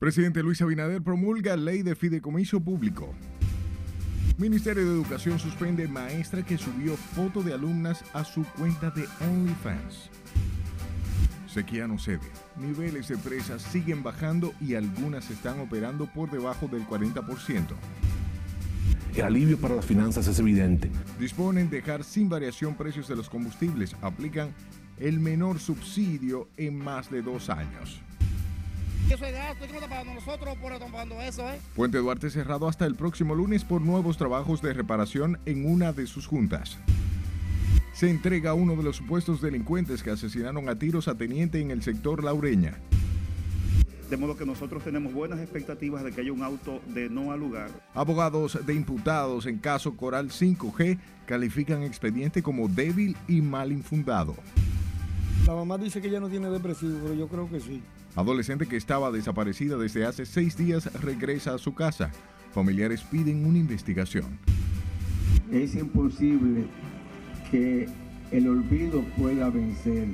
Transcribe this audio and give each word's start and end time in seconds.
Presidente 0.00 0.42
Luis 0.42 0.62
Abinader 0.62 1.02
promulga 1.02 1.58
ley 1.58 1.82
de 1.82 1.94
fideicomiso 1.94 2.58
público. 2.58 3.14
Ministerio 4.38 4.82
de 4.82 4.94
Educación 4.94 5.38
suspende 5.38 5.86
maestra 5.88 6.42
que 6.42 6.56
subió 6.56 6.96
foto 6.96 7.42
de 7.42 7.52
alumnas 7.52 8.02
a 8.14 8.24
su 8.24 8.44
cuenta 8.44 8.88
de 8.88 9.04
OnlyFans. 9.20 10.08
Sequía 11.46 11.86
no 11.86 11.98
cede. 11.98 12.20
Niveles 12.56 13.08
de 13.08 13.18
presas 13.18 13.60
siguen 13.60 14.02
bajando 14.02 14.54
y 14.58 14.74
algunas 14.74 15.30
están 15.30 15.60
operando 15.60 16.06
por 16.06 16.30
debajo 16.30 16.66
del 16.66 16.86
40%. 16.86 17.66
El 19.16 19.22
alivio 19.22 19.58
para 19.58 19.76
las 19.76 19.84
finanzas 19.84 20.26
es 20.28 20.38
evidente. 20.38 20.90
Disponen 21.18 21.68
dejar 21.68 22.04
sin 22.04 22.30
variación 22.30 22.74
precios 22.74 23.06
de 23.06 23.16
los 23.16 23.28
combustibles. 23.28 23.94
Aplican 24.00 24.54
el 24.98 25.20
menor 25.20 25.58
subsidio 25.58 26.48
en 26.56 26.78
más 26.78 27.10
de 27.10 27.20
dos 27.20 27.50
años. 27.50 28.00
Eso 29.08 29.24
es 29.24 29.32
gasto, 29.32 29.66
¿cómo 29.66 29.78
está 29.80 29.88
pagando 29.88 30.14
nosotros 30.14 30.56
por 30.58 30.78
tomando 30.78 31.20
eso, 31.20 31.48
eh? 31.48 31.58
Puente 31.74 31.98
Duarte 31.98 32.30
cerrado 32.30 32.68
hasta 32.68 32.86
el 32.86 32.94
próximo 32.94 33.34
lunes 33.34 33.64
por 33.64 33.80
nuevos 33.80 34.16
trabajos 34.16 34.62
de 34.62 34.72
reparación 34.72 35.38
en 35.46 35.70
una 35.70 35.92
de 35.92 36.06
sus 36.06 36.26
juntas. 36.26 36.78
Se 37.92 38.08
entrega 38.08 38.50
a 38.50 38.54
uno 38.54 38.76
de 38.76 38.82
los 38.82 38.96
supuestos 38.96 39.40
delincuentes 39.40 40.02
que 40.02 40.10
asesinaron 40.10 40.68
a 40.68 40.78
tiros 40.78 41.08
a 41.08 41.16
teniente 41.16 41.60
en 41.60 41.70
el 41.70 41.82
sector 41.82 42.22
Laureña. 42.24 42.78
De 44.08 44.16
modo 44.16 44.36
que 44.36 44.44
nosotros 44.44 44.82
tenemos 44.82 45.12
buenas 45.12 45.38
expectativas 45.38 46.02
de 46.02 46.10
que 46.10 46.20
haya 46.22 46.32
un 46.32 46.42
auto 46.42 46.80
de 46.88 47.08
no 47.08 47.30
al 47.30 47.38
lugar. 47.38 47.70
Abogados 47.94 48.58
de 48.66 48.74
imputados 48.74 49.46
en 49.46 49.58
caso 49.58 49.96
Coral 49.96 50.30
5G 50.30 50.98
califican 51.26 51.82
expediente 51.84 52.42
como 52.42 52.66
débil 52.68 53.16
y 53.28 53.40
mal 53.40 53.70
infundado. 53.70 54.34
La 55.46 55.54
mamá 55.54 55.78
dice 55.78 56.00
que 56.00 56.08
ella 56.08 56.20
no 56.20 56.28
tiene 56.28 56.50
depresivo, 56.50 56.98
pero 57.02 57.14
yo 57.14 57.28
creo 57.28 57.48
que 57.48 57.60
sí. 57.60 57.82
Adolescente 58.16 58.66
que 58.66 58.76
estaba 58.76 59.10
desaparecida 59.10 59.76
desde 59.76 60.04
hace 60.04 60.26
seis 60.26 60.56
días 60.56 60.92
regresa 61.00 61.54
a 61.54 61.58
su 61.58 61.74
casa. 61.74 62.10
Familiares 62.52 63.02
piden 63.02 63.46
una 63.46 63.58
investigación. 63.58 64.38
Es 65.52 65.74
imposible 65.74 66.64
que 67.50 67.88
el 68.30 68.48
olvido 68.48 69.02
pueda 69.16 69.50
vencer 69.50 70.08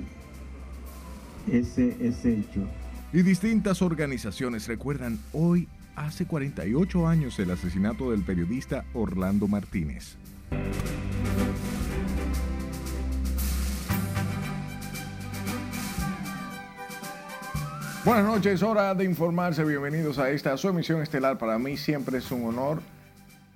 ese, 1.51 1.97
ese 2.01 2.39
hecho. 2.39 2.69
Y 3.13 3.23
distintas 3.23 3.83
organizaciones 3.83 4.67
recuerdan 4.67 5.19
hoy, 5.33 5.69
hace 5.95 6.27
48 6.27 7.07
años, 7.07 7.39
el 7.39 7.51
asesinato 7.51 8.11
del 8.11 8.23
periodista 8.23 8.85
Orlando 8.93 9.49
Martínez. 9.49 10.17
Buenas 18.07 18.25
noches, 18.25 18.63
hora 18.63 18.95
de 18.95 19.05
informarse. 19.05 19.65
Bienvenidos 19.65 20.21
a 20.21 20.31
esta 20.31 20.57
su 20.57 20.69
emisión 20.69 21.03
estelar. 21.03 21.39
Para 21.39 21.59
mí 21.59 21.77
siempre 21.77 22.19
es 22.19 22.31
un 22.31 22.45
honor 22.45 22.81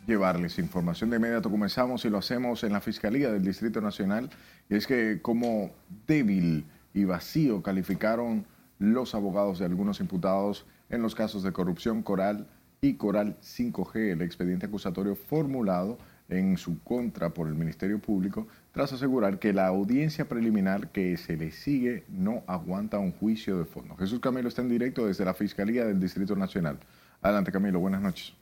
llevarles 0.08 0.58
información. 0.58 1.08
De 1.08 1.18
inmediato 1.18 1.48
comenzamos 1.48 2.04
y 2.04 2.10
lo 2.10 2.18
hacemos 2.18 2.64
en 2.64 2.72
la 2.72 2.80
Fiscalía 2.80 3.30
del 3.30 3.44
Distrito 3.44 3.80
Nacional. 3.80 4.28
Y 4.68 4.74
es 4.74 4.88
que 4.88 5.22
como 5.22 5.70
débil 6.04 6.66
y 6.92 7.04
vacío 7.04 7.62
calificaron 7.62 8.44
los 8.80 9.14
abogados 9.14 9.60
de 9.60 9.66
algunos 9.66 10.00
imputados 10.00 10.66
en 10.88 11.00
los 11.00 11.14
casos 11.14 11.44
de 11.44 11.52
corrupción 11.52 12.02
Coral 12.02 12.48
y 12.80 12.94
Coral 12.94 13.36
5G, 13.40 14.14
el 14.14 14.22
expediente 14.22 14.66
acusatorio 14.66 15.14
formulado 15.14 15.96
en 16.28 16.56
su 16.56 16.82
contra 16.82 17.30
por 17.30 17.46
el 17.46 17.54
Ministerio 17.54 18.00
Público, 18.00 18.48
tras 18.72 18.92
asegurar 18.92 19.38
que 19.38 19.52
la 19.52 19.66
audiencia 19.66 20.28
preliminar 20.28 20.92
que 20.92 21.16
se 21.16 21.36
le 21.36 21.50
sigue 21.50 22.04
no 22.08 22.44
aguanta 22.46 22.98
un 22.98 23.12
juicio 23.12 23.58
de 23.58 23.64
fondo. 23.64 23.96
Jesús 23.96 24.20
Camilo 24.20 24.48
está 24.48 24.62
en 24.62 24.68
directo 24.68 25.06
desde 25.06 25.24
la 25.24 25.34
Fiscalía 25.34 25.84
del 25.84 25.98
Distrito 25.98 26.36
Nacional. 26.36 26.78
Adelante 27.20 27.50
Camilo, 27.50 27.80
buenas 27.80 28.00
noches. 28.00 28.32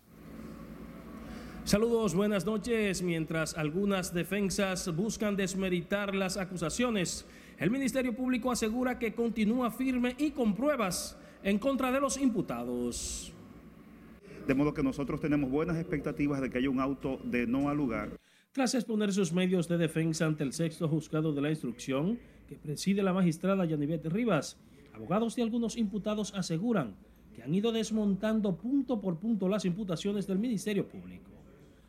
Saludos, 1.64 2.14
buenas 2.14 2.46
noches. 2.46 3.02
Mientras 3.02 3.56
algunas 3.56 4.14
defensas 4.14 4.94
buscan 4.94 5.36
desmeritar 5.36 6.14
las 6.14 6.36
acusaciones, 6.36 7.26
el 7.58 7.70
Ministerio 7.70 8.14
Público 8.14 8.50
asegura 8.50 8.98
que 8.98 9.14
continúa 9.14 9.70
firme 9.70 10.14
y 10.18 10.30
con 10.30 10.54
pruebas 10.54 11.16
en 11.42 11.58
contra 11.58 11.90
de 11.90 12.00
los 12.00 12.16
imputados. 12.16 13.32
De 14.46 14.54
modo 14.54 14.72
que 14.72 14.82
nosotros 14.82 15.20
tenemos 15.20 15.50
buenas 15.50 15.76
expectativas 15.76 16.40
de 16.40 16.48
que 16.48 16.58
haya 16.58 16.70
un 16.70 16.80
auto 16.80 17.20
de 17.24 17.46
no 17.46 17.68
al 17.68 17.76
lugar. 17.76 18.10
Tras 18.58 18.74
exponer 18.74 19.12
sus 19.12 19.32
medios 19.32 19.68
de 19.68 19.78
defensa 19.78 20.26
ante 20.26 20.42
el 20.42 20.52
sexto 20.52 20.88
juzgado 20.88 21.32
de 21.32 21.40
la 21.40 21.50
instrucción 21.50 22.18
que 22.48 22.56
preside 22.56 23.04
la 23.04 23.12
magistrada 23.12 23.64
Yanivet 23.64 24.04
Rivas, 24.06 24.58
abogados 24.92 25.36
de 25.36 25.42
algunos 25.42 25.76
imputados 25.76 26.34
aseguran 26.34 26.96
que 27.32 27.44
han 27.44 27.54
ido 27.54 27.70
desmontando 27.70 28.56
punto 28.56 29.00
por 29.00 29.20
punto 29.20 29.48
las 29.48 29.64
imputaciones 29.64 30.26
del 30.26 30.40
Ministerio 30.40 30.88
Público. 30.88 31.30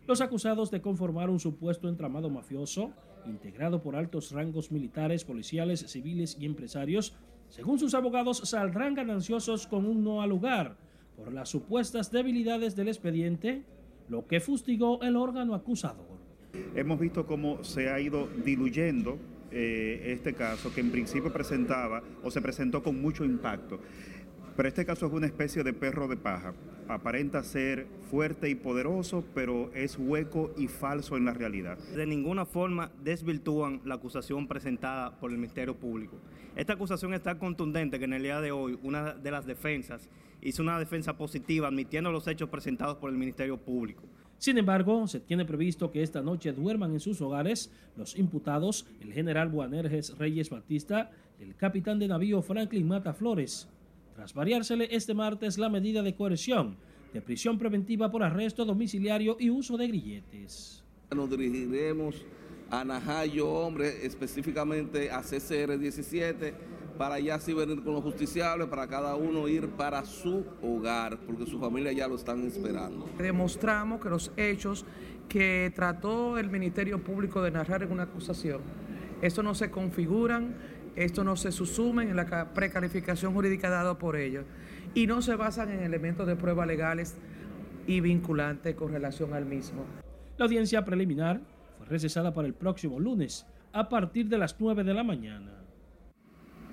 Los 0.05 0.21
acusados 0.21 0.69
de 0.69 0.79
conformar 0.79 1.31
un 1.31 1.39
supuesto 1.39 1.89
entramado 1.89 2.29
mafioso, 2.29 2.93
integrado 3.25 3.81
por 3.81 3.95
altos 3.95 4.31
rangos 4.31 4.71
militares, 4.71 5.25
policiales, 5.25 5.79
civiles 5.87 6.37
y 6.39 6.45
empresarios, 6.45 7.15
según 7.47 7.79
sus 7.79 7.95
abogados, 7.95 8.47
saldrán 8.47 8.93
gananciosos 8.93 9.65
con 9.65 9.87
un 9.87 10.03
no 10.03 10.21
al 10.21 10.29
lugar 10.29 10.77
por 11.17 11.33
las 11.33 11.49
supuestas 11.49 12.11
debilidades 12.11 12.75
del 12.75 12.89
expediente, 12.89 13.63
lo 14.07 14.27
que 14.27 14.39
fustigó 14.39 15.01
el 15.01 15.15
órgano 15.15 15.55
acusador. 15.55 16.18
Hemos 16.75 16.99
visto 16.99 17.25
cómo 17.25 17.63
se 17.63 17.89
ha 17.89 17.99
ido 17.99 18.27
diluyendo 18.43 19.17
eh, 19.51 20.13
este 20.13 20.33
caso 20.33 20.73
que 20.73 20.81
en 20.81 20.91
principio 20.91 21.33
presentaba 21.33 22.03
o 22.23 22.29
se 22.29 22.41
presentó 22.41 22.83
con 22.83 23.01
mucho 23.01 23.25
impacto. 23.25 23.79
Pero 24.55 24.67
este 24.67 24.85
caso 24.85 25.07
es 25.07 25.13
una 25.13 25.25
especie 25.25 25.63
de 25.63 25.73
perro 25.73 26.07
de 26.07 26.17
paja. 26.17 26.53
Aparenta 26.89 27.43
ser 27.43 27.87
fuerte 28.11 28.49
y 28.49 28.55
poderoso, 28.55 29.23
pero 29.33 29.71
es 29.73 29.97
hueco 29.97 30.51
y 30.57 30.67
falso 30.67 31.15
en 31.15 31.25
la 31.25 31.33
realidad. 31.33 31.77
De 31.95 32.05
ninguna 32.05 32.45
forma 32.45 32.91
desvirtúan 33.01 33.79
la 33.85 33.95
acusación 33.95 34.47
presentada 34.47 35.17
por 35.19 35.31
el 35.31 35.37
Ministerio 35.37 35.75
Público. 35.77 36.17
Esta 36.55 36.73
acusación 36.73 37.13
es 37.13 37.23
tan 37.23 37.37
contundente 37.37 37.99
que 37.99 38.05
en 38.05 38.13
el 38.13 38.23
día 38.23 38.41
de 38.41 38.51
hoy 38.51 38.77
una 38.83 39.13
de 39.13 39.31
las 39.31 39.45
defensas 39.45 40.09
hizo 40.41 40.61
una 40.61 40.77
defensa 40.77 41.17
positiva 41.17 41.67
admitiendo 41.67 42.11
los 42.11 42.27
hechos 42.27 42.49
presentados 42.49 42.97
por 42.97 43.09
el 43.09 43.17
Ministerio 43.17 43.57
Público. 43.57 44.03
Sin 44.39 44.57
embargo, 44.57 45.05
se 45.05 45.19
tiene 45.19 45.43
previsto 45.43 45.91
que 45.91 46.01
esta 46.01 46.21
noche 46.21 46.53
duerman 46.53 46.93
en 46.93 47.01
sus 47.01 47.19
hogares 47.19 47.71
los 47.97 48.17
imputados, 48.17 48.85
el 49.01 49.11
general 49.11 49.49
Buanerges 49.49 50.17
Reyes 50.17 50.49
Batista, 50.49 51.11
el 51.41 51.55
capitán 51.57 51.99
de 51.99 52.07
navío 52.07 52.41
Franklin 52.41 52.87
Mata 52.87 53.13
Flores, 53.13 53.67
tras 54.15 54.33
variársele 54.33 54.87
este 54.91 55.13
martes 55.13 55.57
la 55.57 55.67
medida 55.67 56.01
de 56.03 56.15
coerción 56.15 56.77
de 57.13 57.21
prisión 57.21 57.57
preventiva 57.57 58.09
por 58.09 58.23
arresto 58.23 58.63
domiciliario 58.63 59.35
y 59.37 59.49
uso 59.49 59.75
de 59.75 59.87
grilletes. 59.87 60.85
Nos 61.13 61.29
dirigiremos 61.29 62.23
a 62.69 62.85
Najayo, 62.85 63.49
hombre, 63.49 64.05
específicamente 64.05 65.11
a 65.11 65.21
CCR 65.21 65.77
17 65.77 66.78
para 66.99 67.17
ya 67.17 67.35
así 67.35 67.53
venir 67.53 67.81
con 67.81 67.93
los 67.93 68.03
justiciables, 68.03 68.67
para 68.67 68.85
cada 68.85 69.15
uno 69.15 69.47
ir 69.47 69.69
para 69.69 70.03
su 70.03 70.45
hogar, 70.61 71.17
porque 71.25 71.45
su 71.45 71.57
familia 71.57 71.93
ya 71.93 72.09
lo 72.09 72.15
están 72.15 72.45
esperando. 72.45 73.07
Demostramos 73.17 74.01
que 74.01 74.09
los 74.09 74.33
hechos 74.35 74.85
que 75.29 75.71
trató 75.73 76.37
el 76.37 76.49
Ministerio 76.49 77.01
Público 77.01 77.41
de 77.41 77.51
narrar 77.51 77.83
en 77.83 77.93
una 77.93 78.03
acusación, 78.03 78.59
eso 79.21 79.41
no 79.41 79.55
se 79.55 79.71
configuran, 79.71 80.57
esto 80.97 81.23
no 81.23 81.37
se 81.37 81.53
susumen 81.53 82.09
en 82.09 82.17
la 82.17 82.53
precalificación 82.53 83.33
jurídica 83.33 83.69
dada 83.69 83.97
por 83.97 84.17
ellos 84.17 84.43
y 84.93 85.07
no 85.07 85.21
se 85.21 85.37
basan 85.37 85.71
en 85.71 85.79
elementos 85.79 86.27
de 86.27 86.35
prueba 86.35 86.65
legales 86.65 87.15
y 87.87 88.01
vinculantes 88.01 88.75
con 88.75 88.91
relación 88.91 89.33
al 89.33 89.45
mismo. 89.45 89.85
La 90.37 90.43
audiencia 90.43 90.83
preliminar 90.83 91.39
fue 91.77 91.87
recesada 91.87 92.33
para 92.33 92.45
el 92.45 92.55
próximo 92.55 92.99
lunes 92.99 93.45
a 93.71 93.87
partir 93.87 94.27
de 94.27 94.37
las 94.37 94.57
9 94.59 94.83
de 94.83 94.93
la 94.93 95.05
mañana. 95.05 95.58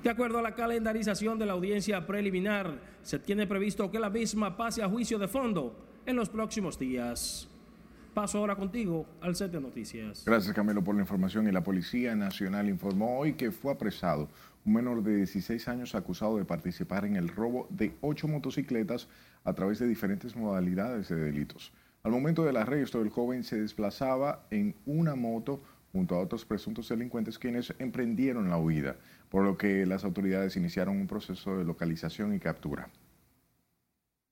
De 0.02 0.10
acuerdo 0.10 0.38
a 0.38 0.42
la 0.42 0.54
calendarización 0.54 1.38
de 1.38 1.46
la 1.46 1.54
audiencia 1.54 2.06
preliminar, 2.06 2.78
se 3.02 3.18
tiene 3.18 3.46
previsto 3.46 3.90
que 3.90 3.98
la 3.98 4.10
misma 4.10 4.56
pase 4.56 4.82
a 4.82 4.88
juicio 4.88 5.18
de 5.18 5.26
fondo 5.26 5.76
en 6.06 6.14
los 6.14 6.28
próximos 6.28 6.78
días. 6.78 7.48
Paso 8.14 8.38
ahora 8.38 8.56
contigo 8.56 9.06
al 9.20 9.34
set 9.34 9.50
de 9.50 9.60
noticias. 9.60 10.24
Gracias 10.24 10.54
Camilo 10.54 10.82
por 10.82 10.94
la 10.94 11.02
información 11.02 11.48
y 11.48 11.52
la 11.52 11.62
Policía 11.62 12.14
Nacional 12.14 12.68
informó 12.68 13.18
hoy 13.18 13.34
que 13.34 13.50
fue 13.50 13.72
apresado 13.72 14.28
un 14.64 14.74
menor 14.74 15.02
de 15.02 15.16
16 15.16 15.68
años 15.68 15.94
acusado 15.94 16.38
de 16.38 16.44
participar 16.44 17.04
en 17.04 17.16
el 17.16 17.28
robo 17.28 17.66
de 17.70 17.96
ocho 18.00 18.28
motocicletas 18.28 19.08
a 19.44 19.52
través 19.54 19.78
de 19.80 19.86
diferentes 19.86 20.34
modalidades 20.36 21.08
de 21.08 21.16
delitos. 21.16 21.72
Al 22.04 22.12
momento 22.12 22.44
del 22.44 22.56
arresto, 22.56 23.02
el 23.02 23.10
joven 23.10 23.44
se 23.44 23.60
desplazaba 23.60 24.46
en 24.50 24.76
una 24.86 25.14
moto 25.14 25.60
junto 25.92 26.14
a 26.14 26.20
otros 26.20 26.44
presuntos 26.44 26.88
delincuentes 26.88 27.38
quienes 27.38 27.74
emprendieron 27.78 28.48
la 28.48 28.58
huida 28.58 28.96
por 29.36 29.44
lo 29.44 29.58
que 29.58 29.84
las 29.84 30.02
autoridades 30.02 30.56
iniciaron 30.56 30.96
un 30.96 31.06
proceso 31.06 31.58
de 31.58 31.64
localización 31.66 32.34
y 32.34 32.38
captura. 32.38 32.88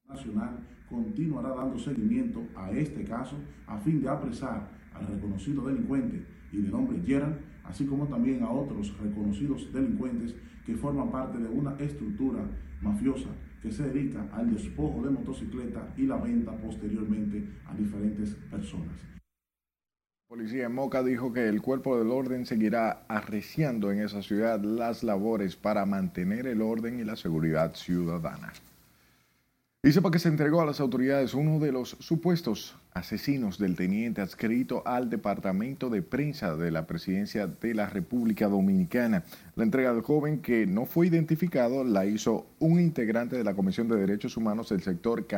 Nacional 0.08 0.66
continuará 0.88 1.50
dando 1.50 1.78
seguimiento 1.78 2.40
a 2.56 2.70
este 2.70 3.04
caso 3.04 3.36
a 3.66 3.76
fin 3.80 4.00
de 4.00 4.08
apresar 4.08 4.66
al 4.94 5.06
reconocido 5.06 5.66
delincuente 5.66 6.24
y 6.52 6.62
de 6.62 6.70
nombre 6.70 7.02
Gerald, 7.04 7.36
así 7.64 7.84
como 7.84 8.08
también 8.08 8.42
a 8.44 8.50
otros 8.50 8.98
reconocidos 8.98 9.70
delincuentes 9.74 10.34
que 10.64 10.74
forman 10.74 11.10
parte 11.10 11.36
de 11.36 11.50
una 11.50 11.76
estructura 11.76 12.42
mafiosa 12.80 13.28
que 13.60 13.70
se 13.70 13.86
dedica 13.90 14.26
al 14.32 14.54
despojo 14.54 15.02
de 15.02 15.10
motocicletas 15.10 15.98
y 15.98 16.06
la 16.06 16.16
venta 16.16 16.56
posteriormente 16.56 17.46
a 17.66 17.74
diferentes 17.74 18.34
personas. 18.50 19.04
Policía 20.34 20.66
en 20.66 20.75
Moca 20.75 21.04
dijo 21.04 21.32
que 21.32 21.48
el 21.48 21.62
cuerpo 21.62 21.96
del 21.96 22.10
orden 22.10 22.44
seguirá 22.44 23.04
arreciando 23.06 23.92
en 23.92 24.00
esa 24.00 24.20
ciudad 24.20 24.60
las 24.60 25.04
labores 25.04 25.54
para 25.54 25.86
mantener 25.86 26.48
el 26.48 26.60
orden 26.60 26.98
y 26.98 27.04
la 27.04 27.14
seguridad 27.14 27.76
ciudadana. 27.76 28.52
Y 29.84 29.92
sepa 29.92 30.10
que 30.10 30.19
se 30.19 30.26
entregó 30.26 30.60
a 30.60 30.66
las 30.66 30.81
autoridades 30.81 31.34
uno 31.34 31.60
de 31.60 31.70
los 31.70 31.90
supuestos 32.00 32.75
asesinos 32.94 33.60
del 33.60 33.76
teniente 33.76 34.22
adscrito 34.22 34.82
al 34.84 35.08
Departamento 35.08 35.88
de 35.88 36.02
Prensa 36.02 36.56
de 36.56 36.72
la 36.72 36.88
Presidencia 36.88 37.46
de 37.46 37.72
la 37.72 37.88
República 37.88 38.48
Dominicana. 38.48 39.22
La 39.54 39.62
entrega 39.62 39.92
del 39.92 40.02
joven 40.02 40.40
que 40.40 40.66
no 40.66 40.84
fue 40.84 41.06
identificado 41.06 41.84
la 41.84 42.06
hizo 42.06 42.48
un 42.58 42.81
integrante 42.81 43.36
de 43.36 43.44
la 43.44 43.54
Comisión 43.54 43.86
de 43.86 43.98
Derechos 43.98 44.36
Humanos 44.36 44.70
del 44.70 44.82
sector 44.82 45.28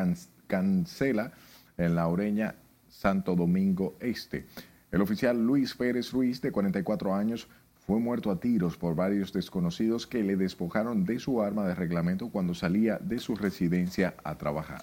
Cancela 0.46 1.32
en 1.76 1.94
la 1.94 2.08
Oreña 2.08 2.54
Santo 2.88 3.36
Domingo 3.36 3.98
Este. 4.00 4.46
El 4.90 5.00
oficial 5.00 5.44
Luis 5.44 5.74
Pérez 5.74 6.12
Ruiz, 6.12 6.40
de 6.40 6.52
44 6.52 7.14
años, 7.14 7.48
fue 7.86 7.98
muerto 8.00 8.30
a 8.30 8.40
tiros 8.40 8.76
por 8.76 8.94
varios 8.94 9.32
desconocidos 9.32 10.06
que 10.06 10.22
le 10.22 10.36
despojaron 10.36 11.04
de 11.04 11.18
su 11.18 11.42
arma 11.42 11.66
de 11.66 11.74
reglamento 11.74 12.30
cuando 12.30 12.54
salía 12.54 12.98
de 12.98 13.18
su 13.18 13.36
residencia 13.36 14.14
a 14.24 14.36
trabajar. 14.38 14.82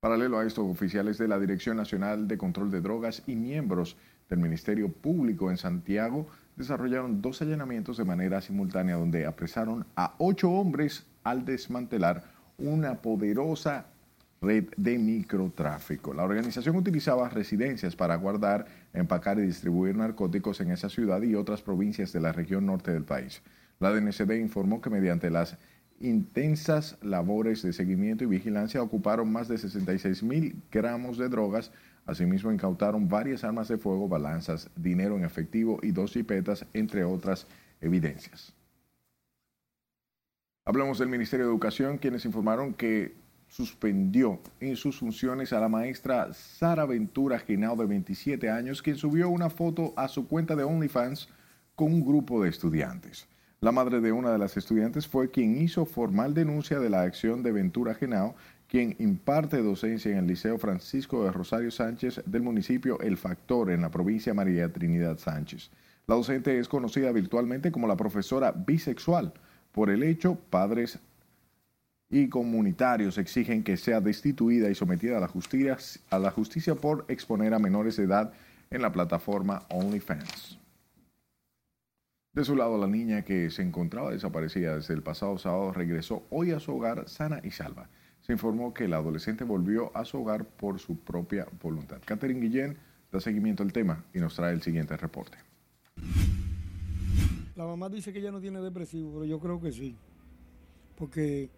Paralelo 0.00 0.38
a 0.38 0.44
esto, 0.44 0.64
oficiales 0.66 1.16
de 1.18 1.28
la 1.28 1.38
Dirección 1.38 1.76
Nacional 1.76 2.28
de 2.28 2.36
Control 2.36 2.70
de 2.70 2.80
Drogas 2.80 3.22
y 3.26 3.36
miembros 3.36 3.96
del 4.28 4.38
Ministerio 4.38 4.92
Público 4.92 5.50
en 5.50 5.56
Santiago 5.56 6.26
desarrollaron 6.56 7.22
dos 7.22 7.40
allanamientos 7.42 7.96
de 7.96 8.04
manera 8.04 8.40
simultánea 8.40 8.96
donde 8.96 9.26
apresaron 9.26 9.86
a 9.96 10.14
ocho 10.18 10.50
hombres 10.50 11.06
al 11.22 11.44
desmantelar 11.44 12.24
una 12.58 13.00
poderosa 13.00 13.86
red 14.44 14.66
de 14.76 14.98
microtráfico. 14.98 16.12
La 16.14 16.24
organización 16.24 16.76
utilizaba 16.76 17.28
residencias 17.28 17.96
para 17.96 18.16
guardar, 18.16 18.66
empacar 18.92 19.38
y 19.38 19.42
distribuir 19.42 19.96
narcóticos 19.96 20.60
en 20.60 20.70
esa 20.70 20.88
ciudad 20.88 21.22
y 21.22 21.34
otras 21.34 21.62
provincias 21.62 22.12
de 22.12 22.20
la 22.20 22.32
región 22.32 22.66
norte 22.66 22.92
del 22.92 23.04
país. 23.04 23.42
La 23.80 23.90
DNCD 23.90 24.34
informó 24.40 24.80
que 24.80 24.90
mediante 24.90 25.30
las 25.30 25.56
intensas 26.00 26.98
labores 27.02 27.62
de 27.62 27.72
seguimiento 27.72 28.24
y 28.24 28.28
vigilancia 28.28 28.82
ocuparon 28.82 29.32
más 29.32 29.48
de 29.48 29.58
66 29.58 30.22
mil 30.22 30.62
gramos 30.70 31.18
de 31.18 31.28
drogas. 31.28 31.72
Asimismo, 32.06 32.52
incautaron 32.52 33.08
varias 33.08 33.44
armas 33.44 33.68
de 33.68 33.78
fuego, 33.78 34.08
balanzas, 34.08 34.70
dinero 34.76 35.16
en 35.16 35.24
efectivo 35.24 35.78
y 35.82 35.92
dos 35.92 36.12
jipetas, 36.12 36.66
entre 36.74 37.04
otras 37.04 37.46
evidencias. 37.80 38.54
Hablamos 40.66 40.98
del 40.98 41.08
Ministerio 41.08 41.46
de 41.46 41.52
Educación, 41.52 41.98
quienes 41.98 42.24
informaron 42.24 42.74
que 42.74 43.23
suspendió 43.54 44.40
en 44.58 44.74
sus 44.74 44.98
funciones 44.98 45.52
a 45.52 45.60
la 45.60 45.68
maestra 45.68 46.32
Sara 46.32 46.86
Ventura 46.86 47.38
Genao, 47.38 47.76
de 47.76 47.86
27 47.86 48.50
años, 48.50 48.82
quien 48.82 48.96
subió 48.96 49.28
una 49.28 49.48
foto 49.48 49.94
a 49.96 50.08
su 50.08 50.26
cuenta 50.26 50.56
de 50.56 50.64
OnlyFans 50.64 51.28
con 51.76 51.92
un 51.92 52.04
grupo 52.04 52.42
de 52.42 52.48
estudiantes. 52.50 53.28
La 53.60 53.70
madre 53.70 54.00
de 54.00 54.10
una 54.10 54.32
de 54.32 54.38
las 54.38 54.56
estudiantes 54.56 55.06
fue 55.06 55.30
quien 55.30 55.56
hizo 55.62 55.86
formal 55.86 56.34
denuncia 56.34 56.80
de 56.80 56.90
la 56.90 57.02
acción 57.02 57.44
de 57.44 57.52
Ventura 57.52 57.94
Genao, 57.94 58.34
quien 58.66 58.96
imparte 58.98 59.62
docencia 59.62 60.10
en 60.10 60.18
el 60.18 60.26
Liceo 60.26 60.58
Francisco 60.58 61.22
de 61.22 61.30
Rosario 61.30 61.70
Sánchez 61.70 62.22
del 62.26 62.42
municipio 62.42 62.98
El 62.98 63.16
Factor 63.16 63.70
en 63.70 63.82
la 63.82 63.90
provincia 63.92 64.34
María 64.34 64.72
Trinidad 64.72 65.18
Sánchez. 65.18 65.70
La 66.08 66.16
docente 66.16 66.58
es 66.58 66.66
conocida 66.66 67.12
virtualmente 67.12 67.70
como 67.70 67.86
la 67.86 67.96
profesora 67.96 68.50
bisexual. 68.50 69.32
Por 69.70 69.90
el 69.90 70.02
hecho, 70.02 70.34
padres 70.50 70.98
y 72.14 72.28
comunitarios 72.28 73.18
exigen 73.18 73.64
que 73.64 73.76
sea 73.76 74.00
destituida 74.00 74.70
y 74.70 74.76
sometida 74.76 75.16
a 75.16 75.20
la 75.20 75.26
justicia, 75.26 75.76
a 76.10 76.18
la 76.20 76.30
justicia 76.30 76.76
por 76.76 77.04
exponer 77.08 77.52
a 77.52 77.58
menores 77.58 77.96
de 77.96 78.04
edad 78.04 78.32
en 78.70 78.82
la 78.82 78.92
plataforma 78.92 79.66
OnlyFans. 79.68 80.60
De 82.32 82.44
su 82.44 82.54
lado, 82.54 82.78
la 82.78 82.86
niña 82.86 83.22
que 83.22 83.50
se 83.50 83.62
encontraba 83.62 84.12
desaparecida 84.12 84.76
desde 84.76 84.94
el 84.94 85.02
pasado 85.02 85.38
sábado 85.38 85.72
regresó 85.72 86.24
hoy 86.30 86.52
a 86.52 86.60
su 86.60 86.76
hogar 86.76 87.08
sana 87.08 87.40
y 87.42 87.50
salva. 87.50 87.90
Se 88.20 88.32
informó 88.32 88.72
que 88.72 88.86
la 88.86 88.98
adolescente 88.98 89.42
volvió 89.42 89.90
a 89.96 90.04
su 90.04 90.22
hogar 90.22 90.44
por 90.44 90.78
su 90.78 91.00
propia 91.00 91.48
voluntad. 91.60 92.00
Catherine 92.04 92.38
Guillén 92.38 92.78
da 93.10 93.18
seguimiento 93.18 93.64
al 93.64 93.72
tema 93.72 94.04
y 94.14 94.20
nos 94.20 94.36
trae 94.36 94.52
el 94.52 94.62
siguiente 94.62 94.96
reporte. 94.96 95.36
La 97.56 97.64
mamá 97.64 97.88
dice 97.88 98.12
que 98.12 98.20
ella 98.20 98.30
no 98.30 98.40
tiene 98.40 98.60
depresivo, 98.60 99.14
pero 99.14 99.24
yo 99.24 99.40
creo 99.40 99.60
que 99.60 99.72
sí. 99.72 99.96
Porque 100.96 101.50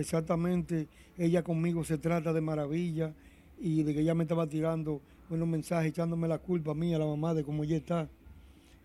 exactamente 0.00 0.88
ella 1.18 1.42
conmigo 1.42 1.84
se 1.84 1.98
trata 1.98 2.32
de 2.32 2.40
maravilla 2.40 3.12
y 3.58 3.82
de 3.82 3.94
que 3.94 4.00
ella 4.00 4.14
me 4.14 4.24
estaba 4.24 4.46
tirando 4.46 5.02
unos 5.28 5.46
mensajes 5.46 5.90
echándome 5.90 6.26
la 6.28 6.38
culpa 6.38 6.72
a 6.72 6.74
mí, 6.74 6.94
a 6.94 6.98
la 6.98 7.06
mamá, 7.06 7.34
de 7.34 7.44
cómo 7.44 7.62
ella 7.64 7.76
está, 7.76 8.08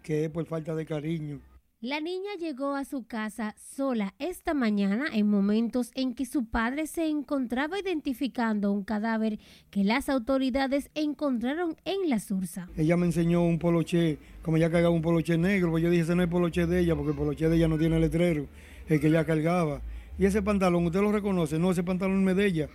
que 0.03 0.25
es 0.25 0.29
por 0.29 0.45
falta 0.45 0.75
de 0.75 0.85
cariño. 0.85 1.39
La 1.81 1.99
niña 1.99 2.31
llegó 2.39 2.73
a 2.73 2.83
su 2.83 3.05
casa 3.05 3.53
sola 3.57 4.15
esta 4.17 4.53
mañana 4.53 5.05
en 5.13 5.29
momentos 5.29 5.91
en 5.93 6.15
que 6.15 6.25
su 6.25 6.45
padre 6.45 6.87
se 6.87 7.07
encontraba 7.07 7.79
identificando 7.79 8.71
un 8.71 8.83
cadáver 8.83 9.39
que 9.69 9.83
las 9.83 10.09
autoridades 10.09 10.89
encontraron 10.95 11.75
en 11.85 12.09
la 12.09 12.19
sursa. 12.19 12.69
Ella 12.75 12.97
me 12.97 13.05
enseñó 13.05 13.43
un 13.43 13.59
poloche, 13.59 14.17
como 14.41 14.57
ella 14.57 14.71
cargaba 14.71 14.95
un 14.95 15.01
poloche 15.01 15.37
negro, 15.37 15.69
pues 15.69 15.83
yo 15.83 15.89
dije, 15.89 16.03
ese 16.03 16.15
no 16.15 16.23
es 16.23 16.29
poloche 16.29 16.65
de 16.65 16.79
ella, 16.79 16.95
porque 16.95 17.11
el 17.11 17.17
poloche 17.17 17.49
de 17.49 17.55
ella 17.55 17.67
no 17.67 17.77
tiene 17.77 17.99
letrero, 17.99 18.47
el 18.87 18.99
que 18.99 19.07
ella 19.07 19.25
cargaba. 19.25 19.81
Y 20.17 20.25
ese 20.25 20.41
pantalón, 20.41 20.85
¿usted 20.85 21.01
lo 21.01 21.11
reconoce? 21.11 21.59
No, 21.59 21.71
ese 21.71 21.83
pantalón 21.83 22.27
es 22.29 22.35
de 22.35 22.45
ella. 22.45 22.69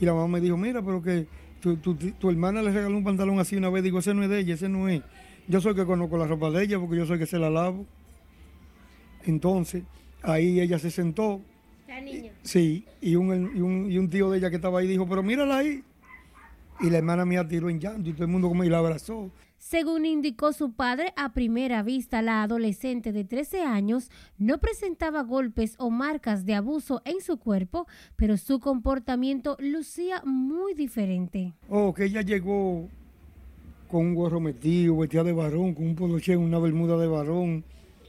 Y 0.00 0.04
la 0.04 0.14
mamá 0.14 0.28
me 0.28 0.40
dijo, 0.40 0.56
mira, 0.56 0.82
pero 0.82 1.02
que 1.02 1.26
tu, 1.60 1.76
tu, 1.76 2.30
hermana 2.30 2.62
le 2.62 2.70
regaló 2.70 2.96
un 2.96 3.04
pantalón 3.04 3.40
así 3.40 3.56
una 3.56 3.68
vez. 3.68 3.82
Digo, 3.82 3.98
ese 3.98 4.14
no 4.14 4.22
es 4.22 4.30
de 4.30 4.38
ella, 4.40 4.54
ese 4.54 4.68
no 4.68 4.88
es. 4.88 5.02
Yo 5.48 5.60
soy 5.60 5.74
que 5.74 5.84
conozco 5.84 6.16
la 6.16 6.26
ropa 6.26 6.50
de 6.50 6.64
ella 6.64 6.78
porque 6.78 6.96
yo 6.96 7.06
soy 7.06 7.18
que 7.18 7.26
se 7.26 7.38
la 7.38 7.50
lavo. 7.50 7.84
Entonces, 9.24 9.82
ahí 10.22 10.60
ella 10.60 10.78
se 10.78 10.90
sentó. 10.90 11.40
La 11.88 12.00
niña. 12.00 12.32
Sí, 12.42 12.84
y 13.00 13.16
un, 13.16 13.56
y 13.56 13.60
un, 13.60 13.90
y 13.90 13.98
un 13.98 14.08
tío 14.08 14.30
de 14.30 14.38
ella 14.38 14.50
que 14.50 14.56
estaba 14.56 14.78
ahí 14.78 14.86
dijo, 14.86 15.06
pero 15.08 15.22
mírala 15.22 15.58
ahí. 15.58 15.82
Y 16.80 16.90
la 16.90 16.98
hermana 16.98 17.24
mía 17.24 17.46
tiró 17.48 17.68
en 17.70 17.80
llanto 17.80 18.08
y 18.08 18.12
todo 18.12 18.24
el 18.24 18.30
mundo 18.30 18.48
como 18.48 18.62
y 18.62 18.68
la 18.68 18.78
abrazó. 18.78 19.30
Según 19.68 20.06
indicó 20.06 20.54
su 20.54 20.72
padre, 20.72 21.12
a 21.14 21.34
primera 21.34 21.82
vista 21.82 22.22
la 22.22 22.42
adolescente 22.42 23.12
de 23.12 23.24
13 23.24 23.64
años 23.64 24.10
no 24.38 24.56
presentaba 24.56 25.22
golpes 25.22 25.74
o 25.76 25.90
marcas 25.90 26.46
de 26.46 26.54
abuso 26.54 27.02
en 27.04 27.20
su 27.20 27.36
cuerpo, 27.36 27.86
pero 28.16 28.38
su 28.38 28.60
comportamiento 28.60 29.58
lucía 29.60 30.22
muy 30.24 30.72
diferente. 30.72 31.52
Oh, 31.68 31.92
que 31.92 32.06
ella 32.06 32.22
llegó 32.22 32.88
con 33.90 34.06
un 34.06 34.14
gorro 34.14 34.40
metido, 34.40 34.96
vestida 34.96 35.22
de 35.22 35.34
varón, 35.34 35.74
con 35.74 35.84
un 35.84 35.96
poloche, 35.96 36.34
una 36.34 36.58
bermuda 36.58 36.96
de 36.96 37.06
varón 37.06 37.62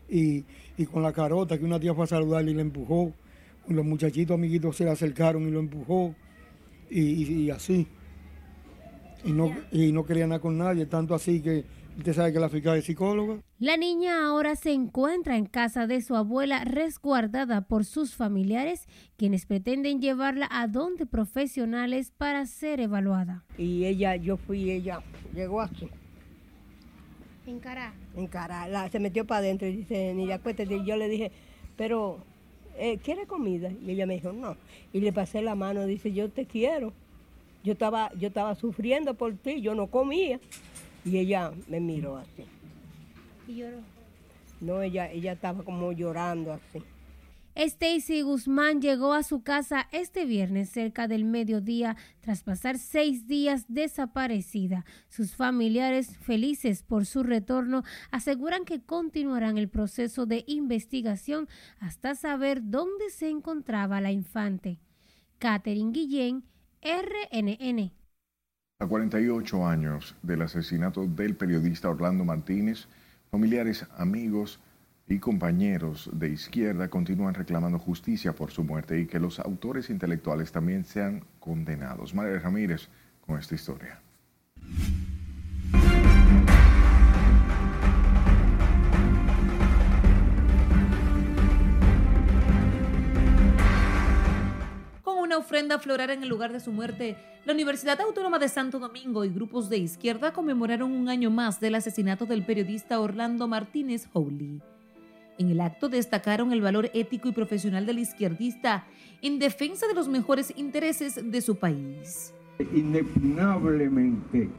y, 0.08 0.46
con 0.90 1.04
la 1.04 1.12
carota 1.12 1.58
que 1.58 1.66
una 1.66 1.78
tía 1.78 1.94
fue 1.94 2.06
a 2.06 2.08
saludarle 2.08 2.52
y 2.52 2.54
le 2.54 2.62
empujó. 2.62 3.12
Los 3.68 3.86
muchachitos 3.86 4.34
amiguitos 4.34 4.78
se 4.78 4.86
le 4.86 4.92
acercaron 4.92 5.46
y 5.46 5.52
lo 5.52 5.60
empujó 5.60 6.16
y 6.90 7.50
así 7.50 7.86
y 9.24 9.32
no, 9.32 9.56
y 9.72 9.92
no 9.92 10.06
quería 10.06 10.28
nada 10.28 10.40
con 10.40 10.58
nadie, 10.58 10.86
tanto 10.86 11.14
así 11.14 11.42
que 11.42 11.66
usted 11.98 12.14
sabe 12.14 12.34
que 12.34 12.40
la 12.40 12.50
fiscal 12.50 12.78
es 12.78 12.86
psicóloga. 12.86 13.42
La 13.60 13.76
niña 13.76 14.26
ahora 14.26 14.56
se 14.56 14.72
encuentra 14.72 15.38
en 15.38 15.46
casa 15.46 15.88
de 15.88 16.02
su 16.02 16.16
abuela 16.16 16.64
resguardada 16.64 17.68
por 17.68 17.86
sus 17.86 18.16
familiares, 18.16 18.88
quienes 19.18 19.46
pretenden 19.46 20.02
llevarla 20.02 20.48
a 20.52 20.68
donde 20.68 21.06
profesionales 21.06 22.12
para 22.18 22.46
ser 22.46 22.80
evaluada. 22.80 23.44
Y 23.58 23.86
ella, 23.86 24.16
yo 24.16 24.38
fui, 24.38 24.72
ella 24.72 25.02
llegó 25.34 25.62
aquí. 25.62 25.90
En 27.46 27.60
cara. 27.60 27.94
En 28.16 28.28
cara, 28.28 28.90
se 28.90 29.00
metió 29.00 29.26
para 29.26 29.40
adentro 29.40 29.68
y 29.68 29.76
dice, 29.76 30.14
ni 30.14 30.26
la 30.26 30.40
cuesta, 30.40 30.64
yo 30.64 30.96
le 30.96 31.10
dije, 31.10 31.32
pero, 31.76 32.20
eh, 32.78 33.00
¿quiere 33.04 33.26
comida? 33.26 33.72
Y 33.72 33.92
ella 33.92 34.06
me 34.06 34.16
dijo, 34.16 34.32
no. 34.32 34.56
Y 34.94 35.02
le 35.02 35.12
pasé 35.12 35.42
la 35.42 35.56
mano, 35.56 35.86
dice, 35.86 36.14
yo 36.14 36.30
te 36.30 36.46
quiero. 36.46 36.94
Yo 37.64 37.74
estaba, 37.74 38.12
yo 38.14 38.28
estaba 38.30 38.56
sufriendo 38.56 39.14
por 39.14 39.36
ti, 39.36 39.62
yo 39.62 39.76
no 39.76 39.88
comía. 39.88 40.40
Y 41.06 41.18
ella 41.18 41.52
me 41.68 41.80
miró 41.80 42.18
así. 42.18 42.46
¿Y 43.48 43.56
lloró? 43.58 43.78
No, 44.62 44.82
ella, 44.82 45.10
ella 45.12 45.34
estaba 45.34 45.64
como 45.64 45.92
llorando 45.92 46.54
así. 46.54 46.84
Stacy 47.56 48.22
Guzmán 48.22 48.80
llegó 48.80 49.12
a 49.12 49.22
su 49.22 49.44
casa 49.44 49.90
este 49.92 50.26
viernes 50.26 50.70
cerca 50.70 51.10
del 51.10 51.26
mediodía 51.26 51.98
tras 52.22 52.44
pasar 52.44 52.78
seis 52.78 53.28
días 53.28 53.66
desaparecida. 53.68 54.86
Sus 55.10 55.36
familiares, 55.36 56.16
felices 56.20 56.84
por 56.84 57.06
su 57.06 57.22
retorno, 57.22 57.84
aseguran 58.12 58.64
que 58.64 58.80
continuarán 58.80 59.58
el 59.58 59.68
proceso 59.68 60.26
de 60.26 60.46
investigación 60.48 61.50
hasta 61.80 62.16
saber 62.16 62.62
dónde 62.64 63.10
se 63.10 63.30
encontraba 63.30 64.00
la 64.00 64.12
infante. 64.12 64.80
Catherine 65.38 65.92
Guillén, 65.92 66.46
RNN. 66.82 67.92
A 68.80 68.88
48 68.88 69.68
años 69.68 70.16
del 70.22 70.42
asesinato 70.42 71.06
del 71.06 71.36
periodista 71.36 71.90
Orlando 71.90 72.24
Martínez, 72.24 72.88
familiares, 73.30 73.86
amigos 73.98 74.62
y 75.08 75.20
compañeros 75.20 76.10
de 76.14 76.30
izquierda 76.30 76.90
continúan 76.90 77.34
reclamando 77.34 77.80
justicia 77.80 78.34
por 78.34 78.52
su 78.52 78.64
muerte 78.64 79.00
y 79.00 79.08
que 79.08 79.20
los 79.20 79.40
autores 79.40 79.90
intelectuales 79.90 80.54
también 80.54 80.86
sean 80.86 81.26
condenados. 81.42 82.16
María 82.16 82.40
Ramírez 82.40 82.88
con 83.26 83.38
esta 83.38 83.56
historia. 83.56 84.00
Una 95.30 95.38
ofrenda 95.38 95.78
floral 95.78 96.10
en 96.10 96.24
el 96.24 96.30
lugar 96.30 96.52
de 96.52 96.60
su 96.60 96.72
muerte, 96.72 97.16
la 97.46 97.54
Universidad 97.54 98.02
Autónoma 98.02 98.40
de 98.40 98.50
Santo 98.50 98.80
Domingo 98.80 99.24
y 99.24 99.30
grupos 99.30 99.70
de 99.70 99.78
izquierda 99.78 100.34
conmemoraron 100.34 100.92
un 100.92 101.08
año 101.08 101.30
más 101.30 101.60
del 101.60 101.76
asesinato 101.76 102.26
del 102.26 102.44
periodista 102.44 103.00
Orlando 103.00 103.48
Martínez 103.48 104.08
Howley. 104.12 104.60
En 105.38 105.52
el 105.52 105.62
acto 105.62 105.88
destacaron 105.88 106.52
el 106.52 106.62
valor 106.62 106.90
ético 106.96 107.28
y 107.28 107.32
profesional 107.32 107.86
del 107.86 108.00
izquierdista 108.00 108.88
en 109.22 109.38
defensa 109.38 109.86
de 109.86 109.94
los 109.94 110.08
mejores 110.08 110.52
intereses 110.58 111.20
de 111.24 111.42
su 111.42 111.58
país. 111.58 112.34
Inexpugnablemente 112.74 114.50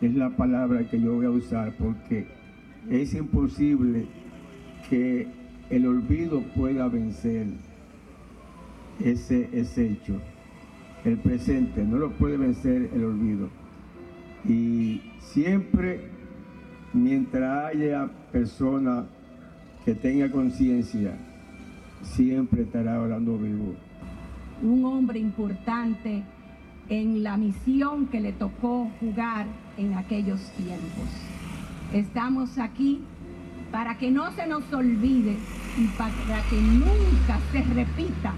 es 0.00 0.14
la 0.14 0.30
palabra 0.30 0.88
que 0.88 1.00
yo 1.00 1.16
voy 1.16 1.26
a 1.26 1.30
usar 1.30 1.74
porque 1.76 2.28
es 2.88 3.14
imposible 3.14 4.06
que 4.88 5.26
el 5.70 5.88
olvido 5.88 6.40
pueda 6.54 6.86
vencer 6.86 7.48
ese, 9.00 9.48
ese 9.52 9.90
hecho. 9.90 10.20
El 11.04 11.18
presente 11.18 11.84
no 11.84 11.98
lo 11.98 12.10
puede 12.12 12.36
vencer 12.36 12.90
el 12.94 13.04
olvido. 13.04 13.48
Y 14.44 15.00
siempre, 15.20 16.08
mientras 16.92 17.66
haya 17.66 18.08
persona 18.32 19.06
que 19.84 19.94
tenga 19.94 20.30
conciencia, 20.30 21.16
siempre 22.02 22.62
estará 22.62 22.96
hablando 22.96 23.38
vivo. 23.38 23.74
Un 24.62 24.84
hombre 24.84 25.18
importante 25.18 26.22
en 26.88 27.22
la 27.22 27.36
misión 27.36 28.06
que 28.06 28.20
le 28.20 28.32
tocó 28.32 28.90
jugar 29.00 29.46
en 29.76 29.94
aquellos 29.94 30.40
tiempos. 30.52 31.08
Estamos 31.92 32.58
aquí 32.58 33.02
para 33.70 33.98
que 33.98 34.10
no 34.10 34.32
se 34.32 34.46
nos 34.46 34.72
olvide 34.72 35.36
y 35.76 35.86
para 35.96 36.42
que 36.48 36.56
nunca 36.60 37.38
se 37.52 37.62
repita 37.74 38.34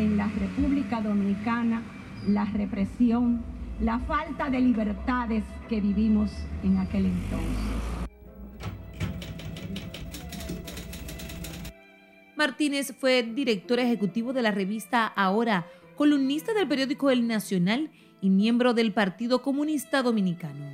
en 0.00 0.16
la 0.16 0.28
República 0.28 1.02
Dominicana 1.02 1.82
la 2.26 2.46
represión, 2.46 3.42
la 3.80 3.98
falta 3.98 4.48
de 4.48 4.60
libertades 4.60 5.44
que 5.68 5.80
vivimos 5.80 6.30
en 6.62 6.78
aquel 6.78 7.06
entonces. 7.06 8.10
Martínez 12.34 12.94
fue 12.98 13.22
director 13.22 13.78
ejecutivo 13.78 14.32
de 14.32 14.40
la 14.40 14.50
revista 14.50 15.06
Ahora, 15.06 15.66
columnista 15.96 16.54
del 16.54 16.66
periódico 16.66 17.10
El 17.10 17.26
Nacional 17.26 17.90
y 18.22 18.30
miembro 18.30 18.72
del 18.72 18.92
Partido 18.92 19.42
Comunista 19.42 20.02
Dominicano. 20.02 20.64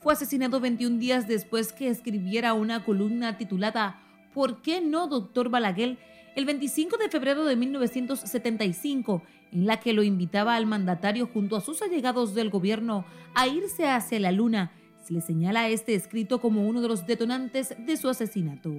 Fue 0.00 0.12
asesinado 0.12 0.60
21 0.60 0.98
días 0.98 1.26
después 1.26 1.72
que 1.72 1.88
escribiera 1.88 2.52
una 2.52 2.84
columna 2.84 3.38
titulada 3.38 4.02
¿Por 4.34 4.60
qué 4.60 4.82
no, 4.82 5.06
doctor 5.06 5.48
Balaguer? 5.48 5.96
El 6.38 6.44
25 6.44 6.98
de 6.98 7.08
febrero 7.08 7.44
de 7.44 7.56
1975, 7.56 9.24
en 9.50 9.66
la 9.66 9.80
que 9.80 9.92
lo 9.92 10.04
invitaba 10.04 10.54
al 10.54 10.66
mandatario 10.66 11.26
junto 11.26 11.56
a 11.56 11.60
sus 11.60 11.82
allegados 11.82 12.32
del 12.32 12.48
gobierno 12.48 13.04
a 13.34 13.48
irse 13.48 13.88
hacia 13.88 14.20
la 14.20 14.30
luna. 14.30 14.70
Se 15.02 15.12
le 15.12 15.20
señala 15.20 15.68
este 15.68 15.96
escrito 15.96 16.40
como 16.40 16.68
uno 16.68 16.80
de 16.80 16.86
los 16.86 17.08
detonantes 17.08 17.74
de 17.84 17.96
su 17.96 18.08
asesinato. 18.08 18.72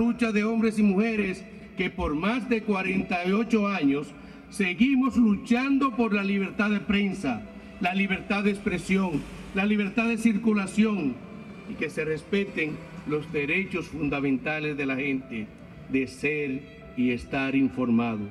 Lucha 0.00 0.32
de 0.32 0.42
hombres 0.42 0.76
y 0.80 0.82
mujeres 0.82 1.44
que 1.76 1.88
por 1.88 2.16
más 2.16 2.48
de 2.48 2.64
48 2.64 3.68
años 3.68 4.08
seguimos 4.50 5.16
luchando 5.16 5.94
por 5.94 6.12
la 6.12 6.24
libertad 6.24 6.70
de 6.70 6.80
prensa, 6.80 7.42
la 7.80 7.94
libertad 7.94 8.42
de 8.42 8.50
expresión, 8.50 9.22
la 9.54 9.66
libertad 9.66 10.08
de 10.08 10.18
circulación 10.18 11.14
y 11.70 11.74
que 11.74 11.90
se 11.90 12.04
respeten 12.04 12.76
los 13.06 13.32
derechos 13.32 13.86
fundamentales 13.86 14.76
de 14.76 14.86
la 14.86 14.96
gente 14.96 15.46
de 15.90 16.06
ser 16.08 16.73
y 16.96 17.10
estar 17.10 17.54
informado. 17.54 18.26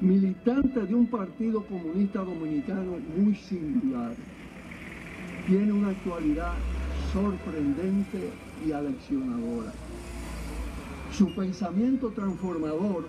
Militante 0.00 0.80
de 0.80 0.94
un 0.94 1.06
partido 1.06 1.64
comunista 1.64 2.20
dominicano 2.20 2.98
muy 3.16 3.34
singular, 3.34 4.14
tiene 5.46 5.72
una 5.72 5.88
actualidad 5.88 6.52
sorprendente 7.12 8.30
y 8.66 8.72
aleccionadora. 8.72 9.72
Su 11.12 11.34
pensamiento 11.34 12.10
transformador 12.10 13.08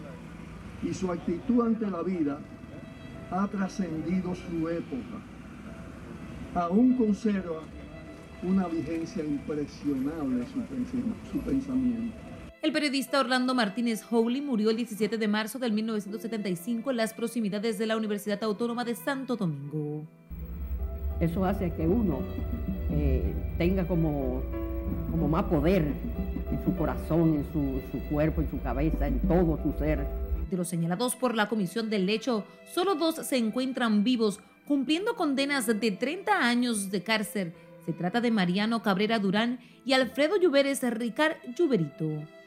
y 0.81 0.93
su 0.93 1.11
actitud 1.11 1.67
ante 1.67 1.89
la 1.89 2.01
vida 2.01 2.39
ha 3.31 3.47
trascendido 3.47 4.33
su 4.33 4.69
época. 4.69 5.19
Aún 6.55 6.95
conserva 6.95 7.61
una 8.41 8.67
vigencia 8.67 9.23
impresionable 9.23 10.45
su, 11.31 11.39
pensamiento. 11.39 12.28
El 12.61 12.73
periodista 12.73 13.21
Orlando 13.21 13.55
Martínez 13.55 14.03
Howley 14.11 14.41
murió 14.41 14.69
el 14.69 14.75
17 14.75 15.17
de 15.17 15.27
marzo 15.29 15.59
del 15.59 15.71
1975 15.71 16.91
en 16.91 16.97
las 16.97 17.13
proximidades 17.13 17.77
de 17.77 17.85
la 17.85 17.95
Universidad 17.95 18.43
Autónoma 18.43 18.83
de 18.83 18.95
Santo 18.95 19.37
Domingo. 19.37 20.03
Eso 21.21 21.45
hace 21.45 21.71
que 21.73 21.87
uno 21.87 22.19
eh, 22.91 23.33
tenga 23.57 23.87
como, 23.87 24.41
como 25.09 25.29
más 25.29 25.45
poder 25.45 25.83
en 26.51 26.63
su 26.65 26.75
corazón, 26.75 27.35
en 27.35 27.45
su, 27.53 27.81
su 27.93 28.03
cuerpo, 28.09 28.41
en 28.41 28.51
su 28.51 28.61
cabeza, 28.61 29.07
en 29.07 29.19
todo 29.21 29.57
su 29.63 29.71
ser. 29.79 30.05
De 30.51 30.57
los 30.57 30.67
señalados 30.67 31.15
por 31.15 31.35
la 31.35 31.47
comisión 31.47 31.89
del 31.89 32.09
hecho, 32.09 32.43
solo 32.73 32.95
dos 32.95 33.25
se 33.25 33.37
encuentran 33.37 34.03
vivos, 34.03 34.41
cumpliendo 34.67 35.15
condenas 35.15 35.65
de 35.65 35.91
30 35.91 36.45
años 36.45 36.91
de 36.91 37.03
cárcel. 37.03 37.53
Se 37.85 37.93
trata 37.93 38.19
de 38.19 38.31
Mariano 38.31 38.83
Cabrera 38.83 39.17
Durán 39.17 39.59
y 39.85 39.93
Alfredo 39.93 40.35
Lluveres 40.35 40.81
Ricard 40.83 41.37
Lluverito. 41.57 42.38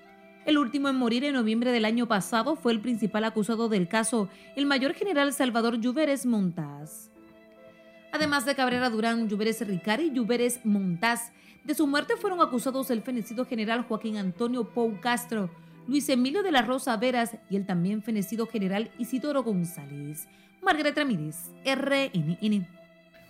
El 0.45 0.59
último 0.59 0.89
en 0.89 0.97
morir 0.97 1.23
en 1.23 1.35
noviembre 1.35 1.71
del 1.71 1.85
año 1.85 2.09
pasado 2.09 2.57
fue 2.57 2.73
el 2.73 2.81
principal 2.81 3.25
acusado 3.25 3.69
del 3.69 3.87
caso, 3.87 4.29
el 4.57 4.67
mayor 4.67 4.93
general 4.93 5.33
Salvador 5.33 5.79
Lluveres 5.79 6.27
Montaz. 6.27 7.11
Además 8.11 8.45
de 8.45 8.57
Cabrera 8.57 8.91
Durán, 8.91 9.29
Lluveres 9.29 9.65
Ricari 9.67 10.07
y 10.07 10.11
Lluveres 10.11 10.61
Montaz, 10.65 11.31
de 11.65 11.75
su 11.75 11.87
muerte 11.87 12.17
fueron 12.17 12.41
acusados 12.41 12.91
el 12.91 13.03
fenecido 13.03 13.45
general 13.45 13.83
Joaquín 13.83 14.17
Antonio 14.17 14.69
Pou 14.69 15.01
Castro, 15.01 15.49
Luis 15.87 16.09
Emilio 16.09 16.43
de 16.43 16.51
la 16.51 16.63
Rosa 16.63 16.97
Veras 16.97 17.37
y 17.49 17.55
el 17.55 17.65
también 17.65 18.03
fenecido 18.03 18.49
general 18.49 18.91
Isidoro 18.99 19.45
González. 19.45 20.27
Margaret 20.61 20.97
Ramírez, 20.97 21.51
RNN. 21.65 22.82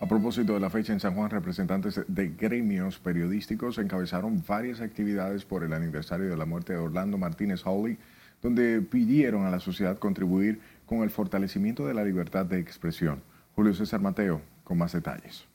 A 0.03 0.05
propósito 0.05 0.53
de 0.53 0.59
la 0.59 0.69
fecha 0.69 0.91
en 0.91 0.99
San 0.99 1.15
Juan, 1.15 1.29
representantes 1.29 2.01
de 2.09 2.27
gremios 2.27 2.99
periodísticos 2.99 3.77
encabezaron 3.77 4.43
varias 4.45 4.81
actividades 4.81 5.45
por 5.45 5.63
el 5.63 5.71
aniversario 5.71 6.29
de 6.29 6.35
la 6.35 6.45
muerte 6.45 6.73
de 6.73 6.79
Orlando 6.79 7.17
Martínez 7.17 7.61
Hawley, 7.65 7.97
donde 8.41 8.81
pidieron 8.81 9.45
a 9.45 9.49
la 9.49 9.61
sociedad 9.61 9.97
contribuir 9.97 10.59
con 10.85 11.03
el 11.03 11.09
fortalecimiento 11.09 11.87
de 11.87 11.93
la 11.93 12.03
libertad 12.03 12.45
de 12.45 12.59
expresión. 12.59 13.23
Julio 13.55 13.73
César 13.73 14.01
Mateo, 14.01 14.41
con 14.65 14.77
más 14.77 14.91
detalles. 14.91 15.45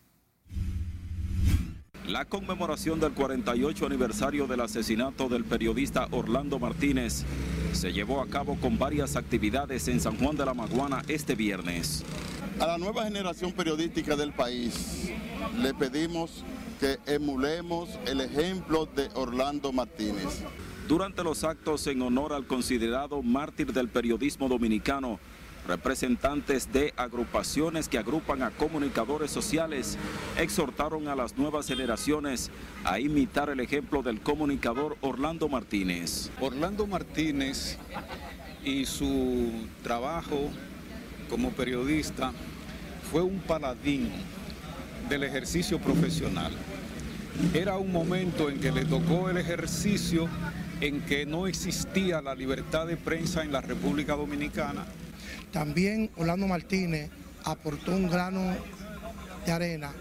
La 2.06 2.24
conmemoración 2.24 3.00
del 3.00 3.12
48 3.12 3.84
aniversario 3.84 4.46
del 4.46 4.62
asesinato 4.62 5.28
del 5.28 5.44
periodista 5.44 6.08
Orlando 6.10 6.58
Martínez 6.58 7.26
se 7.74 7.92
llevó 7.92 8.22
a 8.22 8.26
cabo 8.28 8.56
con 8.58 8.78
varias 8.78 9.16
actividades 9.16 9.88
en 9.88 10.00
San 10.00 10.16
Juan 10.16 10.38
de 10.38 10.46
la 10.46 10.54
Maguana 10.54 11.02
este 11.06 11.34
viernes. 11.34 12.02
A 12.60 12.66
la 12.66 12.76
nueva 12.76 13.04
generación 13.04 13.52
periodística 13.52 14.16
del 14.16 14.32
país 14.32 15.12
le 15.60 15.72
pedimos 15.74 16.44
que 16.80 16.98
emulemos 17.06 17.88
el 18.06 18.20
ejemplo 18.20 18.86
de 18.86 19.08
Orlando 19.14 19.72
Martínez. 19.72 20.42
Durante 20.88 21.22
los 21.22 21.44
actos 21.44 21.86
en 21.86 22.02
honor 22.02 22.32
al 22.32 22.48
considerado 22.48 23.22
mártir 23.22 23.72
del 23.72 23.88
periodismo 23.88 24.48
dominicano, 24.48 25.20
representantes 25.68 26.72
de 26.72 26.94
agrupaciones 26.96 27.88
que 27.88 27.98
agrupan 27.98 28.42
a 28.42 28.50
comunicadores 28.50 29.30
sociales 29.30 29.96
exhortaron 30.36 31.06
a 31.06 31.14
las 31.14 31.36
nuevas 31.36 31.68
generaciones 31.68 32.50
a 32.84 32.98
imitar 32.98 33.50
el 33.50 33.60
ejemplo 33.60 34.02
del 34.02 34.20
comunicador 34.20 34.96
Orlando 35.00 35.48
Martínez. 35.48 36.30
Orlando 36.40 36.88
Martínez 36.88 37.78
y 38.64 38.84
su 38.86 39.52
trabajo 39.84 40.50
como 41.28 41.50
periodista 41.50 42.32
fue 43.10 43.22
un 43.22 43.38
paladín 43.40 44.10
del 45.08 45.24
ejercicio 45.24 45.78
profesional. 45.78 46.52
Era 47.54 47.78
un 47.78 47.92
momento 47.92 48.50
en 48.50 48.58
que 48.58 48.72
le 48.72 48.84
tocó 48.84 49.30
el 49.30 49.36
ejercicio 49.36 50.28
en 50.80 51.00
que 51.02 51.24
no 51.26 51.46
existía 51.46 52.20
la 52.20 52.34
libertad 52.34 52.86
de 52.86 52.96
prensa 52.96 53.42
en 53.42 53.52
la 53.52 53.60
República 53.60 54.14
Dominicana. 54.14 54.84
También 55.52 56.10
Orlando 56.16 56.46
Martínez 56.46 57.10
aportó 57.44 57.92
un 57.92 58.10
grano 58.10 58.54
de 59.46 59.52
arena 59.52 59.92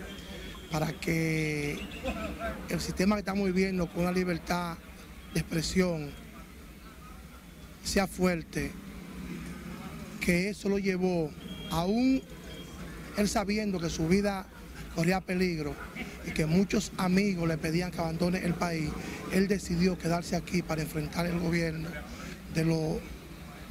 para 0.72 0.92
que 0.92 1.80
el 2.70 2.82
sistema 2.82 3.16
que 3.16 3.20
estamos 3.20 3.46
viviendo 3.46 3.88
con 3.88 4.04
una 4.04 4.12
libertad 4.12 4.76
de 5.34 5.40
expresión 5.40 6.12
sea 7.84 8.08
fuerte, 8.08 8.72
que 10.28 10.50
eso 10.50 10.68
lo 10.68 10.78
llevó 10.78 11.32
aún 11.72 12.22
él 13.16 13.30
sabiendo 13.30 13.80
que 13.80 13.90
su 13.90 14.10
vida 14.10 14.46
corría 14.94 15.22
peligro 15.22 15.74
y 16.26 16.32
que 16.32 16.46
muchos 16.46 16.92
amigos 16.98 17.48
le 17.48 17.58
pedían 17.58 17.92
que 17.92 18.02
abandone 18.02 18.40
el 18.40 18.54
país, 18.54 18.90
él 19.32 19.48
decidió 19.48 19.98
quedarse 19.98 20.36
aquí 20.36 20.62
para 20.62 20.82
enfrentar 20.82 21.28
el 21.28 21.40
gobierno 21.40 21.88
de 22.54 22.66
los 22.66 22.98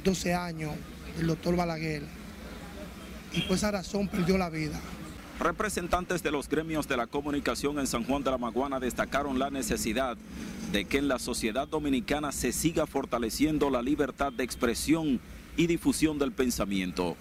12 0.03 0.33
años 0.33 0.71
del 1.15 1.27
doctor 1.27 1.55
Balaguer 1.55 2.01
y 3.33 3.41
por 3.41 3.57
esa 3.57 3.69
razón 3.69 4.07
perdió 4.07 4.39
la 4.39 4.49
vida. 4.49 4.79
Representantes 5.39 6.23
de 6.23 6.31
los 6.31 6.49
gremios 6.49 6.87
de 6.87 6.97
la 6.97 7.05
comunicación 7.05 7.77
en 7.77 7.85
San 7.85 8.03
Juan 8.03 8.23
de 8.23 8.31
la 8.31 8.39
Maguana 8.39 8.79
destacaron 8.79 9.37
la 9.37 9.51
necesidad 9.51 10.17
de 10.71 10.85
que 10.85 10.97
en 10.97 11.07
la 11.07 11.19
sociedad 11.19 11.67
dominicana 11.67 12.31
se 12.31 12.51
siga 12.51 12.87
fortaleciendo 12.87 13.69
la 13.69 13.83
libertad 13.83 14.33
de 14.33 14.43
expresión 14.43 15.21
y 15.57 15.67
difusión 15.67 16.17
del 16.17 16.31
pensamiento. 16.31 17.17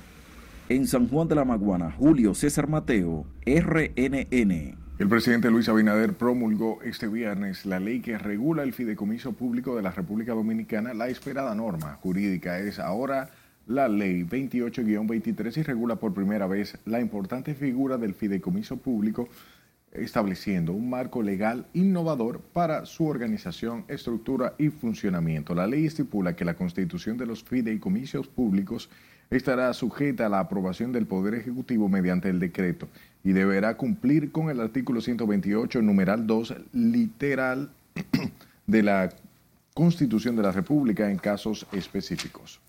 En 0.69 0.87
San 0.87 1.09
Juan 1.09 1.27
de 1.27 1.35
la 1.35 1.45
Maguana, 1.45 1.91
Julio 1.91 2.35
César 2.35 2.69
Mateo, 2.69 3.27
RNN. 3.45 4.77
El 4.99 5.09
presidente 5.09 5.51
Luis 5.51 5.69
Abinader 5.69 6.15
promulgó 6.15 6.81
este 6.83 7.07
viernes 7.07 7.67
la 7.67 7.81
ley 7.81 8.01
que 8.01 8.17
regula 8.19 8.63
el 8.63 8.73
fideicomiso 8.73 9.33
público 9.33 9.77
de 9.77 9.83
la 9.83 9.91
República 9.91 10.33
Dominicana. 10.33 10.95
La 10.95 11.09
esperada 11.09 11.55
norma 11.55 11.99
jurídica 12.03 12.59
es 12.59 12.79
ahora 12.79 13.31
la 13.67 13.89
ley 13.89 14.23
28-23 14.23 15.57
y 15.57 15.63
regula 15.63 15.97
por 15.97 16.15
primera 16.15 16.47
vez 16.47 16.79
la 16.85 17.01
importante 17.01 17.55
figura 17.55 17.99
del 17.99 18.15
fideicomiso 18.15 18.77
público, 18.77 19.29
estableciendo 19.99 20.73
un 20.73 20.91
marco 20.91 21.23
legal 21.23 21.67
innovador 21.73 22.41
para 22.41 22.87
su 22.87 23.07
organización, 23.07 23.85
estructura 23.89 24.55
y 24.59 24.69
funcionamiento. 24.69 25.55
La 25.55 25.67
ley 25.67 25.87
estipula 25.87 26.37
que 26.37 26.45
la 26.45 26.55
constitución 26.55 27.17
de 27.17 27.27
los 27.27 27.43
fideicomisos 27.43 28.29
públicos 28.29 28.89
estará 29.31 29.73
sujeta 29.73 30.27
a 30.27 30.29
la 30.29 30.41
aprobación 30.41 30.93
del 30.93 31.07
Poder 31.07 31.35
Ejecutivo 31.35 31.89
mediante 31.89 32.29
el 32.29 32.39
decreto 32.39 32.89
y 33.25 33.33
deberá 33.33 33.77
cumplir 33.77 34.31
con 34.31 34.51
el 34.51 34.61
artículo 34.61 35.01
128, 35.01 35.83
numeral 35.83 36.27
2, 36.27 36.55
literal 36.73 37.71
de 38.67 38.83
la 38.83 39.11
Constitución 39.75 40.37
de 40.37 40.43
la 40.43 40.53
República 40.53 41.11
en 41.11 41.19
casos 41.19 41.67
específicos. 41.73 42.61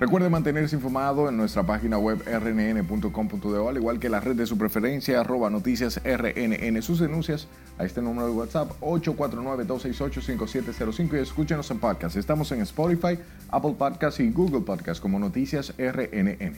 Recuerde 0.00 0.28
mantenerse 0.28 0.74
informado 0.74 1.28
en 1.28 1.36
nuestra 1.36 1.64
página 1.64 1.98
web 1.98 2.24
rnn.com.de, 2.26 3.68
al 3.68 3.76
igual 3.76 4.00
que 4.00 4.08
la 4.08 4.18
red 4.20 4.34
de 4.34 4.46
su 4.46 4.58
preferencia, 4.58 5.20
arroba 5.20 5.48
noticias 5.48 6.02
rnn. 6.02 6.82
Sus 6.82 6.98
denuncias 6.98 7.46
a 7.78 7.84
este 7.84 8.02
número 8.02 8.26
de 8.26 8.32
WhatsApp, 8.32 8.72
849-268-5705 8.80 11.14
y 11.14 11.18
escúchenos 11.18 11.70
en 11.70 11.78
podcast. 11.78 12.16
Estamos 12.16 12.50
en 12.50 12.62
Spotify, 12.62 13.16
Apple 13.50 13.76
Podcasts 13.78 14.18
y 14.20 14.30
Google 14.30 14.62
Podcasts 14.62 15.00
como 15.00 15.20
Noticias 15.20 15.72
RNN. 15.78 16.56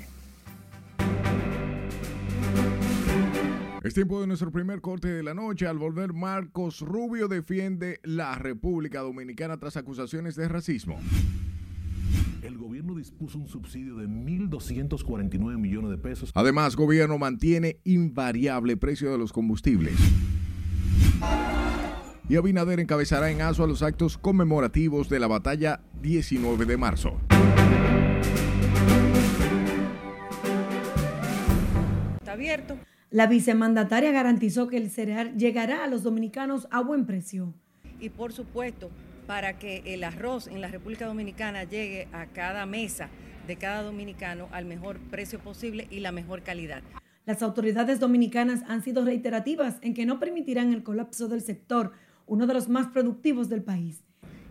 Es 3.83 3.93
tiempo 3.93 4.23
de 4.23 4.27
nuestro 4.27 4.51
primer 4.51 4.81
corte 4.81 5.09
de 5.09 5.23
la 5.23 5.35
noche. 5.35 5.67
Al 5.67 5.77
volver, 5.77 6.15
Marcos 6.15 6.81
Rubio 6.81 7.29
defiende 7.29 8.01
la 8.03 8.35
República 8.37 9.01
Dominicana 9.01 9.59
tras 9.59 9.77
acusaciones 9.77 10.37
de 10.37 10.49
racismo 10.49 10.99
el 12.43 12.59
gobierno 12.59 12.95
dispuso 12.95 13.39
un 13.39 13.49
subsidio 13.49 13.97
de 13.97 14.07
1.249 14.07 15.59
millones 15.59 15.91
de 15.91 15.99
pesos. 15.99 16.31
Además, 16.35 16.77
gobierno 16.77 17.19
mantiene 17.19 17.79
invariable 17.85 18.77
precio 18.77 19.11
de 19.11 19.19
los 19.19 19.33
combustibles. 19.33 19.95
Y 22.29 22.37
Abinader 22.37 22.81
encabezará 22.81 23.31
en 23.31 23.43
a 23.43 23.53
los 23.53 23.83
actos 23.83 24.17
conmemorativos 24.17 25.09
de 25.09 25.19
la 25.21 25.27
batalla 25.27 25.83
19 26.01 26.65
de 26.65 26.77
marzo. 26.77 27.21
Está 32.17 32.33
abierto. 32.33 32.79
La 33.11 33.27
vicemandataria 33.27 34.11
garantizó 34.11 34.69
que 34.69 34.77
el 34.77 34.91
cereal 34.91 35.37
llegará 35.37 35.85
a 35.85 35.87
los 35.87 36.03
dominicanos 36.03 36.67
a 36.71 36.81
buen 36.81 37.07
precio. 37.07 37.55
Y 38.01 38.09
por 38.09 38.33
supuesto, 38.33 38.91
para 39.27 39.59
que 39.59 39.83
el 39.87 40.05
arroz 40.05 40.47
en 40.47 40.61
la 40.61 40.69
República 40.69 41.07
Dominicana 41.07 41.65
llegue 41.65 42.09
a 42.13 42.27
cada 42.27 42.67
mesa 42.67 43.09
de 43.47 43.57
cada 43.57 43.83
dominicano 43.83 44.49
al 44.53 44.65
mejor 44.65 44.99
precio 44.99 45.39
posible 45.39 45.87
y 45.91 46.01
la 46.01 46.13
mejor 46.13 46.43
calidad. 46.43 46.83
Las 47.27 47.43
autoridades 47.43 48.01
dominicanas 48.01 48.63
han 48.69 48.83
sido 48.83 49.05
reiterativas 49.05 49.79
en 49.81 49.95
que 49.95 50.07
no 50.07 50.19
permitirán 50.19 50.73
el 50.73 50.83
colapso 50.83 51.29
del 51.29 51.41
sector, 51.41 51.93
uno 52.27 52.47
de 52.47 52.55
los 52.55 52.69
más 52.69 52.89
productivos 52.89 53.49
del 53.49 53.63
país. 53.63 54.05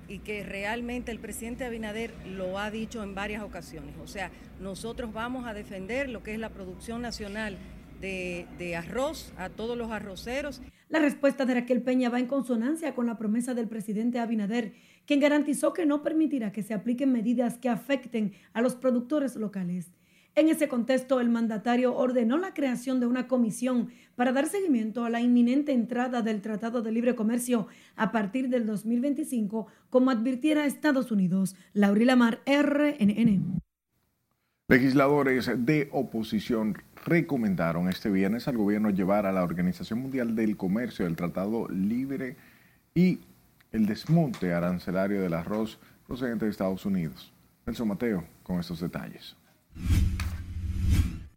Y 0.07 0.19
que 0.19 0.43
realmente 0.43 1.11
el 1.11 1.19
presidente 1.19 1.65
Abinader 1.65 2.13
lo 2.25 2.59
ha 2.59 2.71
dicho 2.71 3.03
en 3.03 3.15
varias 3.15 3.43
ocasiones. 3.43 3.95
O 4.03 4.07
sea, 4.07 4.31
nosotros 4.59 5.13
vamos 5.13 5.45
a 5.47 5.53
defender 5.53 6.09
lo 6.09 6.23
que 6.23 6.33
es 6.33 6.39
la 6.39 6.49
producción 6.49 7.01
nacional 7.01 7.57
de, 8.01 8.47
de 8.57 8.75
arroz 8.75 9.33
a 9.37 9.49
todos 9.49 9.77
los 9.77 9.91
arroceros. 9.91 10.61
La 10.93 10.99
respuesta 10.99 11.45
de 11.45 11.55
Raquel 11.55 11.81
Peña 11.81 12.11
va 12.11 12.19
en 12.19 12.27
consonancia 12.27 12.93
con 12.93 13.07
la 13.07 13.17
promesa 13.17 13.55
del 13.55 13.67
presidente 13.67 14.19
Abinader, 14.19 14.73
quien 15.07 15.19
garantizó 15.19 15.73
que 15.73 15.87
no 15.87 16.03
permitirá 16.03 16.51
que 16.51 16.61
se 16.61 16.75
apliquen 16.75 17.11
medidas 17.11 17.57
que 17.57 17.67
afecten 17.67 18.33
a 18.53 18.61
los 18.61 18.75
productores 18.75 19.35
locales. 19.35 19.91
En 20.35 20.49
ese 20.49 20.67
contexto, 20.67 21.19
el 21.19 21.29
mandatario 21.29 21.95
ordenó 21.95 22.37
la 22.37 22.53
creación 22.53 22.99
de 22.99 23.07
una 23.07 23.27
comisión 23.27 23.89
para 24.13 24.33
dar 24.33 24.45
seguimiento 24.45 25.03
a 25.03 25.09
la 25.09 25.19
inminente 25.19 25.71
entrada 25.71 26.21
del 26.21 26.41
Tratado 26.41 26.83
de 26.83 26.91
Libre 26.91 27.15
Comercio 27.15 27.65
a 27.95 28.11
partir 28.11 28.49
del 28.49 28.67
2025, 28.67 29.65
como 29.89 30.11
advirtiera 30.11 30.67
Estados 30.67 31.11
Unidos. 31.11 31.55
Laurila 31.73 32.15
Mar, 32.15 32.41
RNN. 32.45 33.59
Legisladores 34.67 35.49
de 35.65 35.89
oposición 35.91 36.77
recomendaron 37.05 37.89
este 37.89 38.09
viernes 38.09 38.47
al 38.47 38.57
gobierno 38.57 38.89
llevar 38.89 39.25
a 39.25 39.31
la 39.31 39.43
Organización 39.43 39.99
Mundial 39.99 40.35
del 40.35 40.57
Comercio 40.57 41.05
el 41.05 41.15
Tratado 41.15 41.67
Libre 41.69 42.37
y 42.95 43.19
el 43.71 43.85
desmonte 43.85 44.53
arancelario 44.53 45.21
del 45.21 45.33
arroz 45.33 45.79
procedente 46.07 46.45
de 46.45 46.51
Estados 46.51 46.85
Unidos. 46.85 47.33
Nelson 47.65 47.87
Mateo 47.87 48.23
con 48.43 48.59
estos 48.59 48.79
detalles. 48.79 49.35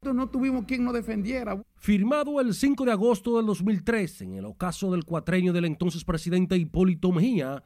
No 0.02 0.28
tuvimos 0.28 0.66
quien 0.66 0.84
nos 0.84 0.94
defendiera. 0.94 1.60
Firmado 1.76 2.40
el 2.40 2.54
5 2.54 2.84
de 2.84 2.92
agosto 2.92 3.36
del 3.36 3.46
2003 3.46 4.22
en 4.22 4.34
el 4.34 4.44
ocaso 4.44 4.92
del 4.92 5.04
cuatrenio 5.04 5.52
del 5.52 5.64
entonces 5.64 6.04
presidente 6.04 6.56
Hipólito 6.56 7.10
Mejía, 7.10 7.62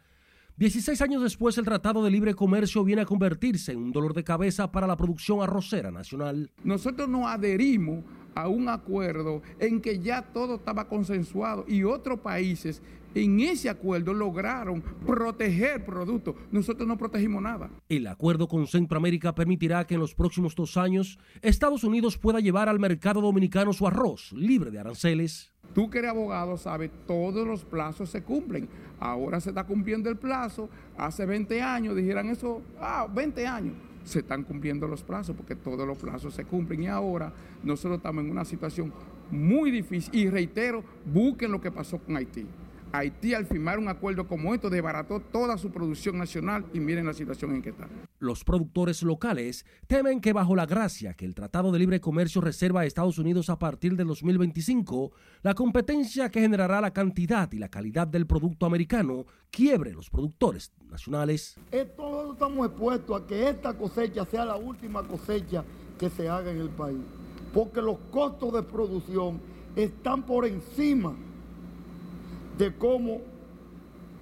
16 0.60 1.00
años 1.00 1.22
después, 1.22 1.56
el 1.56 1.64
Tratado 1.64 2.04
de 2.04 2.10
Libre 2.10 2.34
Comercio 2.34 2.84
viene 2.84 3.00
a 3.00 3.06
convertirse 3.06 3.72
en 3.72 3.78
un 3.78 3.92
dolor 3.92 4.12
de 4.12 4.24
cabeza 4.24 4.70
para 4.70 4.86
la 4.86 4.94
producción 4.94 5.40
arrocera 5.40 5.90
nacional. 5.90 6.50
Nosotros 6.62 7.08
nos 7.08 7.24
adherimos 7.28 8.04
a 8.34 8.46
un 8.46 8.68
acuerdo 8.68 9.40
en 9.58 9.80
que 9.80 10.00
ya 10.00 10.20
todo 10.20 10.56
estaba 10.56 10.86
consensuado 10.86 11.64
y 11.66 11.84
otros 11.84 12.20
países 12.20 12.82
en 13.14 13.40
ese 13.40 13.68
acuerdo 13.68 14.12
lograron 14.12 14.82
proteger 15.06 15.84
productos. 15.84 16.34
Nosotros 16.50 16.86
no 16.86 16.96
protegimos 16.96 17.42
nada. 17.42 17.70
El 17.88 18.06
acuerdo 18.06 18.48
con 18.48 18.66
Centroamérica 18.66 19.34
permitirá 19.34 19.86
que 19.86 19.94
en 19.94 20.00
los 20.00 20.14
próximos 20.14 20.54
dos 20.54 20.76
años 20.76 21.18
Estados 21.42 21.84
Unidos 21.84 22.18
pueda 22.18 22.40
llevar 22.40 22.68
al 22.68 22.78
mercado 22.78 23.20
dominicano 23.20 23.72
su 23.72 23.86
arroz 23.86 24.32
libre 24.32 24.70
de 24.70 24.78
aranceles. 24.78 25.50
Tú 25.74 25.88
que 25.88 25.98
eres 25.98 26.10
abogado 26.10 26.56
sabes, 26.56 26.90
todos 27.06 27.46
los 27.46 27.64
plazos 27.64 28.10
se 28.10 28.22
cumplen. 28.22 28.68
Ahora 28.98 29.40
se 29.40 29.50
está 29.50 29.64
cumpliendo 29.64 30.10
el 30.10 30.16
plazo. 30.16 30.68
Hace 30.96 31.26
20 31.26 31.62
años 31.62 31.96
dijeran 31.96 32.28
eso, 32.28 32.60
ah, 32.80 33.06
20 33.12 33.46
años. 33.46 33.74
Se 34.04 34.20
están 34.20 34.42
cumpliendo 34.44 34.88
los 34.88 35.02
plazos 35.02 35.36
porque 35.36 35.54
todos 35.54 35.86
los 35.86 35.98
plazos 35.98 36.34
se 36.34 36.44
cumplen 36.44 36.82
y 36.82 36.86
ahora 36.86 37.32
nosotros 37.62 37.98
estamos 37.98 38.24
en 38.24 38.30
una 38.30 38.44
situación 38.44 38.92
muy 39.30 39.70
difícil. 39.70 40.14
Y 40.14 40.28
reitero, 40.28 40.82
busquen 41.04 41.52
lo 41.52 41.60
que 41.60 41.70
pasó 41.70 41.98
con 41.98 42.16
Haití. 42.16 42.46
Haití 42.92 43.34
al 43.34 43.46
firmar 43.46 43.78
un 43.78 43.88
acuerdo 43.88 44.26
como 44.26 44.52
esto 44.52 44.68
desbarató 44.68 45.20
toda 45.20 45.56
su 45.58 45.70
producción 45.70 46.18
nacional 46.18 46.64
y 46.74 46.80
miren 46.80 47.06
la 47.06 47.14
situación 47.14 47.54
en 47.54 47.62
que 47.62 47.70
está. 47.70 47.88
Los 48.18 48.42
productores 48.42 49.02
locales 49.02 49.64
temen 49.86 50.20
que 50.20 50.32
bajo 50.32 50.56
la 50.56 50.66
gracia 50.66 51.14
que 51.14 51.24
el 51.24 51.34
Tratado 51.34 51.70
de 51.70 51.78
Libre 51.78 52.00
Comercio 52.00 52.40
reserva 52.40 52.80
a 52.80 52.86
Estados 52.86 53.18
Unidos 53.18 53.48
a 53.48 53.58
partir 53.58 53.96
del 53.96 54.08
2025, 54.08 55.12
la 55.42 55.54
competencia 55.54 56.30
que 56.30 56.40
generará 56.40 56.80
la 56.80 56.92
cantidad 56.92 57.50
y 57.52 57.58
la 57.58 57.68
calidad 57.68 58.08
del 58.08 58.26
producto 58.26 58.66
americano 58.66 59.24
quiebre 59.50 59.92
los 59.92 60.10
productores 60.10 60.72
nacionales. 60.90 61.56
Todos 61.96 62.32
estamos 62.32 62.66
expuestos 62.66 63.22
a 63.22 63.26
que 63.26 63.48
esta 63.48 63.72
cosecha 63.74 64.24
sea 64.24 64.44
la 64.44 64.56
última 64.56 65.02
cosecha 65.06 65.64
que 65.96 66.10
se 66.10 66.28
haga 66.28 66.50
en 66.50 66.58
el 66.58 66.70
país, 66.70 66.98
porque 67.54 67.80
los 67.80 67.98
costos 68.10 68.52
de 68.52 68.62
producción 68.62 69.40
están 69.76 70.24
por 70.24 70.44
encima 70.44 71.14
de 72.60 72.74
cómo 72.74 73.22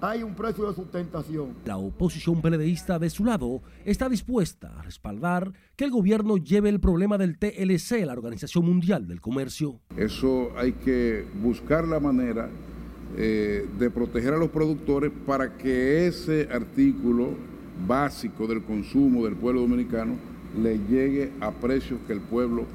hay 0.01 0.23
un 0.23 0.35
precio 0.37 0.69
de 0.69 0.75
sustentación. 0.75 1.55
La 1.65 1.77
oposición 1.77 2.41
peledeísta 2.41 3.01
de 3.01 3.11
su 3.11 3.25
lado 3.25 3.63
está 3.85 4.09
dispuesta 4.09 4.79
a 4.79 4.83
respaldar 4.83 5.53
que 5.75 5.85
el 5.85 5.91
gobierno 5.91 6.37
lleve 6.37 6.69
el 6.69 6.79
problema 6.79 7.19
del 7.19 7.37
TLC 7.37 8.03
a 8.05 8.07
la 8.07 8.13
Organización 8.13 8.65
Mundial 8.65 9.09
del 9.09 9.21
Comercio. 9.21 9.81
Eso 9.97 10.51
hay 10.57 10.73
que 10.73 11.27
buscar 11.43 11.89
la 11.89 11.99
manera 11.99 12.49
eh, 13.17 13.67
de 13.77 13.91
proteger 13.91 14.35
a 14.35 14.39
los 14.39 14.51
productores 14.51 15.11
para 15.27 15.57
que 15.59 16.07
ese 16.07 16.49
artículo 16.53 17.31
básico 17.89 18.47
del 18.47 18.63
consumo 18.63 19.25
del 19.25 19.35
pueblo 19.35 19.63
dominicano 19.63 20.15
le 20.63 20.79
llegue 20.79 21.33
a 21.41 21.51
precios 21.51 21.99
que 22.07 22.13
el 22.13 22.21
pueblo 22.21 22.67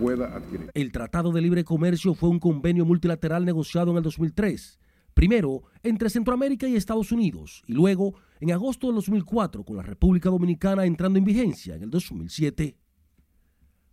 pueda 0.00 0.34
adquirir. 0.34 0.72
El 0.74 0.90
Tratado 0.90 1.30
de 1.30 1.40
Libre 1.40 1.62
Comercio 1.62 2.14
fue 2.14 2.30
un 2.30 2.40
convenio 2.40 2.84
multilateral 2.84 3.44
negociado 3.44 3.92
en 3.92 3.98
el 3.98 4.02
2003 4.02 4.80
primero 5.14 5.62
entre 5.82 6.10
Centroamérica 6.10 6.66
y 6.68 6.76
Estados 6.76 7.12
Unidos 7.12 7.62
y 7.66 7.72
luego 7.72 8.14
en 8.40 8.52
agosto 8.52 8.88
de 8.88 8.94
2004 8.94 9.64
con 9.64 9.76
la 9.76 9.82
República 9.82 10.28
Dominicana 10.28 10.84
entrando 10.84 11.18
en 11.18 11.24
vigencia 11.24 11.76
en 11.76 11.84
el 11.84 11.90
2007. 11.90 12.76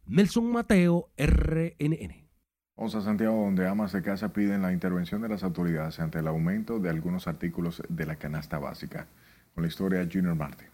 Nelson 0.08 0.52
Mateo, 0.52 1.10
RNN. 1.18 2.30
Vamos 2.76 2.96
a 2.96 3.02
Santiago, 3.02 3.36
donde 3.36 3.68
amas 3.68 3.94
de 3.94 4.02
casa 4.02 4.34
piden 4.34 4.62
la 4.62 4.74
intervención 4.74 5.22
de 5.22 5.30
las 5.30 5.44
autoridades 5.44 6.00
ante 6.00 6.20
el 6.20 6.28
aumento 6.28 6.80
de 6.80 6.90
algunos 6.90 7.28
artículos 7.28 7.84
de 7.88 8.06
la 8.06 8.16
canasta 8.16 8.58
básica. 8.58 9.08
Con 9.54 9.64
la 9.64 9.68
historia 9.68 10.08
Junior 10.12 10.36
Martin. 10.36 10.68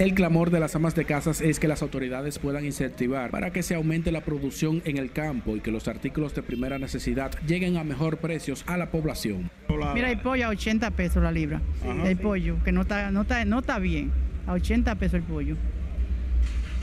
El 0.00 0.14
clamor 0.14 0.50
de 0.50 0.60
las 0.60 0.74
amas 0.74 0.94
de 0.94 1.04
casas 1.04 1.42
es 1.42 1.60
que 1.60 1.68
las 1.68 1.82
autoridades 1.82 2.38
puedan 2.38 2.64
incentivar 2.64 3.30
para 3.30 3.52
que 3.52 3.62
se 3.62 3.74
aumente 3.74 4.10
la 4.10 4.22
producción 4.22 4.80
en 4.86 4.96
el 4.96 5.12
campo 5.12 5.56
y 5.56 5.60
que 5.60 5.70
los 5.70 5.88
artículos 5.88 6.34
de 6.34 6.42
primera 6.42 6.78
necesidad 6.78 7.32
lleguen 7.46 7.76
a 7.76 7.84
mejor 7.84 8.16
precios 8.16 8.64
a 8.66 8.78
la 8.78 8.90
población. 8.90 9.50
Mira, 9.92 10.10
el 10.10 10.18
pollo 10.20 10.46
a 10.46 10.48
80 10.48 10.90
pesos 10.92 11.22
la 11.22 11.30
libra. 11.30 11.60
El 12.06 12.16
pollo, 12.16 12.56
que 12.64 12.72
no 12.72 12.80
está, 12.80 13.10
no, 13.10 13.20
está, 13.20 13.44
no 13.44 13.58
está 13.58 13.78
bien. 13.78 14.10
A 14.46 14.54
80 14.54 14.94
pesos 14.94 15.16
el 15.16 15.22
pollo. 15.24 15.56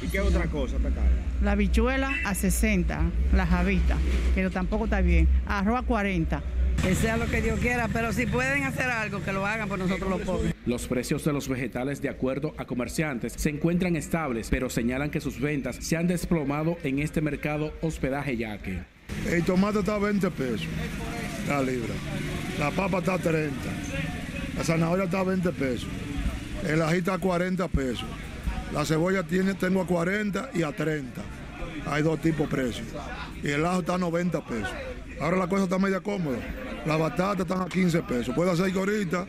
¿Y 0.04 0.10
qué 0.10 0.20
otra 0.20 0.46
cosa 0.46 0.76
está 0.78 0.90
cara? 0.90 1.10
La 1.42 1.56
bichuela 1.56 2.14
a 2.24 2.36
60, 2.36 3.02
la 3.34 3.48
javita, 3.48 3.98
pero 4.36 4.52
tampoco 4.52 4.84
está 4.84 5.02
bien. 5.02 5.28
Arroz 5.48 5.80
a 5.80 5.82
40 5.82 6.44
que 6.82 6.96
sea 6.96 7.18
lo 7.18 7.28
que 7.28 7.42
Dios 7.42 7.60
quiera, 7.60 7.88
pero 7.92 8.14
si 8.14 8.26
pueden 8.26 8.64
hacer 8.64 8.90
algo, 8.90 9.22
que 9.24 9.32
lo 9.32 9.46
hagan 9.46 9.68
por 9.68 9.80
nosotros 9.80 10.10
los 10.10 10.22
pobres. 10.22 10.54
Los 10.66 10.88
precios 10.88 11.24
de 11.26 11.34
los 11.34 11.48
vegetales, 11.48 12.02
de 12.02 12.10
acuerdo 12.10 12.54
a 12.58 12.66
comerciantes, 12.66 13.34
se 13.34 13.50
encuentran 13.50 13.96
estables, 13.96 14.48
pero 14.50 14.70
señalan 14.70 15.10
que 15.10 15.22
sus 15.22 15.40
ventas 15.40 15.78
se 15.78 15.98
han 15.98 16.08
desplomado 16.08 16.78
en 16.84 17.00
este 17.00 17.22
mercado 17.22 17.74
hospedaje 17.82 18.38
yaque. 18.38 18.80
El 19.30 19.44
tomate 19.44 19.80
está 19.80 19.96
a 19.96 20.00
20 20.00 20.30
pesos 20.32 20.68
la 21.48 21.62
libra, 21.62 21.94
la 22.60 22.72
papa 22.72 23.00
está 23.00 23.14
a 23.14 23.18
30, 23.18 23.54
la 24.58 24.64
zanahoria 24.64 25.06
está 25.06 25.22
a 25.22 25.24
20 25.24 25.52
pesos, 25.54 25.88
el 26.68 26.82
ají 26.82 26.98
está 26.98 27.14
a 27.14 27.18
40 27.18 27.68
pesos, 27.70 28.06
la 28.74 28.86
cebolla 28.86 29.24
tiene, 29.24 29.54
tengo 29.54 29.82
a 29.82 29.88
40 29.88 30.52
y 30.54 30.64
a 30.64 30.74
30. 30.74 31.22
Hay 31.86 32.04
dos 32.04 32.20
tipos 32.20 32.50
de 32.50 32.56
precios. 32.56 32.88
Y 33.42 33.50
el 33.50 33.66
ajo 33.66 33.80
está 33.80 33.96
a 33.96 33.98
90 33.98 34.46
pesos. 34.46 34.70
Ahora 35.20 35.38
la 35.38 35.48
cosa 35.48 35.64
está 35.64 35.80
media 35.80 36.00
cómoda. 36.00 36.38
Las 36.86 37.00
batatas 37.00 37.40
están 37.42 37.62
a 37.62 37.66
15 37.66 38.04
pesos. 38.04 38.36
Puede 38.36 38.52
hacer 38.52 38.72
que 38.72 38.80
ahorita, 38.80 39.26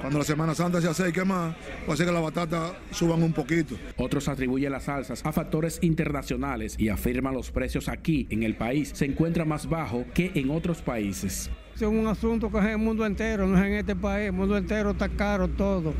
cuando 0.00 0.18
la 0.18 0.24
Semana 0.24 0.54
Santa 0.54 0.80
se 0.80 0.88
acerque 0.88 1.24
más, 1.24 1.56
puede 1.86 1.96
ser 1.96 2.06
que 2.06 2.12
las 2.12 2.22
batatas 2.22 2.72
suban 2.90 3.22
un 3.22 3.32
poquito. 3.32 3.76
Otros 3.96 4.28
atribuyen 4.28 4.70
las 4.70 4.84
salsas 4.84 5.24
a 5.24 5.32
factores 5.32 5.78
internacionales 5.82 6.76
y 6.78 6.88
afirman 6.88 7.34
los 7.34 7.50
precios 7.50 7.88
aquí 7.88 8.26
en 8.30 8.42
el 8.42 8.54
país 8.54 8.90
se 8.94 9.06
encuentran 9.06 9.48
más 9.48 9.68
bajos 9.68 10.04
que 10.14 10.30
en 10.34 10.50
otros 10.50 10.82
países. 10.82 11.50
Es 11.74 11.82
un 11.82 12.06
asunto 12.06 12.50
que 12.50 12.58
es 12.58 12.64
en 12.64 12.70
el 12.70 12.78
mundo 12.78 13.06
entero, 13.06 13.46
no 13.46 13.56
es 13.56 13.64
en 13.64 13.72
este 13.72 13.96
país. 13.96 14.26
El 14.26 14.32
mundo 14.32 14.56
entero 14.56 14.90
está 14.90 15.08
caro 15.08 15.48
todo. 15.48 15.94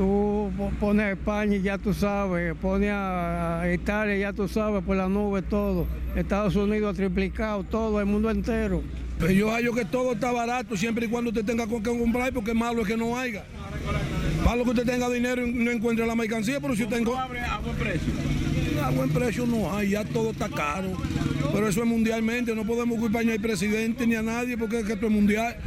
Tú 0.00 0.50
pones 0.80 1.04
a 1.04 1.10
España 1.10 1.56
y 1.56 1.60
ya 1.60 1.76
tú 1.76 1.92
sabes, 1.92 2.54
pones 2.56 2.88
a 2.90 3.70
Italia 3.70 4.16
y 4.16 4.20
ya 4.20 4.32
tú 4.32 4.48
sabes, 4.48 4.82
por 4.82 4.96
la 4.96 5.10
nube 5.10 5.42
todo. 5.42 5.86
Estados 6.16 6.56
Unidos 6.56 6.94
ha 6.94 6.96
triplicado 6.96 7.64
todo, 7.64 8.00
el 8.00 8.06
mundo 8.06 8.30
entero. 8.30 8.82
Pero 9.18 9.30
yo 9.30 9.50
hallo 9.50 9.74
que 9.74 9.84
todo 9.84 10.12
está 10.12 10.32
barato 10.32 10.74
siempre 10.74 11.04
y 11.04 11.10
cuando 11.10 11.28
usted 11.28 11.44
tenga 11.44 11.66
con 11.66 11.82
qué 11.82 11.90
comprar, 11.90 12.32
porque 12.32 12.54
malo 12.54 12.80
es 12.80 12.88
que 12.88 12.96
no 12.96 13.18
haya. 13.18 13.44
Malo 14.42 14.64
que 14.64 14.70
usted 14.70 14.86
tenga 14.86 15.10
dinero 15.10 15.46
y 15.46 15.52
no 15.52 15.70
encuentre 15.70 16.06
la 16.06 16.14
mercancía, 16.14 16.60
pero 16.60 16.74
si 16.74 16.84
usted 16.84 16.96
tengo... 16.96 17.14
a 17.14 17.26
buen 17.26 17.76
precio? 17.76 18.12
A 18.82 18.90
buen 18.92 19.10
precio 19.10 19.44
no 19.44 19.76
hay, 19.76 19.90
ya 19.90 20.04
todo 20.06 20.30
está 20.30 20.48
caro. 20.48 20.92
Pero 21.52 21.68
eso 21.68 21.82
es 21.82 21.86
mundialmente, 21.86 22.54
no 22.54 22.64
podemos 22.64 22.98
culpar 22.98 23.26
ni 23.26 23.32
al 23.32 23.40
presidente 23.40 24.06
ni 24.06 24.14
a 24.14 24.22
nadie 24.22 24.56
porque 24.56 24.78
es 24.78 24.86
que 24.86 24.94
esto 24.94 25.08
es 25.08 25.12
mundial. 25.12 25.58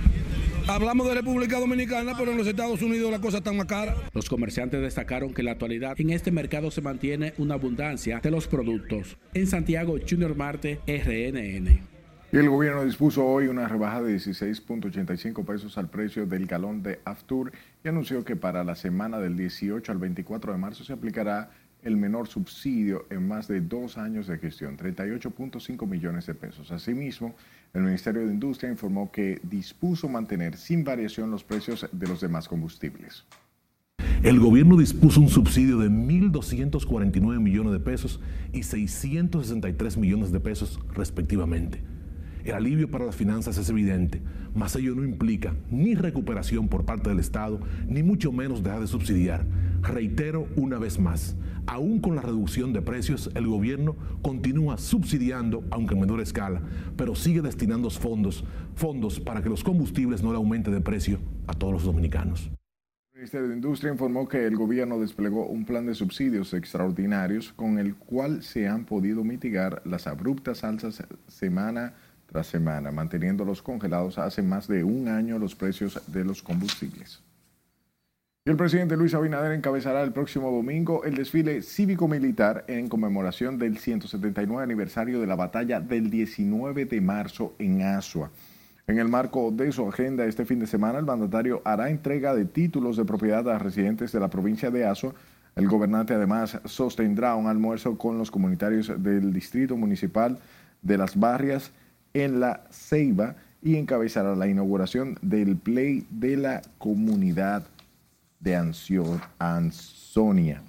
Hablamos 0.66 1.06
de 1.08 1.16
República 1.16 1.60
Dominicana, 1.60 2.14
pero 2.18 2.32
en 2.32 2.38
los 2.38 2.48
Estados 2.48 2.82
Unidos 2.82 3.12
la 3.12 3.20
cosa 3.20 3.40
está 3.40 3.52
más 3.52 3.66
cara. 3.66 3.96
Los 4.14 4.30
comerciantes 4.30 4.82
destacaron 4.82 5.34
que 5.34 5.42
en 5.42 5.46
la 5.46 5.52
actualidad 5.52 6.00
en 6.00 6.12
este 6.12 6.32
mercado 6.32 6.72
se 6.72 6.82
mantiene 6.82 7.34
una 7.38 7.56
abundancia 7.56 8.22
de 8.22 8.32
los 8.32 8.48
productos. 8.48 9.18
En 9.34 9.46
Santiago, 9.46 9.98
Junior 10.10 10.36
Marte, 10.38 10.80
RNN. 10.88 11.82
Y 12.32 12.38
el 12.38 12.50
gobierno 12.50 12.86
dispuso 12.86 13.26
hoy 13.26 13.48
una 13.48 13.68
rebaja 13.68 14.02
de 14.02 14.16
16.85 14.16 15.46
pesos 15.46 15.78
al 15.78 15.90
precio 15.90 16.26
del 16.26 16.48
galón 16.48 16.82
de 16.82 17.00
Aftur 17.04 17.52
y 17.84 17.90
anunció 17.90 18.24
que 18.24 18.38
para 18.38 18.64
la 18.64 18.76
semana 18.76 19.20
del 19.20 19.36
18 19.36 19.92
al 19.92 19.98
24 19.98 20.54
de 20.54 20.58
marzo 20.58 20.86
se 20.86 20.94
aplicará 20.94 21.52
el 21.84 21.98
menor 21.98 22.28
subsidio 22.28 23.06
en 23.10 23.28
más 23.28 23.48
de 23.48 23.62
dos 23.62 23.98
años 23.98 24.28
de 24.28 24.38
gestión, 24.38 24.78
38.5 24.78 25.88
millones 25.88 26.26
de 26.26 26.34
pesos. 26.34 26.72
Asimismo, 26.72 27.36
el 27.74 27.84
Ministerio 27.84 28.26
de 28.26 28.34
Industria 28.34 28.72
informó 28.72 29.12
que 29.12 29.40
dispuso 29.44 30.08
mantener 30.08 30.58
sin 30.58 30.84
variación 30.84 31.32
los 31.32 31.44
precios 31.44 31.88
de 31.92 32.08
los 32.08 32.22
demás 32.22 32.48
combustibles. 32.48 33.26
El 34.24 34.40
gobierno 34.40 34.78
dispuso 34.78 35.20
un 35.20 35.28
subsidio 35.28 35.80
de 35.80 35.90
1.249 35.90 37.40
millones 37.40 37.74
de 37.74 37.80
pesos 37.80 38.22
y 38.54 38.64
663 38.64 39.98
millones 39.98 40.32
de 40.32 40.40
pesos 40.40 40.80
respectivamente. 40.94 41.84
El 42.46 42.56
alivio 42.56 42.90
para 42.92 43.06
las 43.06 43.16
finanzas 43.16 43.58
es 43.58 43.70
evidente, 43.70 44.22
mas 44.54 44.76
ello 44.76 44.96
no 44.96 45.04
implica 45.04 45.56
ni 45.72 45.96
recuperación 45.96 46.68
por 46.68 46.86
parte 46.86 47.10
del 47.10 47.20
Estado, 47.20 47.60
ni 47.88 48.04
mucho 48.04 48.32
menos 48.32 48.64
dejar 48.64 48.82
de 48.82 48.88
subsidiar. 48.88 49.46
Reitero 49.84 50.48
una 50.56 50.80
vez 50.80 50.98
más, 50.98 51.36
aún 51.68 52.00
con 52.00 52.16
la 52.16 52.22
reducción 52.22 52.72
de 52.72 52.82
precios, 52.82 53.30
el 53.36 53.48
gobierno 53.48 53.98
continúa 54.22 54.78
subsidiando, 54.78 55.66
aunque 55.72 55.94
en 55.94 56.00
menor 56.00 56.22
escala, 56.22 56.62
pero 56.96 57.16
sigue 57.16 57.42
destinando 57.42 57.90
fondos, 57.90 58.46
fondos 58.76 59.20
para 59.20 59.44
que 59.44 59.50
los 59.50 59.62
combustibles 59.62 60.24
no 60.24 60.32
le 60.32 60.38
aumenten 60.38 60.74
de 60.74 60.80
precio 60.80 61.20
a 61.48 61.54
todos 61.54 61.74
los 61.74 61.84
dominicanos. 61.84 62.50
El 63.12 63.20
Ministerio 63.20 63.50
de 63.50 63.56
Industria 63.56 63.92
informó 63.92 64.28
que 64.28 64.46
el 64.48 64.56
gobierno 64.56 65.00
desplegó 65.00 65.48
un 65.48 65.66
plan 65.66 65.86
de 65.86 65.96
subsidios 65.96 66.54
extraordinarios 66.54 67.52
con 67.54 67.78
el 67.78 67.96
cual 67.96 68.42
se 68.42 68.70
han 68.70 68.86
podido 68.86 69.26
mitigar 69.26 69.82
las 69.86 70.08
abruptas 70.08 70.64
alzas 70.64 71.04
semana 71.28 71.94
tras 72.26 72.48
semana, 72.48 72.92
manteniéndolos 72.92 73.62
congelados 73.62 74.18
hace 74.18 74.42
más 74.42 74.68
de 74.68 74.86
un 74.86 75.10
año 75.10 75.38
los 75.40 75.56
precios 75.56 76.02
de 76.08 76.24
los 76.24 76.42
combustibles. 76.42 77.22
El 78.46 78.58
presidente 78.58 78.98
Luis 78.98 79.14
Abinader 79.14 79.54
encabezará 79.54 80.04
el 80.04 80.12
próximo 80.12 80.52
domingo 80.52 81.06
el 81.06 81.16
desfile 81.16 81.62
cívico-militar 81.62 82.66
en 82.68 82.90
conmemoración 82.90 83.58
del 83.58 83.78
179 83.78 84.62
aniversario 84.62 85.22
de 85.22 85.28
la 85.28 85.38
batalla 85.38 85.80
del 85.80 86.10
19 86.10 86.84
de 86.84 87.00
marzo 87.00 87.56
en 87.58 87.84
Asua. 87.84 88.32
En 88.86 88.98
el 88.98 89.08
marco 89.08 89.50
de 89.50 89.72
su 89.72 89.88
agenda 89.88 90.26
este 90.26 90.44
fin 90.44 90.60
de 90.60 90.68
semana, 90.68 91.00
el 91.00 91.06
mandatario 91.06 91.62
hará 91.64 91.90
entrega 91.90 92.36
de 92.36 92.44
títulos 92.44 92.98
de 92.98 93.06
propiedad 93.06 93.50
a 93.50 93.60
residentes 93.60 94.12
de 94.12 94.20
la 94.20 94.30
provincia 94.30 94.70
de 94.70 94.86
Asua. 94.88 95.14
El 95.56 95.70
gobernante 95.70 96.14
además 96.14 96.60
sostendrá 96.66 97.36
un 97.36 97.48
almuerzo 97.48 97.98
con 97.98 98.18
los 98.18 98.30
comunitarios 98.30 98.92
del 99.02 99.32
distrito 99.32 99.78
municipal 99.78 100.38
de 100.82 100.98
Las 100.98 101.18
Barrias 101.18 101.72
en 102.14 102.42
la 102.42 102.66
Ceiba 102.72 103.38
y 103.62 103.78
encabezará 103.78 104.36
la 104.36 104.50
inauguración 104.50 105.18
del 105.22 105.56
Play 105.56 106.06
de 106.10 106.36
la 106.36 106.62
comunidad 106.78 107.64
de 108.44 108.56
Ansonia. 109.40 110.62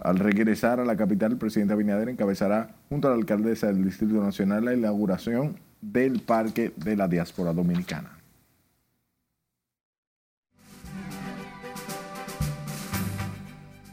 Al 0.00 0.18
regresar 0.18 0.80
a 0.80 0.84
la 0.84 0.96
capital, 0.96 1.32
el 1.32 1.38
presidente 1.38 1.74
Abinader 1.74 2.08
encabezará 2.08 2.74
junto 2.88 3.08
a 3.08 3.10
la 3.12 3.16
alcaldesa 3.16 3.68
del 3.68 3.84
Distrito 3.84 4.22
Nacional 4.22 4.64
la 4.64 4.74
inauguración 4.74 5.56
del 5.80 6.20
Parque 6.20 6.72
de 6.76 6.96
la 6.96 7.06
Diáspora 7.08 7.52
Dominicana. 7.52 8.18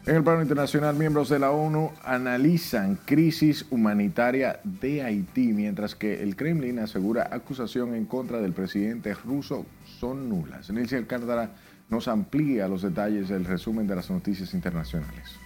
En 0.10 0.15
el 0.15 0.23
plano 0.23 0.41
internacional, 0.41 0.95
miembros 0.95 1.29
de 1.29 1.38
la 1.38 1.51
ONU 1.51 1.91
analizan 2.03 2.97
crisis 3.05 3.67
humanitaria 3.69 4.60
de 4.63 5.03
Haití, 5.03 5.53
mientras 5.53 5.93
que 5.93 6.23
el 6.23 6.36
Kremlin 6.36 6.79
asegura 6.79 7.29
acusación 7.32 7.93
en 7.93 8.05
contra 8.05 8.41
del 8.41 8.53
presidente 8.53 9.13
ruso 9.13 9.67
son 9.99 10.27
nulas. 10.27 10.71
Nos 11.89 12.08
amplía 12.08 12.67
los 12.67 12.82
detalles 12.82 13.30
del 13.30 13.45
resumen 13.45 13.88
de 13.88 13.95
las 13.95 14.10
noticias 14.10 14.54
internacionales. 14.54 15.39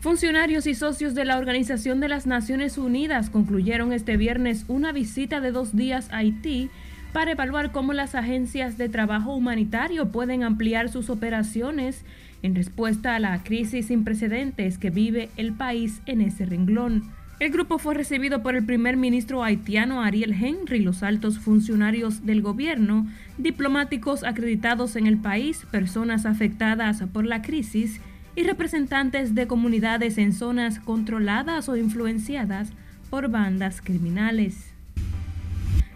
Funcionarios 0.00 0.66
y 0.66 0.74
socios 0.74 1.14
de 1.14 1.26
la 1.26 1.36
Organización 1.36 2.00
de 2.00 2.08
las 2.08 2.26
Naciones 2.26 2.78
Unidas 2.78 3.28
concluyeron 3.28 3.92
este 3.92 4.16
viernes 4.16 4.64
una 4.66 4.92
visita 4.92 5.40
de 5.40 5.52
dos 5.52 5.76
días 5.76 6.08
a 6.10 6.18
Haití 6.18 6.70
para 7.12 7.32
evaluar 7.32 7.72
cómo 7.72 7.92
las 7.92 8.14
agencias 8.14 8.78
de 8.78 8.88
trabajo 8.88 9.34
humanitario 9.34 10.10
pueden 10.10 10.42
ampliar 10.42 10.88
sus 10.88 11.10
operaciones 11.10 12.04
en 12.42 12.54
respuesta 12.54 13.14
a 13.14 13.18
la 13.18 13.42
crisis 13.42 13.88
sin 13.88 14.04
precedentes 14.04 14.78
que 14.78 14.90
vive 14.90 15.28
el 15.36 15.52
país 15.52 16.00
en 16.06 16.22
ese 16.22 16.46
renglón. 16.46 17.10
El 17.40 17.52
grupo 17.52 17.78
fue 17.78 17.94
recibido 17.94 18.42
por 18.42 18.54
el 18.54 18.66
primer 18.66 18.98
ministro 18.98 19.42
haitiano 19.42 20.02
Ariel 20.02 20.34
Henry, 20.34 20.80
los 20.80 21.02
altos 21.02 21.38
funcionarios 21.38 22.26
del 22.26 22.42
gobierno, 22.42 23.06
diplomáticos 23.38 24.24
acreditados 24.24 24.94
en 24.94 25.06
el 25.06 25.16
país, 25.16 25.66
personas 25.70 26.26
afectadas 26.26 27.02
por 27.14 27.24
la 27.24 27.40
crisis 27.40 28.02
y 28.36 28.42
representantes 28.42 29.34
de 29.34 29.46
comunidades 29.46 30.18
en 30.18 30.34
zonas 30.34 30.80
controladas 30.80 31.70
o 31.70 31.78
influenciadas 31.78 32.74
por 33.08 33.30
bandas 33.30 33.80
criminales. 33.80 34.74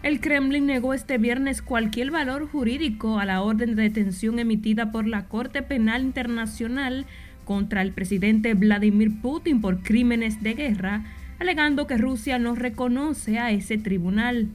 El 0.01 0.21
Kremlin 0.21 0.65
negó 0.65 0.95
este 0.95 1.19
viernes 1.19 1.61
cualquier 1.61 2.09
valor 2.09 2.49
jurídico 2.49 3.19
a 3.19 3.25
la 3.25 3.43
orden 3.43 3.75
de 3.75 3.83
detención 3.83 4.39
emitida 4.39 4.91
por 4.91 5.05
la 5.05 5.27
Corte 5.27 5.61
Penal 5.61 6.05
Internacional 6.05 7.05
contra 7.43 7.83
el 7.83 7.91
presidente 7.91 8.55
Vladimir 8.55 9.21
Putin 9.21 9.61
por 9.61 9.83
crímenes 9.83 10.41
de 10.41 10.55
guerra, 10.55 11.03
alegando 11.39 11.87
que 11.87 11.97
Rusia 11.97 12.39
no 12.39 12.55
reconoce 12.55 13.39
a 13.39 13.51
ese 13.51 13.77
tribunal. 13.77 14.47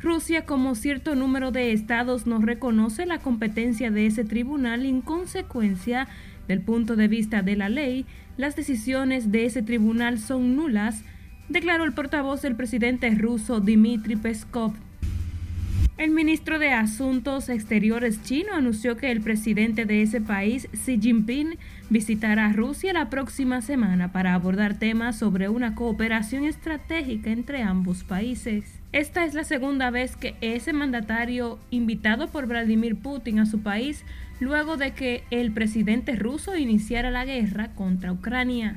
Rusia, 0.00 0.44
como 0.44 0.74
cierto 0.74 1.14
número 1.14 1.50
de 1.50 1.72
estados, 1.72 2.26
no 2.26 2.40
reconoce 2.40 3.06
la 3.06 3.18
competencia 3.18 3.90
de 3.90 4.06
ese 4.06 4.24
tribunal 4.24 4.84
en 4.84 5.00
consecuencia, 5.00 6.08
del 6.48 6.60
punto 6.60 6.96
de 6.96 7.08
vista 7.08 7.42
de 7.42 7.56
la 7.56 7.68
ley, 7.68 8.06
las 8.36 8.54
decisiones 8.54 9.32
de 9.32 9.46
ese 9.46 9.62
tribunal 9.62 10.18
son 10.18 10.54
nulas 10.54 11.02
declaró 11.48 11.84
el 11.84 11.92
portavoz 11.92 12.42
del 12.42 12.56
presidente 12.56 13.10
ruso 13.10 13.60
Dmitry 13.60 14.16
Peskov. 14.16 14.74
El 15.96 16.10
ministro 16.10 16.58
de 16.58 16.70
Asuntos 16.72 17.48
Exteriores 17.48 18.22
chino 18.22 18.52
anunció 18.52 18.96
que 18.96 19.10
el 19.10 19.22
presidente 19.22 19.86
de 19.86 20.02
ese 20.02 20.20
país, 20.20 20.68
Xi 20.72 21.00
Jinping, 21.00 21.56
visitará 21.88 22.52
Rusia 22.52 22.92
la 22.92 23.10
próxima 23.10 23.60
semana 23.62 24.12
para 24.12 24.34
abordar 24.34 24.78
temas 24.78 25.18
sobre 25.18 25.48
una 25.48 25.74
cooperación 25.74 26.44
estratégica 26.44 27.30
entre 27.30 27.62
ambos 27.62 28.04
países. 28.04 28.80
Esta 28.92 29.24
es 29.24 29.34
la 29.34 29.44
segunda 29.44 29.90
vez 29.90 30.16
que 30.16 30.34
ese 30.40 30.72
mandatario, 30.72 31.58
invitado 31.70 32.28
por 32.28 32.46
Vladimir 32.46 32.96
Putin 32.96 33.38
a 33.40 33.46
su 33.46 33.60
país, 33.60 34.04
luego 34.40 34.76
de 34.76 34.92
que 34.92 35.24
el 35.30 35.52
presidente 35.52 36.16
ruso 36.16 36.56
iniciara 36.56 37.10
la 37.10 37.24
guerra 37.24 37.68
contra 37.74 38.12
Ucrania. 38.12 38.76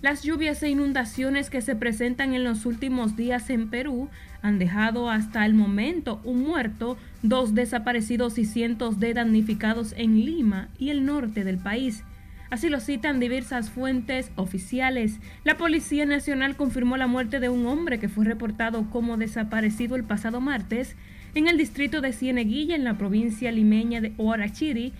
Las 0.00 0.22
lluvias 0.22 0.62
e 0.62 0.68
inundaciones 0.68 1.50
que 1.50 1.60
se 1.60 1.74
presentan 1.74 2.32
en 2.32 2.44
los 2.44 2.66
últimos 2.66 3.16
días 3.16 3.50
en 3.50 3.68
Perú 3.68 4.08
han 4.42 4.60
dejado 4.60 5.10
hasta 5.10 5.44
el 5.44 5.54
momento 5.54 6.20
un 6.22 6.42
muerto, 6.42 6.96
dos 7.22 7.54
desaparecidos 7.54 8.38
y 8.38 8.44
cientos 8.44 9.00
de 9.00 9.14
damnificados 9.14 9.94
en 9.96 10.24
Lima 10.24 10.68
y 10.78 10.90
el 10.90 11.04
norte 11.04 11.44
del 11.44 11.58
país. 11.58 12.04
Así 12.50 12.70
lo 12.70 12.80
citan 12.80 13.20
diversas 13.20 13.70
fuentes 13.70 14.30
oficiales. 14.36 15.20
La 15.44 15.56
Policía 15.56 16.06
Nacional 16.06 16.56
confirmó 16.56 16.96
la 16.96 17.06
muerte 17.06 17.40
de 17.40 17.50
un 17.50 17.66
hombre 17.66 17.98
que 17.98 18.08
fue 18.08 18.24
reportado 18.24 18.88
como 18.90 19.18
desaparecido 19.18 19.96
el 19.96 20.04
pasado 20.04 20.40
martes 20.40 20.96
en 21.34 21.46
el 21.46 21.58
distrito 21.58 22.00
de 22.00 22.12
Cieneguilla, 22.12 22.74
en 22.74 22.84
la 22.84 22.96
provincia 22.96 23.52
limeña 23.52 24.00
de 24.00 24.14
Huarachiri, 24.16 24.94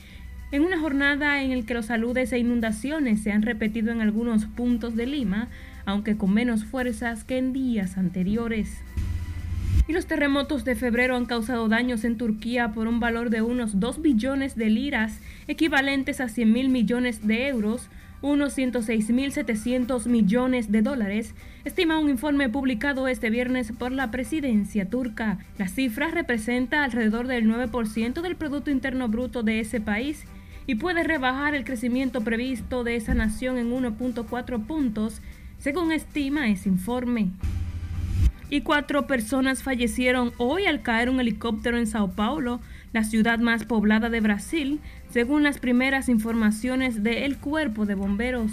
en 0.52 0.62
una 0.62 0.78
jornada 0.78 1.42
en 1.42 1.56
la 1.58 1.64
que 1.64 1.74
los 1.74 1.86
saludes 1.86 2.32
e 2.32 2.38
inundaciones 2.38 3.22
se 3.22 3.32
han 3.32 3.42
repetido 3.42 3.92
en 3.92 4.00
algunos 4.02 4.44
puntos 4.44 4.94
de 4.94 5.06
Lima, 5.06 5.48
aunque 5.86 6.16
con 6.16 6.34
menos 6.34 6.64
fuerzas 6.64 7.24
que 7.24 7.38
en 7.38 7.52
días 7.52 7.96
anteriores. 7.96 8.82
Y 9.86 9.92
los 9.92 10.06
terremotos 10.06 10.64
de 10.64 10.74
febrero 10.74 11.16
han 11.16 11.26
causado 11.26 11.68
daños 11.68 12.04
en 12.04 12.16
Turquía 12.18 12.72
por 12.72 12.88
un 12.88 13.00
valor 13.00 13.30
de 13.30 13.42
unos 13.42 13.80
2 13.80 14.02
billones 14.02 14.56
de 14.56 14.70
liras, 14.70 15.20
equivalentes 15.46 16.20
a 16.20 16.28
100 16.28 16.52
mil 16.52 16.68
millones 16.68 17.26
de 17.26 17.48
euros, 17.48 17.88
unos 18.20 18.56
106.700 18.58 20.06
millones 20.06 20.72
de 20.72 20.82
dólares, 20.82 21.34
estima 21.64 21.98
un 21.98 22.08
informe 22.08 22.48
publicado 22.48 23.06
este 23.08 23.30
viernes 23.30 23.72
por 23.72 23.92
la 23.92 24.10
presidencia 24.10 24.90
turca. 24.90 25.38
La 25.56 25.68
cifra 25.68 26.08
representa 26.08 26.82
alrededor 26.82 27.26
del 27.26 27.46
9% 27.46 28.20
del 28.20 28.36
Producto 28.36 28.70
Interno 28.70 29.08
Bruto 29.08 29.42
de 29.42 29.60
ese 29.60 29.80
país 29.80 30.24
y 30.66 30.74
puede 30.74 31.02
rebajar 31.04 31.54
el 31.54 31.64
crecimiento 31.64 32.20
previsto 32.22 32.84
de 32.84 32.96
esa 32.96 33.14
nación 33.14 33.56
en 33.56 33.72
1.4 33.72 34.66
puntos, 34.66 35.22
según 35.58 35.92
estima 35.92 36.48
ese 36.48 36.68
informe. 36.68 37.30
Y 38.50 38.62
cuatro 38.62 39.06
personas 39.06 39.62
fallecieron 39.62 40.32
hoy 40.38 40.64
al 40.64 40.80
caer 40.80 41.10
un 41.10 41.20
helicóptero 41.20 41.76
en 41.76 41.86
Sao 41.86 42.12
Paulo, 42.12 42.60
la 42.94 43.04
ciudad 43.04 43.38
más 43.38 43.64
poblada 43.64 44.08
de 44.08 44.20
Brasil, 44.20 44.80
según 45.10 45.42
las 45.42 45.58
primeras 45.58 46.08
informaciones 46.08 47.02
del 47.02 47.36
cuerpo 47.36 47.84
de 47.84 47.94
bomberos. 47.94 48.52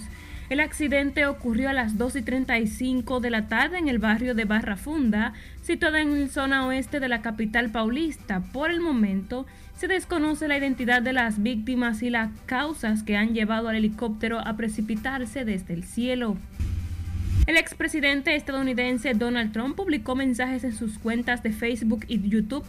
El 0.49 0.59
accidente 0.59 1.25
ocurrió 1.25 1.69
a 1.69 1.73
las 1.73 1.97
2 1.97 2.17
y 2.17 2.21
35 2.21 3.19
de 3.19 3.29
la 3.29 3.47
tarde 3.47 3.77
en 3.77 3.87
el 3.87 3.97
barrio 3.97 4.35
de 4.35 4.45
Barra 4.45 4.75
Funda, 4.75 5.33
situada 5.61 6.01
en 6.01 6.21
la 6.21 6.27
zona 6.27 6.67
oeste 6.67 6.99
de 6.99 7.07
la 7.07 7.21
capital 7.21 7.71
paulista. 7.71 8.41
Por 8.53 8.69
el 8.69 8.81
momento, 8.81 9.47
se 9.75 9.87
desconoce 9.87 10.47
la 10.47 10.57
identidad 10.57 11.01
de 11.01 11.13
las 11.13 11.41
víctimas 11.41 12.03
y 12.03 12.09
las 12.09 12.29
causas 12.45 13.01
que 13.01 13.17
han 13.17 13.33
llevado 13.33 13.69
al 13.69 13.77
helicóptero 13.77 14.39
a 14.39 14.55
precipitarse 14.55 15.45
desde 15.45 15.73
el 15.73 15.83
cielo. 15.83 16.37
El 17.47 17.57
expresidente 17.57 18.35
estadounidense 18.35 19.13
Donald 19.13 19.51
Trump 19.51 19.75
publicó 19.75 20.15
mensajes 20.15 20.63
en 20.63 20.73
sus 20.73 20.97
cuentas 20.97 21.43
de 21.43 21.51
Facebook 21.51 22.05
y 22.07 22.27
YouTube 22.27 22.65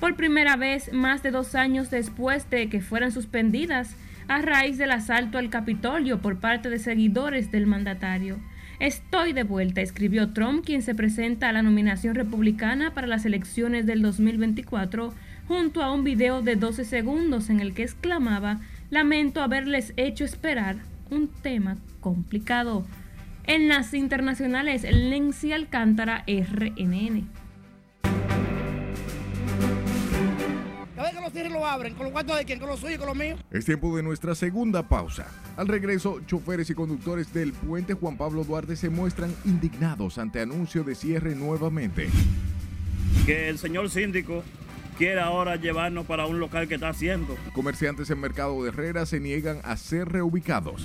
por 0.00 0.16
primera 0.16 0.56
vez 0.56 0.92
más 0.92 1.22
de 1.22 1.30
dos 1.30 1.54
años 1.54 1.90
después 1.90 2.50
de 2.50 2.68
que 2.68 2.80
fueran 2.80 3.12
suspendidas 3.12 3.94
a 4.28 4.42
raíz 4.42 4.78
del 4.78 4.90
asalto 4.90 5.38
al 5.38 5.50
Capitolio 5.50 6.20
por 6.20 6.38
parte 6.40 6.70
de 6.70 6.78
seguidores 6.78 7.50
del 7.52 7.66
mandatario. 7.66 8.38
Estoy 8.78 9.32
de 9.32 9.42
vuelta, 9.42 9.80
escribió 9.80 10.32
Trump, 10.32 10.64
quien 10.64 10.82
se 10.82 10.94
presenta 10.94 11.48
a 11.48 11.52
la 11.52 11.62
nominación 11.62 12.14
republicana 12.14 12.92
para 12.92 13.06
las 13.06 13.24
elecciones 13.24 13.86
del 13.86 14.02
2024, 14.02 15.14
junto 15.48 15.82
a 15.82 15.92
un 15.92 16.04
video 16.04 16.42
de 16.42 16.56
12 16.56 16.84
segundos 16.84 17.48
en 17.48 17.60
el 17.60 17.72
que 17.72 17.84
exclamaba, 17.84 18.60
lamento 18.90 19.40
haberles 19.40 19.94
hecho 19.96 20.24
esperar 20.24 20.76
un 21.10 21.28
tema 21.28 21.78
complicado. 22.00 22.84
En 23.48 23.68
las 23.68 23.94
internacionales, 23.94 24.82
Lenzi 24.82 25.52
Alcántara, 25.52 26.24
RNN. 26.26 27.28
Cada 30.96 31.08
vez 31.08 31.14
que 31.14 31.20
los 31.20 31.32
tigres 31.32 31.52
lo 31.52 31.64
abren, 31.64 31.94
¿con 31.94 32.06
los 32.06 32.12
cuartos 32.12 32.36
de 32.38 32.44
quién? 32.44 32.58
¿Con 32.58 32.68
los 32.68 32.80
suyos, 32.80 32.98
con 32.98 33.06
los 33.06 33.16
míos? 33.16 33.38
Es 33.52 33.64
tiempo 33.64 33.96
de 33.96 34.02
nuestra 34.02 34.34
segunda 34.34 34.88
pausa. 34.88 35.28
Al 35.56 35.68
regreso, 35.68 36.20
choferes 36.26 36.70
y 36.70 36.74
conductores 36.74 37.32
del 37.32 37.52
puente 37.52 37.94
Juan 37.94 38.16
Pablo 38.16 38.42
Duarte 38.42 38.74
se 38.74 38.90
muestran 38.90 39.32
indignados 39.44 40.18
ante 40.18 40.40
anuncio 40.40 40.82
de 40.82 40.96
cierre 40.96 41.36
nuevamente. 41.36 42.08
Que 43.26 43.48
el 43.48 43.58
señor 43.58 43.90
síndico 43.90 44.42
quiere 44.98 45.20
ahora 45.20 45.54
llevarnos 45.54 46.04
para 46.06 46.26
un 46.26 46.40
local 46.40 46.66
que 46.66 46.74
está 46.74 46.88
haciendo. 46.88 47.36
Comerciantes 47.52 48.10
en 48.10 48.18
Mercado 48.18 48.60
de 48.64 48.70
Herrera 48.70 49.06
se 49.06 49.20
niegan 49.20 49.60
a 49.62 49.76
ser 49.76 50.08
reubicados. 50.08 50.84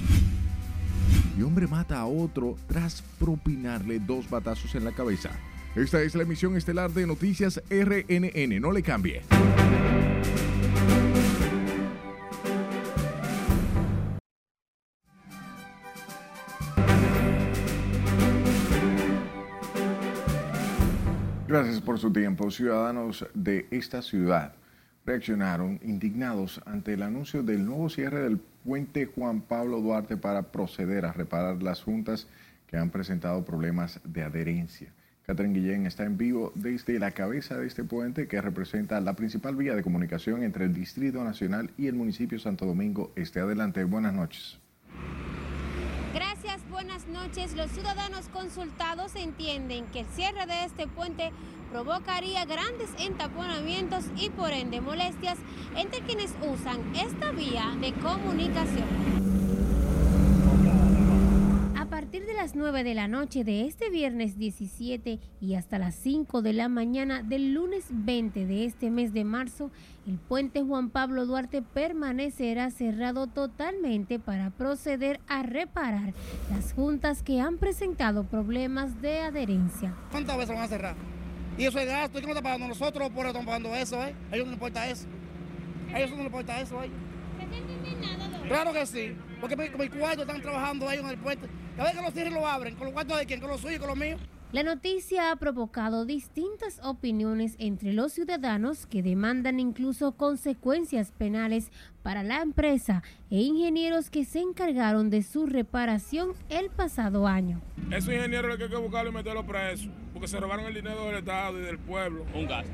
Hombre 1.44 1.68
mata 1.68 2.00
a 2.00 2.06
otro 2.06 2.56
tras 2.68 3.02
propinarle 3.20 4.00
dos 4.00 4.30
batazos 4.30 4.76
en 4.76 4.86
la 4.86 4.92
cabeza. 4.92 5.32
Esta 5.76 6.02
es 6.02 6.16
la 6.16 6.24
emisión 6.24 6.58
estelar 6.58 6.92
de 6.92 7.08
Noticias 7.08 7.62
RNN. 7.70 8.60
No 8.60 8.72
le 8.72 8.84
cambie. 8.84 9.22
Gracias 21.48 21.82
por 21.82 22.00
su 22.00 22.14
tiempo. 22.14 22.50
Ciudadanos 22.50 23.26
de 23.34 23.68
esta 23.72 24.02
ciudad 24.02 24.54
reaccionaron 25.06 25.80
indignados 25.84 26.62
ante 26.66 26.94
el 26.94 27.02
anuncio 27.02 27.44
del 27.44 27.66
nuevo 27.66 27.90
cierre 27.90 28.22
del 28.22 28.40
puente 28.63 29.06
Juan 29.06 29.41
Pablo 29.41 29.82
Duarte 29.82 30.17
para 30.17 30.52
proceder 30.52 31.06
a 31.06 31.13
reparar 31.13 31.62
las 31.62 31.84
juntas 31.84 32.28
que 32.67 32.78
han 32.78 32.89
presentado 32.89 33.43
problemas 33.43 34.00
de 34.04 34.24
adherencia. 34.24 34.93
Catherine 35.26 35.58
Guillén 35.58 35.86
está 35.86 36.04
en 36.04 36.17
vivo 36.17 36.52
desde 36.56 37.00
la 37.00 37.12
cabeza 37.12 37.58
de 37.58 37.67
este 37.67 37.84
puente 37.84 38.28
que 38.28 38.41
representa 38.41 39.00
la 39.00 39.13
principal 39.13 39.56
vía 39.56 39.76
de 39.76 39.84
comunicación 39.84 40.43
entre 40.43 40.65
el 40.65 40.74
Distrito 40.74 41.24
Nacional 41.24 41.71
y 41.78 41.88
el 41.88 41.95
municipio 41.95 42.39
Santo 42.39 42.65
Domingo 42.65 43.12
Este. 43.15 43.39
Adelante, 43.39 43.84
buenas 43.84 44.13
noches. 44.13 44.60
Gracias, 46.13 46.60
buenas 46.69 47.08
noches. 47.08 47.56
Los 47.56 47.71
ciudadanos 47.71 48.28
consultados 48.34 49.15
entienden 49.15 49.86
que 49.93 50.02
el 50.02 50.06
cierre 50.08 50.45
de 50.45 50.65
este 50.65 50.86
puente 50.86 51.32
provocaría 51.71 52.43
grandes 52.43 52.89
entaponamientos 53.00 54.04
y 54.17 54.30
por 54.30 54.52
ende 54.52 54.82
molestias 54.82 55.38
entre 55.78 56.02
quienes 56.02 56.34
usan 56.41 56.82
esta 56.95 57.32
vía 57.32 57.78
de 57.80 57.93
comunicación. 57.93 58.89
A 61.78 61.86
partir 61.86 62.26
de 62.26 62.34
las 62.34 62.56
9 62.56 62.84
de 62.84 62.93
la 62.93 63.08
noche 63.08 63.45
de 63.45 63.65
este 63.65 63.89
viernes 63.89 64.38
17 64.38 65.19
y 65.39 65.56
hasta 65.56 65.80
las 65.80 65.95
5 65.95 66.41
de 66.41 66.52
la 66.52 66.67
mañana 66.67 67.24
del 67.24 67.54
lunes 67.54 67.86
20 67.89 68.45
de 68.45 68.65
este 68.65 68.89
mes 68.89 69.13
de 69.13 69.24
marzo, 69.24 69.71
el 70.08 70.18
puente 70.18 70.62
Juan 70.62 70.90
Pablo 70.90 71.26
Duarte 71.26 71.62
permanecerá 71.62 72.72
cerrado 72.72 73.28
totalmente 73.28 74.20
para 74.20 74.50
proceder 74.50 75.20
a 75.28 75.44
reparar 75.44 76.14
las 76.50 76.74
juntas 76.74 77.22
que 77.24 77.40
han 77.40 77.58
presentado 77.58 78.24
problemas 78.24 79.02
de 79.02 79.20
adherencia. 79.20 79.94
¿Cuántas 80.12 80.38
veces 80.38 80.56
van 80.56 80.64
a 80.64 80.68
cerrar? 80.68 80.96
Y 81.58 81.66
eso 81.66 81.80
es 81.80 81.86
gasto, 81.86 82.20
¿y 82.20 82.22
no 82.24 82.30
está 82.30 82.42
pagando 82.42 82.68
nosotros? 82.68 83.10
Por 83.10 83.26
están 83.26 83.46
pagando 83.46 83.76
eso, 83.76 84.02
¿eh? 84.04 84.16
A 84.32 84.36
ellos 84.36 84.48
no 84.48 84.52
les 84.52 84.54
importa 84.54 84.88
eso. 84.88 85.06
A 85.94 86.00
ellos 86.00 86.12
no 86.12 86.18
les 86.18 86.26
importa 86.26 86.62
eso, 86.62 86.84
¿eh? 86.84 86.90
Claro 88.48 88.74
que 88.74 88.86
sí, 88.86 89.16
porque 89.40 89.56
con 89.56 89.82
mi 89.82 89.90
cuarto 89.90 90.22
están 90.22 90.42
trabajando 90.42 90.90
ellos 90.90 91.04
en 91.04 91.12
el 91.12 91.18
puente. 91.18 91.48
Cada 91.76 91.90
vez 91.90 91.98
que 91.98 92.04
los 92.04 92.14
cierren 92.14 92.34
lo 92.34 92.48
abren, 92.48 92.76
con 92.76 92.86
los 92.86 92.94
cuartos 92.94 93.18
de 93.18 93.26
quién, 93.26 93.40
con 93.40 93.50
los 93.50 93.62
suyos 93.62 93.80
con 93.80 93.90
los 93.90 93.98
míos. 93.98 94.20
La 94.52 94.64
noticia 94.64 95.32
ha 95.32 95.36
provocado 95.38 96.06
distintas 96.06 96.82
opiniones 96.84 97.56
entre 97.58 97.94
los 97.94 98.12
ciudadanos 98.12 98.86
que 98.86 99.02
demandan 99.02 99.62
incluso 99.62 100.12
consecuencias 100.18 101.14
penales 101.14 101.72
para 102.04 102.22
la 102.22 102.42
empresa 102.42 103.02
e 103.30 103.38
ingenieros 103.38 104.10
que 104.10 104.26
se 104.26 104.42
encargaron 104.42 105.10
de 105.10 105.24
su 105.24 105.46
reparación 105.46 106.34
el 106.50 106.70
pasado 106.70 107.28
año. 107.28 107.62
Esos 107.92 108.14
ingenieros 108.14 108.58
que 108.58 108.66
hay 108.66 108.70
que 108.70 108.76
buscarlo 108.76 109.12
y 109.12 109.14
meterlos 109.14 109.46
presos, 109.46 109.88
porque 110.12 110.28
se 110.28 110.38
robaron 110.38 110.66
el 110.66 110.74
dinero 110.74 111.06
del 111.06 111.20
Estado 111.20 111.58
y 111.58 111.64
del 111.64 111.80
pueblo. 111.80 112.26
Un 112.36 112.46
gasto. 112.46 112.74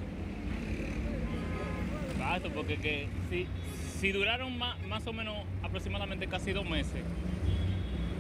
Gasto, 2.18 2.50
porque 2.56 2.78
que, 2.78 3.08
si, 3.30 3.46
si 4.00 4.12
duraron 4.14 4.58
más, 4.58 4.84
más 4.88 5.06
o 5.06 5.14
menos 5.14 5.38
aproximadamente 5.62 6.26
casi 6.26 6.54
dos 6.54 6.68
meses, 6.68 7.04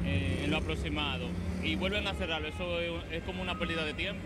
eh, 0.07 0.41
en 0.45 0.51
lo 0.51 0.57
aproximado 0.57 1.27
y 1.61 1.75
vuelven 1.75 2.07
a 2.07 2.13
cerrarlo, 2.13 2.47
eso 2.47 2.79
es, 2.79 2.91
es, 3.11 3.23
como 3.23 3.41
una 3.41 3.59
pérdida 3.59 3.83
de 3.83 3.93
tiempo, 3.93 4.25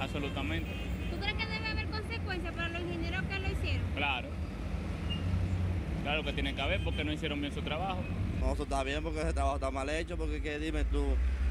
absolutamente. 0.00 0.70
¿Tú 1.10 1.18
crees 1.18 1.34
que 1.36 1.46
debe 1.46 1.66
haber 1.66 1.86
consecuencias 1.88 2.54
para 2.54 2.68
los 2.70 2.80
ingenieros 2.80 3.22
que 3.24 3.38
lo 3.38 3.46
hicieron? 3.52 3.82
Claro, 3.94 4.28
claro 6.02 6.24
que 6.24 6.32
tiene 6.32 6.54
que 6.54 6.62
haber 6.62 6.82
porque 6.82 7.04
no 7.04 7.12
hicieron 7.12 7.40
bien 7.40 7.52
su 7.52 7.60
trabajo. 7.60 8.02
No, 8.40 8.52
eso 8.52 8.62
está 8.62 8.82
bien 8.84 9.02
porque 9.02 9.20
ese 9.20 9.34
trabajo 9.34 9.56
está 9.56 9.70
mal 9.70 9.88
hecho, 9.90 10.16
porque 10.16 10.40
que, 10.40 10.58
dime 10.58 10.84
tú, 10.84 11.04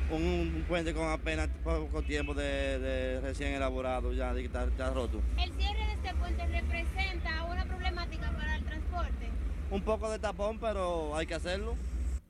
un, 0.10 0.24
un, 0.24 0.66
puente 0.68 0.94
con 0.94 1.08
apenas 1.08 1.50
poco 1.64 2.02
tiempo 2.02 2.34
de, 2.34 2.80
de 2.80 3.22
recién 3.22 3.54
elaborado 3.54 4.12
ya, 4.12 4.34
de 4.34 4.44
está, 4.44 4.64
está 4.64 4.90
roto. 4.90 5.22
¿El 5.38 5.52
cierre 5.54 5.86
de 5.86 5.94
este 5.94 6.14
puente 6.16 6.46
representa 6.48 7.44
una 7.44 7.66
problemática 7.66 8.32
para 8.32 8.56
el 8.56 8.64
transporte? 8.64 9.30
Un 9.70 9.82
poco 9.82 10.10
de 10.10 10.18
tapón, 10.18 10.58
pero 10.60 11.16
hay 11.16 11.28
que 11.28 11.36
hacerlo. 11.36 11.76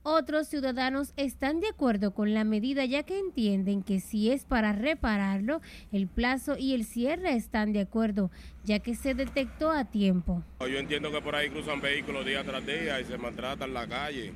Otros 0.08 0.46
ciudadanos 0.46 1.12
están 1.16 1.58
de 1.58 1.66
acuerdo 1.66 2.14
con 2.14 2.32
la 2.32 2.44
medida 2.44 2.84
ya 2.84 3.02
que 3.02 3.18
entienden 3.18 3.82
que 3.82 3.98
si 3.98 4.30
es 4.30 4.44
para 4.44 4.72
repararlo, 4.72 5.60
el 5.90 6.06
plazo 6.06 6.56
y 6.56 6.74
el 6.74 6.84
cierre 6.84 7.34
están 7.34 7.72
de 7.72 7.80
acuerdo, 7.80 8.30
ya 8.62 8.78
que 8.78 8.94
se 8.94 9.14
detectó 9.14 9.72
a 9.72 9.84
tiempo. 9.84 10.44
Yo 10.60 10.78
entiendo 10.78 11.10
que 11.10 11.20
por 11.20 11.34
ahí 11.34 11.50
cruzan 11.50 11.80
vehículos 11.80 12.24
día 12.24 12.44
tras 12.44 12.64
día 12.64 13.00
y 13.00 13.04
se 13.04 13.18
maltratan 13.18 13.74
la 13.74 13.88
calle. 13.88 14.32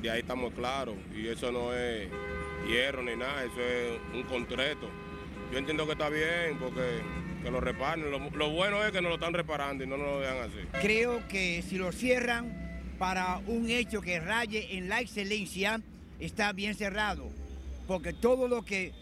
De 0.00 0.10
ahí 0.10 0.20
estamos 0.20 0.54
claros. 0.54 0.94
Y 1.14 1.28
eso 1.28 1.52
no 1.52 1.74
es 1.74 2.08
hierro 2.66 3.02
ni 3.02 3.14
nada, 3.14 3.44
eso 3.44 3.60
es 3.60 4.00
un 4.14 4.22
concreto. 4.22 4.88
Yo 5.52 5.58
entiendo 5.58 5.84
que 5.84 5.92
está 5.92 6.08
bien 6.08 6.58
porque 6.58 7.02
que 7.42 7.50
lo 7.50 7.60
reparen. 7.60 8.10
Lo, 8.10 8.30
lo 8.30 8.50
bueno 8.52 8.82
es 8.82 8.90
que 8.92 9.02
no 9.02 9.10
lo 9.10 9.16
están 9.16 9.34
reparando 9.34 9.84
y 9.84 9.86
no 9.86 9.98
nos 9.98 10.06
lo 10.06 10.20
dejan 10.20 10.38
así. 10.38 10.66
Creo 10.80 11.28
que 11.28 11.60
si 11.60 11.76
lo 11.76 11.92
cierran 11.92 12.67
para 12.98 13.40
un 13.46 13.70
hecho 13.70 14.00
que 14.00 14.20
raye 14.20 14.76
en 14.76 14.88
la 14.88 15.00
excelencia 15.00 15.80
está 16.18 16.52
bien 16.52 16.74
cerrado, 16.74 17.30
porque 17.86 18.12
todo 18.12 18.48
lo 18.48 18.64
que, 18.64 18.92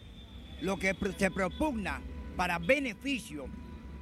lo 0.60 0.78
que 0.78 0.94
se 1.18 1.30
propugna 1.30 2.00
para 2.36 2.58
beneficio, 2.58 3.46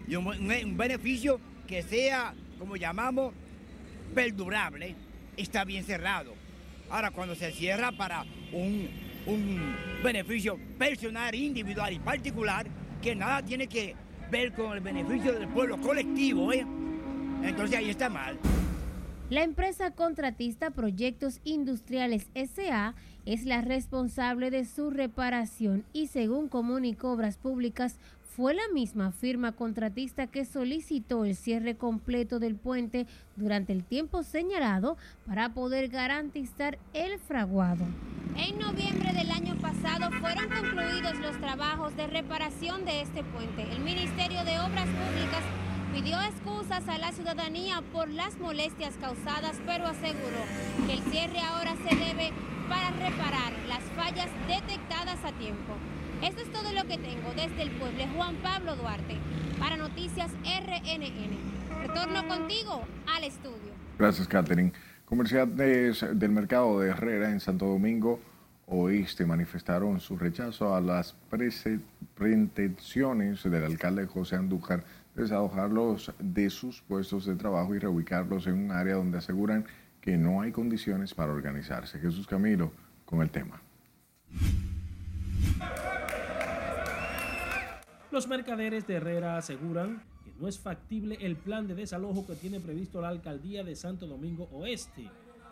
y 0.08 0.16
un, 0.16 0.26
un 0.26 0.76
beneficio 0.76 1.40
que 1.66 1.82
sea, 1.82 2.34
como 2.58 2.76
llamamos, 2.76 3.32
perdurable, 4.14 4.94
está 5.36 5.64
bien 5.64 5.84
cerrado. 5.84 6.34
Ahora, 6.90 7.10
cuando 7.10 7.34
se 7.34 7.52
cierra 7.52 7.92
para 7.92 8.24
un, 8.52 8.88
un 9.26 9.76
beneficio 10.02 10.58
personal, 10.78 11.34
individual 11.34 11.92
y 11.92 11.98
particular, 11.98 12.66
que 13.00 13.14
nada 13.14 13.42
tiene 13.42 13.66
que 13.66 13.94
ver 14.30 14.52
con 14.52 14.72
el 14.72 14.80
beneficio 14.80 15.32
del 15.32 15.48
pueblo 15.48 15.80
colectivo, 15.80 16.52
¿eh? 16.52 16.66
entonces 17.42 17.78
ahí 17.78 17.90
está 17.90 18.08
mal. 18.08 18.38
La 19.30 19.42
empresa 19.42 19.90
contratista 19.90 20.70
Proyectos 20.70 21.40
Industriales 21.44 22.28
SA 22.34 22.94
es 23.24 23.46
la 23.46 23.62
responsable 23.62 24.50
de 24.50 24.66
su 24.66 24.90
reparación 24.90 25.86
y 25.94 26.08
según 26.08 26.48
comunicó 26.48 27.12
Obras 27.12 27.38
Públicas, 27.38 27.98
fue 28.36 28.52
la 28.52 28.68
misma 28.74 29.12
firma 29.12 29.52
contratista 29.52 30.26
que 30.26 30.44
solicitó 30.44 31.24
el 31.24 31.36
cierre 31.36 31.76
completo 31.76 32.38
del 32.38 32.56
puente 32.56 33.06
durante 33.36 33.72
el 33.72 33.82
tiempo 33.82 34.24
señalado 34.24 34.98
para 35.26 35.54
poder 35.54 35.88
garantizar 35.88 36.78
el 36.92 37.18
fraguado. 37.18 37.86
En 38.36 38.58
noviembre 38.58 39.14
del 39.14 39.30
año 39.30 39.56
pasado 39.56 40.10
fueron 40.20 40.50
concluidos 40.50 41.16
los 41.20 41.38
trabajos 41.38 41.96
de 41.96 42.08
reparación 42.08 42.84
de 42.84 43.00
este 43.00 43.24
puente. 43.24 43.62
El 43.72 43.80
Ministerio 43.80 44.44
de 44.44 44.58
Obras 44.58 44.88
Públicas 44.88 45.63
pidió 45.94 46.20
excusas 46.22 46.88
a 46.88 46.98
la 46.98 47.12
ciudadanía 47.12 47.80
por 47.92 48.08
las 48.08 48.36
molestias 48.40 48.94
causadas, 49.00 49.60
pero 49.64 49.86
aseguró 49.86 50.42
que 50.88 50.94
el 50.94 51.02
cierre 51.04 51.38
ahora 51.38 51.76
se 51.88 51.94
debe 51.94 52.32
para 52.68 52.90
reparar 52.90 53.52
las 53.68 53.84
fallas 53.94 54.26
detectadas 54.48 55.24
a 55.24 55.30
tiempo. 55.38 55.74
Esto 56.20 56.42
es 56.42 56.52
todo 56.52 56.72
lo 56.72 56.82
que 56.88 56.98
tengo 56.98 57.32
desde 57.36 57.62
el 57.62 57.70
pueblo 57.78 58.02
Juan 58.16 58.34
Pablo 58.42 58.74
Duarte 58.74 59.18
para 59.60 59.76
Noticias 59.76 60.32
RNN. 60.42 61.86
Retorno 61.86 62.26
contigo 62.26 62.82
al 63.14 63.22
estudio. 63.22 63.72
Gracias, 63.96 64.26
Catherine. 64.26 64.72
Comerciantes 65.04 66.04
del 66.18 66.30
mercado 66.30 66.80
de 66.80 66.90
Herrera 66.90 67.30
en 67.30 67.38
Santo 67.38 67.66
Domingo 67.66 68.18
Oeste 68.66 69.26
manifestaron 69.26 70.00
su 70.00 70.16
rechazo 70.16 70.74
a 70.74 70.80
las 70.80 71.14
pretensiones 71.30 73.44
del 73.44 73.64
alcalde 73.64 74.06
José 74.06 74.34
Andújar 74.34 74.82
desalojarlos 75.14 76.12
de 76.18 76.50
sus 76.50 76.82
puestos 76.82 77.26
de 77.26 77.36
trabajo 77.36 77.74
y 77.74 77.78
reubicarlos 77.78 78.46
en 78.46 78.54
un 78.54 78.70
área 78.72 78.96
donde 78.96 79.18
aseguran 79.18 79.64
que 80.00 80.16
no 80.16 80.40
hay 80.40 80.52
condiciones 80.52 81.14
para 81.14 81.32
organizarse. 81.32 81.98
Jesús 81.98 82.26
Camilo 82.26 82.72
con 83.04 83.22
el 83.22 83.30
tema. 83.30 83.62
Los 88.10 88.28
mercaderes 88.28 88.86
de 88.86 88.94
Herrera 88.94 89.36
aseguran 89.36 90.02
que 90.24 90.32
no 90.38 90.46
es 90.46 90.58
factible 90.58 91.18
el 91.20 91.36
plan 91.36 91.66
de 91.66 91.74
desalojo 91.74 92.26
que 92.26 92.36
tiene 92.36 92.60
previsto 92.60 93.00
la 93.00 93.08
alcaldía 93.08 93.64
de 93.64 93.74
Santo 93.74 94.06
Domingo 94.06 94.48
Oeste, 94.52 95.10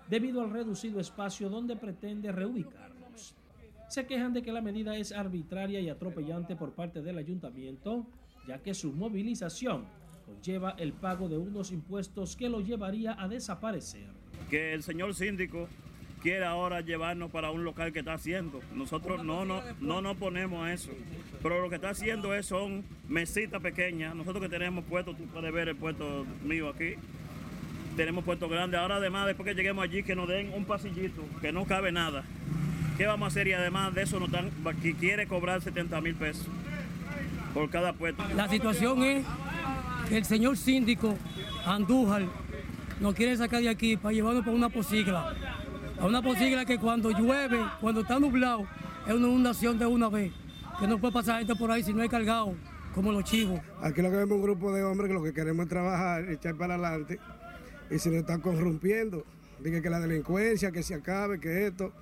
debido 0.09 0.43
al 0.43 0.51
reducido 0.51 1.01
espacio 1.01 1.49
donde 1.49 1.75
pretende 1.75 2.31
reubicarlos. 2.31 3.35
Se 3.89 4.07
quejan 4.07 4.33
de 4.33 4.43
que 4.43 4.53
la 4.53 4.61
medida 4.61 4.97
es 4.97 5.13
arbitraria 5.13 5.81
y 5.81 5.89
atropellante 5.89 6.55
por 6.55 6.73
parte 6.73 7.03
del 7.03 7.19
ayuntamiento, 7.19 8.07
ya 8.47 8.59
que 8.59 8.75
su 8.75 8.93
movilización 8.93 9.85
conlleva 10.27 10.75
el 10.79 10.93
pago 10.93 11.29
de 11.29 11.39
unos 11.39 11.73
impuestos 11.73 12.37
que 12.37 12.49
lo 12.49 12.61
llevaría 12.61 13.17
a 13.21 13.29
desaparecer. 13.29 14.07
Que 14.51 14.73
el 14.75 14.83
señor 14.83 15.15
síndico 15.15 15.69
quiere 16.23 16.45
ahora 16.45 16.81
llevarnos 16.81 17.31
para 17.31 17.51
un 17.51 17.65
local 17.65 17.93
que 17.93 18.01
está 18.01 18.15
haciendo. 18.15 18.61
Nosotros 18.75 19.25
no 19.25 19.45
no, 19.45 19.61
no 19.81 20.01
nos 20.01 20.17
ponemos 20.17 20.65
a 20.65 20.73
eso. 20.73 20.91
Pero 21.43 21.61
lo 21.61 21.69
que 21.69 21.77
está 21.77 21.91
haciendo 21.91 22.35
es 22.35 22.47
son 22.47 22.85
mesitas 23.09 23.61
pequeñas. 23.61 24.15
Nosotros 24.15 24.43
que 24.43 24.49
tenemos 24.49 24.85
puestos, 24.85 25.17
tú 25.17 25.25
puedes 25.27 25.53
ver 25.53 25.69
el 25.69 25.77
puesto 25.77 26.25
mío 26.45 26.69
aquí. 26.69 26.95
Tenemos 27.97 28.25
puestos 28.25 28.49
grandes. 28.49 28.81
Ahora 28.81 28.97
además, 28.97 29.27
después 29.27 29.47
que 29.47 29.55
lleguemos 29.55 29.85
allí, 29.85 30.03
que 30.03 30.15
nos 30.15 30.29
den 30.29 30.53
un 30.55 30.65
pasillito, 30.65 31.23
que 31.41 31.53
no 31.53 31.67
cabe 31.67 31.93
nada. 31.93 32.25
¿Qué 32.97 33.07
vamos 33.07 33.27
a 33.27 33.29
hacer? 33.29 33.49
Y 33.49 33.53
además 33.53 33.95
de 33.95 34.03
eso 34.03 34.21
nos 34.21 34.31
dan, 34.31 34.51
que 34.81 34.95
quiere 34.95 35.27
cobrar 35.27 35.61
70 35.61 36.01
mil 36.01 36.15
pesos 36.15 36.47
por 37.53 37.71
cada 37.71 37.93
puesto. 37.93 38.23
La 38.35 38.49
situación 38.49 39.03
es 39.03 39.25
que 40.09 40.19
el 40.19 40.25
señor 40.25 40.57
síndico 40.57 41.17
Andújar 41.65 42.23
nos 43.01 43.15
quiere 43.15 43.37
sacar 43.37 43.61
de 43.61 43.69
aquí 43.69 43.97
para 43.97 44.13
llevarnos 44.13 44.45
para 44.45 44.57
una 44.57 44.69
posigla. 44.69 45.35
A 46.01 46.07
una 46.07 46.23
posigla 46.23 46.65
que 46.65 46.79
cuando 46.79 47.11
llueve, 47.11 47.61
cuando 47.81 48.01
está 48.01 48.19
nublado, 48.19 48.67
es 49.07 49.15
una 49.15 49.29
inundación 49.29 49.79
de 49.79 49.87
una 49.87 50.09
vez. 50.09 50.33
Que 50.79 50.87
no 50.87 50.99
puede 50.99 51.13
pasar 51.13 51.39
gente 51.39 51.55
por 51.55 51.71
ahí 51.71 51.83
si 51.83 51.93
no 51.93 52.03
hay 52.03 52.09
cargado, 52.09 52.55
como 52.95 53.13
los 53.13 53.25
chivos. 53.25 53.61
Aquí 53.81 54.03
lo 54.03 54.11
que 54.11 54.17
vemos 54.17 54.37
un 54.37 54.43
grupo 54.43 54.73
de 54.73 54.83
hombres 54.83 55.09
que 55.09 55.15
lo 55.15 55.23
que 55.23 55.33
queremos 55.33 55.65
es 55.65 55.69
trabajar, 55.69 56.29
echar 56.29 56.57
para 56.57 56.75
adelante, 56.75 57.21
y 57.91 57.99
se 57.99 58.09
nos 58.11 58.21
están 58.21 58.41
corrompiendo. 58.41 59.25
Dije 59.61 59.81
que 59.81 59.91
la 59.91 60.01
delincuencia, 60.01 60.73
que 60.73 60.83
se 60.83 60.95
acabe, 60.95 61.39
que 61.39 61.67
esto. 61.67 61.93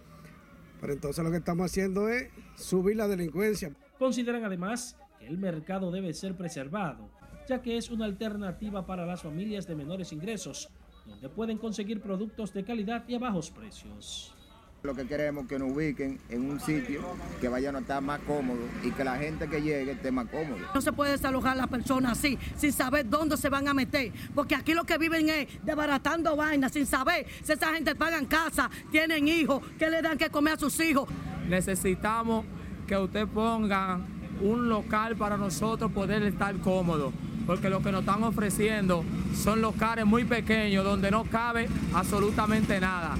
Pero 0.80 0.94
entonces 0.94 1.22
lo 1.22 1.30
que 1.30 1.36
estamos 1.36 1.70
haciendo 1.70 2.09
es 2.09 2.28
subir 2.57 2.96
la 2.96 3.07
delincuencia. 3.07 3.70
Consideran 3.98 4.44
además 4.44 4.96
que 5.21 5.27
el 5.27 5.37
mercado 5.37 5.91
debe 5.91 6.14
ser 6.14 6.35
preservado, 6.35 7.11
ya 7.47 7.61
que 7.61 7.77
es 7.77 7.91
una 7.91 8.07
alternativa 8.07 8.87
para 8.87 9.05
las 9.05 9.23
familias 9.23 9.66
de 9.66 9.77
menores 9.77 10.12
ingresos, 10.12 10.71
donde 11.07 11.29
pueden 11.29 11.59
conseguir 11.59 12.01
productos 12.01 12.55
de 12.55 12.64
calidad 12.64 13.05
y 13.07 13.14
a 13.14 13.18
bajos 13.18 13.51
precios. 13.51 14.35
Lo 14.83 14.95
que 14.95 15.07
queremos 15.07 15.43
es 15.43 15.51
que 15.51 15.59
nos 15.59 15.73
ubiquen 15.73 16.18
en 16.31 16.51
un 16.51 16.59
sitio 16.59 17.03
que 17.39 17.49
vayan 17.49 17.77
a 17.77 17.81
estar 17.81 18.01
más 18.01 18.18
cómodos 18.21 18.64
y 18.83 18.91
que 18.93 19.05
la 19.05 19.18
gente 19.18 19.47
que 19.47 19.61
llegue 19.61 19.93
esté 19.93 20.11
más 20.11 20.27
cómodo. 20.29 20.57
No 20.75 20.81
se 20.81 20.91
puede 20.91 21.11
desalojar 21.11 21.53
a 21.53 21.57
las 21.57 21.68
personas 21.68 22.12
así, 22.12 22.39
sin 22.57 22.73
saber 22.73 23.07
dónde 23.07 23.37
se 23.37 23.51
van 23.51 23.68
a 23.68 23.75
meter. 23.75 24.11
Porque 24.35 24.55
aquí 24.55 24.73
lo 24.73 24.85
que 24.85 24.97
viven 24.97 25.29
es 25.29 25.49
desbaratando 25.62 26.35
vainas, 26.35 26.73
sin 26.73 26.87
saber 26.87 27.27
si 27.43 27.53
esa 27.53 27.75
gente 27.75 27.95
pagan 27.95 28.25
casa, 28.25 28.71
tienen 28.91 29.29
hijos, 29.29 29.62
que 29.79 29.91
le 29.91 30.01
dan 30.01 30.16
que 30.16 30.31
comer 30.31 30.55
a 30.55 30.57
sus 30.57 30.81
hijos. 30.81 31.07
Necesitamos 31.47 32.47
que 32.87 32.97
usted 32.97 33.29
ponga 33.29 34.01
un 34.41 34.68
local 34.68 35.16
para 35.16 35.36
nosotros 35.36 35.93
poder 35.93 36.22
estar 36.22 36.55
cómodos. 36.59 37.12
Porque 37.47 37.70
lo 37.70 37.82
que 37.82 37.91
nos 37.91 38.01
están 38.01 38.22
ofreciendo 38.22 39.05
son 39.34 39.61
locales 39.61 40.07
muy 40.07 40.24
pequeños 40.24 40.84
donde 40.84 41.11
no 41.11 41.24
cabe 41.24 41.68
absolutamente 41.95 42.78
nada 42.80 43.16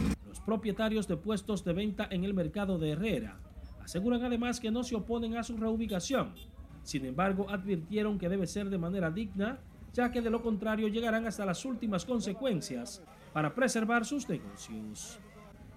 propietarios 0.51 1.07
de 1.07 1.16
puestos 1.16 1.64
de 1.64 1.73
venta 1.73 2.09
en 2.11 2.25
el 2.25 2.35
mercado 2.35 2.77
de 2.77 2.91
Herrera. 2.91 3.39
Aseguran 3.85 4.25
además 4.25 4.59
que 4.59 4.73
no 4.73 4.83
se 4.83 4.97
oponen 4.97 5.37
a 5.37 5.45
su 5.45 5.57
reubicación. 5.57 6.35
Sin 6.83 7.05
embargo, 7.05 7.49
advirtieron 7.49 8.18
que 8.18 8.29
debe 8.29 8.49
ser 8.49 8.68
de 8.68 8.77
manera 8.77 9.12
digna, 9.12 9.61
ya 9.93 10.11
que 10.11 10.21
de 10.21 10.29
lo 10.29 10.43
contrario 10.43 10.89
llegarán 10.89 11.25
hasta 11.25 11.47
las 11.47 11.64
últimas 11.64 12.05
consecuencias 12.05 13.01
para 13.33 13.55
preservar 13.55 14.05
sus 14.05 14.29
negocios. 14.29 15.21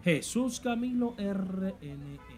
Jesús 0.04 0.60
Camilo 0.60 1.14
RNN. 1.20 2.33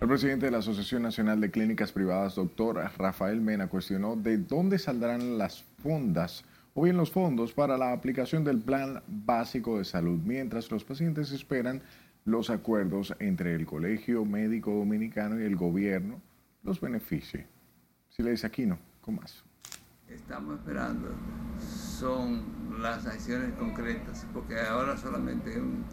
El 0.00 0.06
presidente 0.06 0.46
de 0.46 0.52
la 0.52 0.58
Asociación 0.58 1.02
Nacional 1.02 1.40
de 1.40 1.50
Clínicas 1.50 1.90
Privadas, 1.90 2.36
doctor 2.36 2.76
Rafael 2.98 3.40
Mena, 3.40 3.66
cuestionó 3.66 4.14
de 4.14 4.38
dónde 4.38 4.78
saldrán 4.78 5.38
las 5.38 5.64
fondas 5.82 6.44
o 6.74 6.82
bien 6.82 6.96
los 6.96 7.10
fondos 7.10 7.52
para 7.52 7.76
la 7.76 7.92
aplicación 7.92 8.44
del 8.44 8.60
Plan 8.60 9.02
Básico 9.08 9.76
de 9.76 9.84
Salud, 9.84 10.20
mientras 10.22 10.70
los 10.70 10.84
pacientes 10.84 11.32
esperan 11.32 11.82
los 12.24 12.48
acuerdos 12.48 13.12
entre 13.18 13.56
el 13.56 13.66
Colegio 13.66 14.24
Médico 14.24 14.70
Dominicano 14.70 15.40
y 15.40 15.42
el 15.42 15.56
gobierno 15.56 16.22
los 16.62 16.80
beneficie. 16.80 17.48
Si 18.08 18.22
le 18.22 18.30
dice 18.30 18.46
aquí 18.46 18.66
no, 18.66 18.78
con 19.00 19.16
más. 19.16 19.42
Estamos 20.08 20.60
esperando, 20.60 21.08
son 21.58 22.44
las 22.80 23.04
acciones 23.04 23.52
concretas, 23.54 24.24
porque 24.32 24.60
ahora 24.60 24.96
solamente 24.96 25.60
un, 25.60 25.84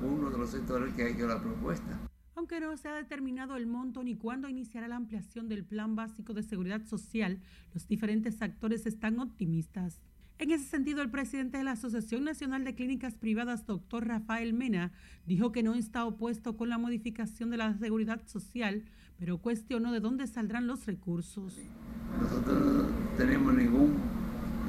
uno 0.00 0.30
de 0.30 0.38
los 0.38 0.48
sectores 0.48 0.94
que 0.94 1.02
ha 1.02 1.08
hecho 1.08 1.26
la 1.26 1.40
propuesta. 1.40 2.07
Aunque 2.38 2.60
no 2.60 2.76
se 2.76 2.86
ha 2.86 2.94
determinado 2.94 3.56
el 3.56 3.66
monto 3.66 4.04
ni 4.04 4.14
cuándo 4.14 4.48
iniciará 4.48 4.86
la 4.86 4.94
ampliación 4.94 5.48
del 5.48 5.64
Plan 5.64 5.96
Básico 5.96 6.34
de 6.34 6.44
Seguridad 6.44 6.86
Social, 6.86 7.40
los 7.74 7.88
diferentes 7.88 8.40
actores 8.42 8.86
están 8.86 9.18
optimistas. 9.18 9.98
En 10.38 10.52
ese 10.52 10.62
sentido, 10.66 11.02
el 11.02 11.10
presidente 11.10 11.58
de 11.58 11.64
la 11.64 11.72
Asociación 11.72 12.22
Nacional 12.22 12.62
de 12.62 12.76
Clínicas 12.76 13.16
Privadas, 13.16 13.66
doctor 13.66 14.06
Rafael 14.06 14.54
Mena, 14.54 14.92
dijo 15.26 15.50
que 15.50 15.64
no 15.64 15.74
está 15.74 16.04
opuesto 16.04 16.56
con 16.56 16.68
la 16.68 16.78
modificación 16.78 17.50
de 17.50 17.56
la 17.56 17.76
seguridad 17.76 18.24
social, 18.28 18.84
pero 19.18 19.38
cuestionó 19.38 19.90
de 19.90 19.98
dónde 19.98 20.28
saldrán 20.28 20.68
los 20.68 20.86
recursos. 20.86 21.58
Nosotros 22.22 22.64
no 22.64 22.84
tenemos 23.16 23.52
ningún 23.52 23.96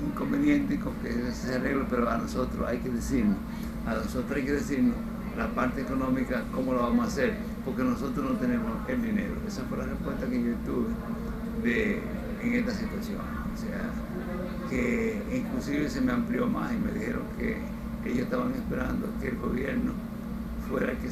inconveniente 0.07 0.79
con 0.79 0.95
que 1.03 1.11
se 1.33 1.53
arregle, 1.53 1.85
pero 1.87 2.09
a 2.09 2.17
nosotros 2.17 2.67
hay 2.67 2.79
que 2.79 2.89
decirnos, 2.89 3.37
a 3.85 3.93
nosotros 3.93 4.31
hay 4.31 4.45
que 4.45 4.53
decirnos 4.53 4.95
la 5.39 5.47
parte 5.47 5.81
económica, 5.81 6.43
cómo 6.53 6.73
lo 6.73 6.81
vamos 6.81 7.05
a 7.05 7.07
hacer, 7.07 7.33
porque 7.63 7.83
nosotros 7.83 8.33
no 8.33 8.37
tenemos 8.37 8.71
el 8.87 9.01
dinero. 9.01 9.35
Esa 9.47 9.63
fue 9.63 9.77
la 9.77 9.85
respuesta 9.85 10.27
que 10.27 10.43
yo 10.43 10.53
tuve 10.65 10.89
de, 11.63 12.01
en 12.43 12.53
esta 12.53 12.71
situación. 12.71 13.19
O 13.53 13.57
sea, 13.57 13.89
que 14.69 15.21
inclusive 15.33 15.89
se 15.89 16.01
me 16.01 16.11
amplió 16.11 16.47
más 16.47 16.73
y 16.73 16.77
me 16.77 16.91
dijeron 16.91 17.23
que 17.37 17.57
ellos 18.05 18.23
estaban 18.23 18.53
esperando 18.53 19.07
que 19.21 19.29
el 19.29 19.37
gobierno 19.37 19.93
fuera 20.69 20.91
el 20.91 20.97
que, 20.97 21.09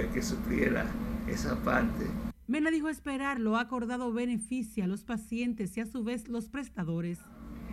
el 0.00 0.08
que 0.08 0.22
supliera 0.22 0.86
esa 1.26 1.56
parte. 1.56 2.06
Mena 2.46 2.70
dijo 2.70 2.88
esperar 2.88 3.40
lo 3.40 3.56
acordado 3.56 4.12
beneficia 4.12 4.84
a 4.84 4.86
los 4.86 5.02
pacientes 5.02 5.76
y 5.76 5.80
a 5.80 5.86
su 5.86 6.04
vez 6.04 6.28
los 6.28 6.48
prestadores. 6.48 7.18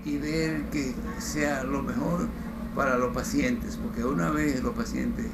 Y 0.06 0.18
ver 0.18 0.64
que 0.72 0.94
sea 1.20 1.64
lo 1.64 1.84
mejor 1.84 2.28
para 2.76 2.98
los 2.98 3.14
pacientes, 3.14 3.78
porque 3.78 4.04
una 4.04 4.32
vez 4.32 4.64
los 4.64 4.74
pacientes 4.74 5.28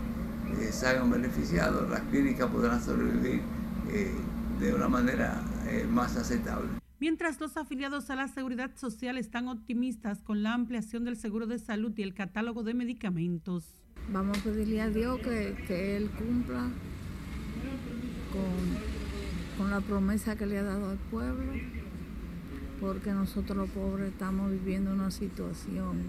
eh, 0.59 0.71
se 0.71 0.87
hagan 0.87 1.11
beneficiados, 1.11 1.89
las 1.89 2.01
clínicas 2.01 2.49
podrán 2.49 2.81
sobrevivir 2.81 3.41
eh, 3.89 4.11
de 4.59 4.73
una 4.73 4.87
manera 4.87 5.41
eh, 5.67 5.85
más 5.89 6.15
aceptable. 6.15 6.69
Mientras 6.99 7.39
los 7.39 7.57
afiliados 7.57 8.09
a 8.09 8.15
la 8.15 8.27
seguridad 8.27 8.71
social 8.75 9.17
están 9.17 9.47
optimistas 9.47 10.23
con 10.23 10.41
la 10.41 10.53
ampliación 10.53 11.05
del 11.05 11.15
seguro 11.15 11.45
de 11.45 11.59
salud 11.59 11.93
y 11.95 12.01
el 12.01 12.13
catálogo 12.13 12.63
de 12.63 12.73
medicamentos. 12.73 13.65
Vamos 14.11 14.39
a 14.39 14.43
pedirle 14.43 14.81
a 14.81 14.89
Dios 14.89 15.19
que, 15.19 15.55
que 15.67 15.95
Él 15.97 16.09
cumpla 16.09 16.69
con, 18.31 19.57
con 19.57 19.69
la 19.69 19.81
promesa 19.81 20.35
que 20.35 20.47
le 20.47 20.57
ha 20.57 20.63
dado 20.63 20.89
al 20.89 20.97
pueblo, 20.97 21.53
porque 22.79 23.11
nosotros 23.11 23.57
los 23.57 23.69
pobres 23.69 24.11
estamos 24.11 24.51
viviendo 24.51 24.91
una 24.91 25.11
situación 25.11 26.01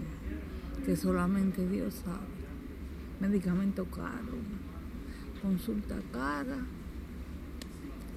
que 0.85 0.95
solamente 0.95 1.67
Dios 1.67 2.01
sabe 2.03 2.38
medicamento 3.19 3.85
caro, 3.85 4.37
consulta 5.41 5.95
cara, 6.11 6.57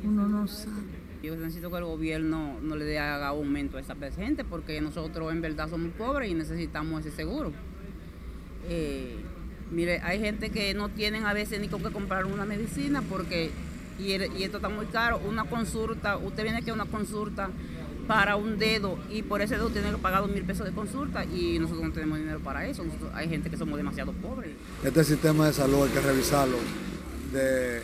uno 0.04 0.28
no 0.28 0.46
sabe. 0.46 1.02
Yo 1.22 1.36
necesito 1.36 1.70
que 1.70 1.76
el 1.76 1.84
gobierno 1.84 2.58
no 2.60 2.74
le 2.74 2.84
dé 2.84 2.98
aumento 2.98 3.76
a 3.76 3.80
esa 3.80 3.94
gente 4.16 4.44
porque 4.44 4.80
nosotros 4.80 5.32
en 5.32 5.40
verdad 5.40 5.70
somos 5.70 5.92
pobres 5.92 6.30
y 6.30 6.34
necesitamos 6.34 7.06
ese 7.06 7.14
seguro. 7.14 7.52
Eh, 8.68 9.16
mire, 9.70 10.00
hay 10.00 10.18
gente 10.18 10.50
que 10.50 10.74
no 10.74 10.88
tienen 10.88 11.24
a 11.24 11.32
veces 11.32 11.60
ni 11.60 11.68
con 11.68 11.82
qué 11.82 11.90
comprar 11.90 12.26
una 12.26 12.44
medicina 12.44 13.02
porque, 13.02 13.50
y 14.00 14.12
esto 14.42 14.56
está 14.56 14.68
muy 14.68 14.86
caro, 14.86 15.20
una 15.28 15.44
consulta, 15.44 16.16
usted 16.16 16.42
viene 16.42 16.58
aquí 16.58 16.70
a 16.70 16.74
una 16.74 16.86
consulta 16.86 17.50
para 18.06 18.36
un 18.36 18.58
dedo 18.58 18.98
y 19.10 19.22
por 19.22 19.42
ese 19.42 19.54
dedo 19.54 19.70
tiene 19.70 19.90
que 19.90 19.98
pagar 19.98 20.22
dos 20.22 20.30
mil 20.30 20.44
pesos 20.44 20.66
de 20.66 20.72
consulta 20.72 21.24
y 21.24 21.58
nosotros 21.58 21.86
no 21.86 21.92
tenemos 21.92 22.18
dinero 22.18 22.40
para 22.40 22.66
eso. 22.66 22.84
hay 23.14 23.28
gente 23.28 23.50
que 23.50 23.56
somos 23.56 23.76
demasiado 23.76 24.12
pobres. 24.12 24.52
Este 24.84 25.04
sistema 25.04 25.46
de 25.46 25.52
salud 25.52 25.84
hay 25.84 25.90
que 25.90 26.00
revisarlo 26.00 26.58
de, 27.32 27.82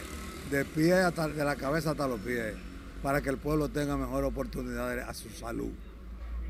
de 0.50 0.64
pie 0.64 0.94
hasta 0.94 1.28
de 1.28 1.44
la 1.44 1.56
cabeza 1.56 1.92
hasta 1.92 2.08
los 2.08 2.20
pies 2.20 2.54
para 3.02 3.22
que 3.22 3.30
el 3.30 3.38
pueblo 3.38 3.68
tenga 3.68 3.96
mejores 3.96 4.30
oportunidades 4.30 5.04
a 5.06 5.14
su 5.14 5.30
salud, 5.30 5.70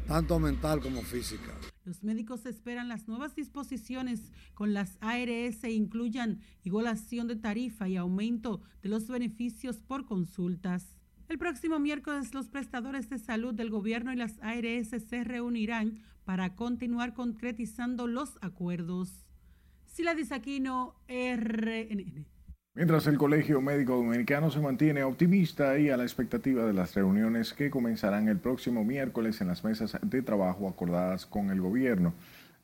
tanto 0.07 0.39
mental 0.39 0.81
como 0.81 1.03
física. 1.03 1.53
Los 1.85 2.03
médicos 2.03 2.45
esperan 2.47 2.89
las 2.89 3.09
nuevas 3.09 3.35
disposiciones 3.35 4.21
con 4.55 4.75
las 4.75 4.99
ARS 5.01 5.65
incluyan 5.65 6.41
igualación 6.65 7.29
de 7.29 7.37
tarifa 7.37 7.89
y 7.89 7.97
aumento 7.97 8.61
de 8.83 8.91
los 8.91 9.09
beneficios 9.09 9.79
por 9.79 10.05
consultas. 10.05 10.98
El 11.29 11.37
próximo 11.37 11.79
miércoles 11.79 12.33
los 12.33 12.49
prestadores 12.49 13.11
de 13.11 13.19
salud 13.19 13.53
del 13.53 13.69
gobierno 13.69 14.15
y 14.15 14.17
las 14.17 14.39
ARS 14.41 14.89
se 14.89 15.25
reunirán 15.25 15.99
para 16.25 16.55
continuar 16.55 17.13
concretizando 17.13 18.07
los 18.07 18.39
acuerdos. 18.41 19.27
Sila 19.85 20.15
Disaquino, 20.15 20.95
RNN. 21.07 22.25
Mientras 22.75 23.07
el 23.09 23.19
Colegio 23.19 23.61
Médico 23.61 23.97
Dominicano 23.97 24.51
se 24.51 24.61
mantiene 24.61 25.03
optimista 25.03 25.79
y 25.79 25.91
a 25.91 25.99
la 25.99 26.05
expectativa 26.05 26.65
de 26.65 26.73
las 26.73 26.95
reuniones 26.95 27.53
que 27.53 27.71
comenzarán 27.71 28.29
el 28.29 28.39
próximo 28.39 28.83
miércoles 28.83 29.41
en 29.43 29.49
las 29.49 29.65
mesas 29.65 29.99
de 30.01 30.23
trabajo 30.23 30.67
acordadas 30.67 31.27
con 31.27 31.51
el 31.51 31.61
gobierno. 31.61 32.15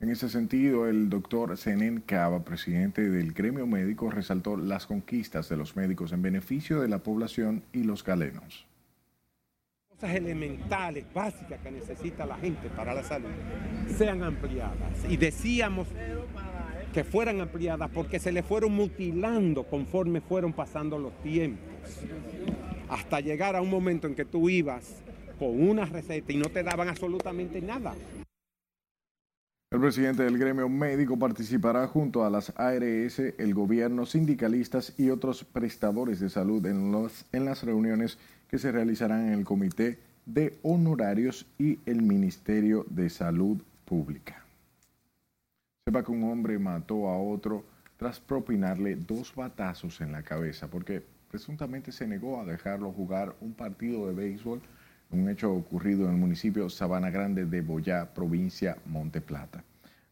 En 0.00 0.10
ese 0.10 0.28
sentido, 0.28 0.88
el 0.88 1.08
doctor 1.08 1.56
Zenén 1.56 2.00
Cava, 2.00 2.44
presidente 2.44 3.08
del 3.08 3.32
gremio 3.32 3.66
médico, 3.66 4.10
resaltó 4.10 4.56
las 4.56 4.86
conquistas 4.86 5.48
de 5.48 5.56
los 5.56 5.76
médicos 5.76 6.12
en 6.12 6.20
beneficio 6.20 6.80
de 6.80 6.88
la 6.88 6.98
población 6.98 7.62
y 7.72 7.84
los 7.84 8.04
galenos. 8.04 8.66
Cosas 9.88 10.14
elementales, 10.16 11.06
básicas 11.14 11.60
que 11.60 11.70
necesita 11.70 12.26
la 12.26 12.36
gente 12.36 12.68
para 12.70 12.92
la 12.92 13.02
salud, 13.04 13.30
sean 13.96 14.22
ampliadas. 14.22 15.04
Y 15.08 15.16
decíamos 15.16 15.88
que 16.92 17.04
fueran 17.04 17.40
ampliadas 17.40 17.90
porque 17.90 18.18
se 18.18 18.32
le 18.32 18.42
fueron 18.42 18.72
mutilando 18.72 19.64
conforme 19.64 20.20
fueron 20.20 20.52
pasando 20.52 20.98
los 20.98 21.12
tiempos. 21.22 21.64
Hasta 22.88 23.20
llegar 23.20 23.56
a 23.56 23.62
un 23.62 23.70
momento 23.70 24.06
en 24.06 24.14
que 24.14 24.24
tú 24.24 24.50
ibas 24.50 25.02
con 25.38 25.68
una 25.68 25.86
receta 25.86 26.32
y 26.32 26.36
no 26.36 26.48
te 26.50 26.62
daban 26.62 26.88
absolutamente 26.88 27.60
nada. 27.60 27.94
El 29.74 29.80
presidente 29.80 30.22
del 30.22 30.38
gremio 30.38 30.68
médico 30.68 31.18
participará 31.18 31.88
junto 31.88 32.24
a 32.24 32.30
las 32.30 32.52
ARS, 32.56 33.18
el 33.18 33.54
gobierno, 33.54 34.06
sindicalistas 34.06 34.94
y 34.96 35.10
otros 35.10 35.42
prestadores 35.42 36.20
de 36.20 36.30
salud 36.30 36.64
en, 36.64 37.44
las 37.44 37.64
reuniones 37.64 38.16
que 38.48 38.58
se 38.58 38.70
realizarán 38.70 39.26
en 39.26 39.32
el 39.32 39.44
Comité 39.44 39.98
de 40.26 40.56
Honorarios 40.62 41.46
y 41.58 41.80
el 41.86 42.02
Ministerio 42.02 42.86
de 42.88 43.10
Salud 43.10 43.60
Pública. 43.84 44.44
Sepa 45.84 46.04
que 46.04 46.12
un 46.12 46.22
hombre 46.30 46.56
mató 46.60 47.08
a 47.08 47.18
otro 47.18 47.64
tras 47.96 48.20
propinarle 48.20 48.94
dos 48.94 49.34
batazos 49.34 50.00
en 50.00 50.12
la 50.12 50.22
cabeza 50.22 50.68
porque 50.68 51.02
presuntamente 51.28 51.90
se 51.90 52.06
negó 52.06 52.40
a 52.40 52.44
dejarlo 52.44 52.92
jugar 52.92 53.34
un 53.40 53.54
partido 53.54 54.06
de 54.06 54.12
béisbol 54.12 54.62
un 55.10 55.28
hecho 55.28 55.52
ocurrido 55.52 56.04
en 56.04 56.12
el 56.12 56.16
municipio 56.16 56.68
Sabana 56.68 57.10
Grande 57.10 57.44
de 57.44 57.60
Boyá, 57.60 58.12
provincia 58.14 58.76
Monte 58.86 59.20
Plata. 59.20 59.62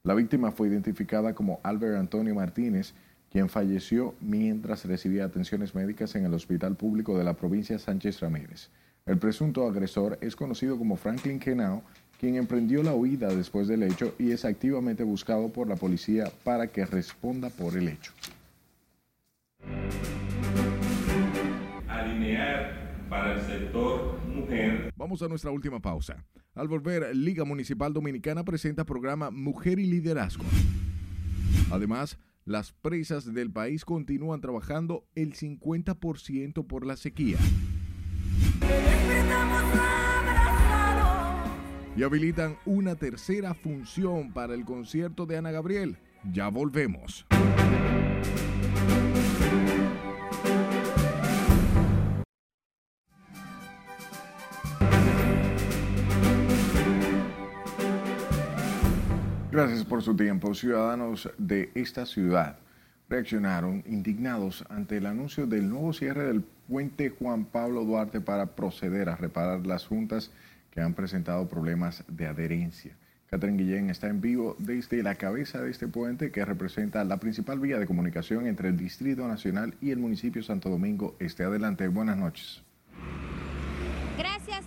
La 0.05 0.15
víctima 0.15 0.51
fue 0.51 0.69
identificada 0.69 1.35
como 1.35 1.61
Albert 1.63 1.97
Antonio 1.97 2.35
Martínez, 2.35 2.93
quien 3.31 3.49
falleció 3.49 4.15
mientras 4.21 4.85
recibía 4.85 5.25
atenciones 5.25 5.75
médicas 5.75 6.15
en 6.17 6.27
el 6.27 6.35
hospital 6.35 6.77
público 6.77 7.17
de 7.17 7.25
la 7.25 7.35
provincia 7.35 7.79
Sánchez 7.79 8.21
Ramírez. 8.21 8.69
El 9.07 9.19
presunto 9.19 9.67
agresor 9.67 10.19
es 10.21 10.37
conocido 10.37 10.79
como 10.79 10.97
Franklin 10.97 11.41
Kenao, 11.41 11.83
quien 12.21 12.37
emprendió 12.37 12.83
la 12.83 12.95
huida 12.95 13.35
después 13.35 13.67
del 13.67 13.83
hecho 13.83 14.15
y 14.19 14.31
es 14.31 14.45
activamente 14.45 15.03
buscado 15.03 15.49
por 15.49 15.67
la 15.67 15.77
policía 15.77 16.31
para 16.45 16.69
que 16.69 16.87
responda 16.87 17.49
por 17.51 17.77
el 17.77 17.89
hecho. 17.89 18.13
Alinear 21.89 22.82
para 23.13 23.35
el 23.35 23.43
sector 23.43 24.19
mujer. 24.27 24.91
Vamos 24.97 25.21
a 25.21 25.29
nuestra 25.29 25.51
última 25.51 25.81
pausa. 25.81 26.25
Al 26.55 26.67
volver, 26.67 27.15
Liga 27.15 27.45
Municipal 27.45 27.93
Dominicana 27.93 28.43
presenta 28.43 28.87
programa 28.87 29.31
Mujer 29.31 29.79
y 29.79 29.85
Liderazgo. 29.85 30.45
Además, 31.71 32.19
las 32.47 32.73
presas 32.73 33.35
del 33.35 33.53
país 33.53 33.85
continúan 33.85 34.41
trabajando 34.41 35.05
el 35.15 35.35
50% 35.35 36.67
por 36.67 36.87
la 36.87 36.97
sequía. 36.97 37.37
Y 41.95 42.03
habilitan 42.03 42.57
una 42.65 42.97
tercera 42.97 43.53
función 43.53 44.33
para 44.33 44.55
el 44.55 44.65
concierto 44.65 45.27
de 45.27 45.37
Ana 45.37 45.51
Gabriel. 45.51 45.99
Ya 46.33 46.49
volvemos. 46.49 47.27
Gracias 59.53 59.85
por 59.85 60.01
su 60.01 60.17
tiempo. 60.17 60.55
Ciudadanos 60.55 61.29
de 61.37 61.71
esta 61.75 62.07
ciudad 62.07 62.57
reaccionaron 63.11 63.85
indignados 63.87 64.65
ante 64.71 64.97
el 64.97 65.05
anuncio 65.05 65.47
del 65.47 65.69
nuevo 65.69 65.93
cierre 65.93 66.25
del 66.25 66.41
puente 66.41 67.11
Juan 67.11 67.45
Pablo 67.45 67.85
Duarte 67.85 68.23
para 68.23 68.47
proceder 68.47 69.11
a 69.11 69.17
reparar 69.17 69.67
las 69.67 69.87
juntas 69.87 70.31
que 70.71 70.81
han 70.81 70.95
presentado 70.95 71.51
problemas 71.51 72.03
de 72.09 72.29
adherencia. 72.29 72.97
Catherine 73.27 73.63
Guillén 73.63 73.91
está 73.91 74.09
en 74.09 74.23
vivo 74.23 74.57
desde 74.59 75.03
la 75.03 75.17
cabeza 75.17 75.61
de 75.61 75.71
este 75.71 75.87
puente 75.87 76.31
que 76.31 76.47
representa 76.47 77.05
la 77.05 77.19
principal 77.19 77.61
vía 77.61 77.79
de 77.79 77.87
comunicación 77.87 78.47
entre 78.47 78.71
el 78.71 78.79
Distrito 78.79 79.29
Nacional 79.29 79.75
y 79.83 79.91
el 79.91 79.99
municipio 79.99 80.43
Santo 80.43 80.71
Domingo 80.71 81.15
Este. 81.19 81.45
Adelante, 81.45 81.89
buenas 81.89 82.17
noches. 82.17 82.63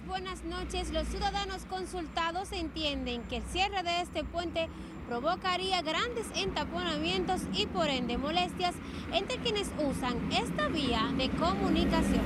Buenas 0.08 0.44
noches. 0.44 0.92
Los 0.92 1.08
ciudadanos 1.08 1.66
consultados 1.66 2.52
entienden 2.52 3.24
que 3.24 3.38
el 3.38 3.44
cierre 3.44 3.82
de 3.82 4.02
este 4.02 4.24
puente 4.24 4.68
provocaría 5.08 5.82
grandes 5.82 6.28
entaponamientos 6.36 7.42
y 7.54 7.66
por 7.66 7.88
ende 7.88 8.18
molestias 8.18 8.76
entre 9.12 9.38
quienes 9.38 9.72
usan 9.80 10.32
esta 10.32 10.68
vía 10.68 11.12
de 11.18 11.30
comunicación. 11.32 12.22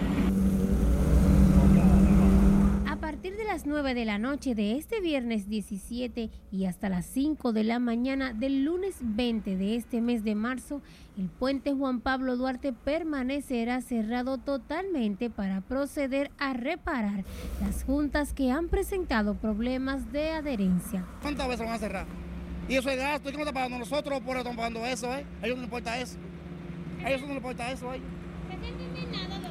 A 2.85 2.97
partir 2.97 3.37
de 3.37 3.45
las 3.45 3.65
9 3.65 3.93
de 3.93 4.05
la 4.05 4.19
noche 4.19 4.55
de 4.55 4.77
este 4.77 4.99
viernes 4.99 5.47
17 5.47 6.29
y 6.51 6.65
hasta 6.65 6.89
las 6.89 7.05
5 7.05 7.53
de 7.53 7.63
la 7.63 7.79
mañana 7.79 8.33
del 8.33 8.65
lunes 8.65 8.97
20 9.01 9.55
de 9.55 9.75
este 9.75 10.01
mes 10.01 10.23
de 10.25 10.35
marzo, 10.35 10.81
el 11.19 11.27
puente 11.27 11.73
Juan 11.73 11.99
Pablo 11.99 12.37
Duarte 12.37 12.71
permanecerá 12.71 13.81
cerrado 13.81 14.37
totalmente 14.37 15.29
para 15.29 15.59
proceder 15.59 16.31
a 16.39 16.53
reparar 16.53 17.25
las 17.59 17.83
juntas 17.83 18.33
que 18.33 18.51
han 18.51 18.69
presentado 18.69 19.35
problemas 19.35 20.13
de 20.13 20.29
adherencia. 20.31 21.05
¿Cuántas 21.21 21.47
veces 21.49 21.65
van 21.65 21.75
a 21.75 21.79
cerrar? 21.79 22.05
Y 22.69 22.75
eso 22.75 22.89
es 22.89 22.97
gasto, 22.97 23.29
¿y 23.29 23.31
cómo 23.33 23.43
está 23.43 23.53
pagando 23.53 23.79
nosotros 23.79 24.21
por 24.21 24.37
estamos 24.37 24.55
pagando 24.55 24.85
eso, 24.85 25.13
eh? 25.13 25.25
A 25.41 25.45
ellos 25.45 25.57
no 25.57 25.63
les 25.63 25.65
importa 25.65 25.99
eso. 25.99 26.17
A 27.03 27.09
ellos 27.09 27.21
no 27.21 27.27
les 27.27 27.37
importa 27.37 27.71
eso, 27.71 27.93
eh. 27.93 28.01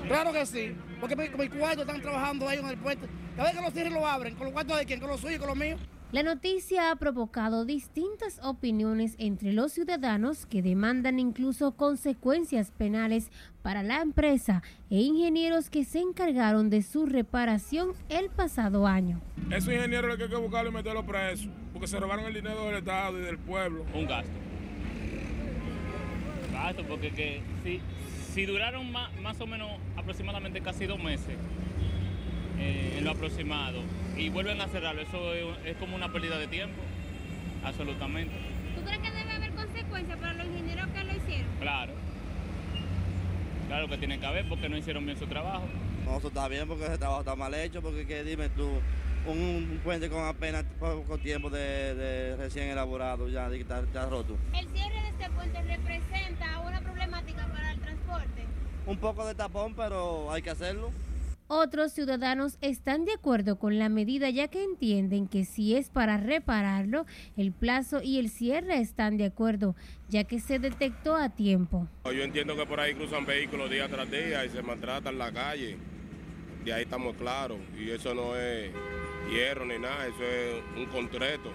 Claro 0.07 0.33
que 0.33 0.47
sí, 0.47 0.75
porque 1.01 1.17
mi, 1.17 1.29
mi 1.29 1.49
cuarto 1.49 1.83
están 1.83 2.01
trabajando 2.01 2.51
ellos 2.51 2.65
en 2.65 2.71
el 2.71 2.79
puente. 2.79 3.09
Cada 3.37 3.49
vez 3.49 3.59
que 3.59 3.65
los 3.65 3.73
cierren 3.75 3.95
lo 3.95 4.07
abren, 4.07 4.35
con 4.37 4.47
los 4.47 4.53
cuartos 4.55 4.79
de 4.79 4.87
quién, 4.87 5.01
con 5.01 5.11
los 5.11 5.21
suyos 5.21 5.37
y 5.37 5.39
con 5.39 5.49
los 5.49 5.57
míos. 5.57 5.81
La 6.11 6.23
noticia 6.23 6.91
ha 6.91 6.97
provocado 6.97 7.67
distintas 7.67 8.41
opiniones 8.43 9.15
entre 9.19 9.53
los 9.53 9.73
ciudadanos 9.73 10.47
que 10.47 10.63
demandan 10.63 11.19
incluso 11.19 11.73
consecuencias 11.73 12.71
penales 12.71 13.31
para 13.61 13.83
la 13.83 14.01
empresa 14.01 14.63
e 14.89 15.03
ingenieros 15.03 15.69
que 15.69 15.85
se 15.85 16.01
encargaron 16.01 16.71
de 16.71 16.81
su 16.81 17.05
reparación 17.05 17.93
el 18.09 18.31
pasado 18.31 18.87
año. 18.87 19.21
Esos 19.51 19.75
ingenieros 19.75 20.09
lo 20.09 20.17
que 20.17 20.23
hay 20.23 20.29
que 20.31 20.37
buscarlo 20.37 20.71
y 20.71 20.73
meterlos 20.73 21.05
presos, 21.05 21.51
porque 21.75 21.87
se 21.87 22.01
robaron 22.01 22.25
el 22.25 22.33
dinero 22.33 22.65
del 22.65 22.77
Estado 22.77 23.19
y 23.19 23.25
del 23.25 23.37
pueblo. 23.37 23.85
Un 23.93 24.07
gasto. 24.07 24.33
Gasto, 26.55 26.85
porque 26.89 27.11
que, 27.11 27.43
si, 27.63 27.83
si 28.33 28.47
duraron 28.47 28.91
más, 28.91 29.15
más 29.21 29.39
o 29.43 29.47
menos 29.47 29.69
aproximadamente 29.95 30.63
casi 30.63 30.87
dos 30.87 31.03
meses 31.03 31.37
eh, 32.59 32.95
en 32.97 33.05
lo 33.05 33.11
aproximado 33.11 33.83
y 34.19 34.29
vuelven 34.31 34.61
a 34.61 34.69
cerrarlo, 34.69 35.01
eso 35.01 35.35
es, 35.35 35.45
es 35.65 35.77
como 35.77 35.97
una 35.97 36.13
pérdida 36.13 36.39
de 36.39 36.49
tiempo, 36.49 36.81
absolutamente. 37.65 38.35
¿Tú 38.75 38.83
crees 38.85 38.99
que 38.99 39.11
debe 39.11 39.33
haber 39.33 39.53
consecuencias 39.53 40.19
para 40.19 40.33
los 40.35 40.47
ingenieros 40.47 40.89
que 40.89 41.05
lo 41.05 41.13
hicieron? 41.17 41.47
Claro. 41.61 41.93
Claro 43.69 43.89
que 43.89 43.99
tiene 43.99 44.19
que 44.19 44.27
haber 44.27 44.49
porque 44.49 44.69
no 44.69 44.77
hicieron 44.77 45.05
bien 45.05 45.19
su 45.19 45.27
trabajo. 45.27 45.65
No, 46.05 46.17
eso 46.19 46.29
está 46.29 46.49
bien 46.49 46.67
porque 46.67 46.87
ese 46.87 46.99
trabajo 46.99 47.21
está 47.21 47.37
mal 47.37 47.55
hecho, 47.55 47.81
porque 47.81 48.07
que 48.07 48.25
dime 48.25 48.49
tú, 48.49 48.69
un, 49.27 49.39
un 49.39 49.81
puente 49.85 50.09
con 50.09 50.25
apenas 50.25 50.65
poco 50.81 51.19
tiempo 51.19 51.51
de, 51.51 51.95
de 51.95 52.37
recién 52.37 52.69
elaborado 52.69 53.29
ya, 53.29 53.49
de 53.49 53.57
que 53.57 53.63
está, 53.63 53.81
está 53.81 54.07
roto. 54.09 54.37
¿El 54.55 54.67
cierre 54.69 55.01
de 55.03 55.09
este 55.09 55.31
puente 55.31 55.63
representa 55.63 56.61
una 56.61 56.81
problemática 56.81 57.47
para 57.47 57.73
el 57.73 57.79
transporte? 57.79 58.47
Un 58.87 58.97
poco 58.97 59.27
de 59.27 59.35
tapón, 59.35 59.75
pero 59.75 60.33
hay 60.33 60.41
que 60.43 60.51
hacerlo. 60.51 60.91
Otros 61.51 61.93
ciudadanos 61.93 62.59
están 62.61 63.07
de 63.07 63.15
acuerdo 63.15 63.59
con 63.59 63.79
la 63.79 63.89
medida 63.89 64.29
ya 64.29 64.49
que 64.49 64.63
entienden 64.63 65.27
que 65.29 65.47
si 65.47 65.77
es 65.77 65.89
para 65.89 66.19
repararlo, 66.19 67.07
el 67.39 67.53
plazo 67.53 68.03
y 68.03 68.19
el 68.19 68.29
cierre 68.29 68.77
están 68.81 69.17
de 69.17 69.25
acuerdo, 69.25 69.75
ya 70.11 70.25
que 70.25 70.41
se 70.41 70.59
detectó 70.59 71.17
a 71.17 71.31
tiempo. 71.31 71.89
Yo 72.05 72.23
entiendo 72.23 72.55
que 72.55 72.67
por 72.67 72.81
ahí 72.81 72.93
cruzan 72.93 73.25
vehículos 73.25 73.71
día 73.71 73.89
tras 73.89 74.11
día 74.11 74.45
y 74.45 74.51
se 74.51 74.63
maltratan 74.63 75.17
la 75.17 75.33
calle. 75.33 75.79
De 76.67 76.73
ahí 76.75 76.83
estamos 76.83 77.17
claros. 77.17 77.57
Y 77.79 77.93
eso 77.93 78.13
no 78.13 78.37
es 78.37 78.71
hierro 79.31 79.65
ni 79.65 79.79
nada, 79.79 80.07
eso 80.07 80.23
es 80.23 80.63
un 80.77 80.85
concreto. 80.85 81.51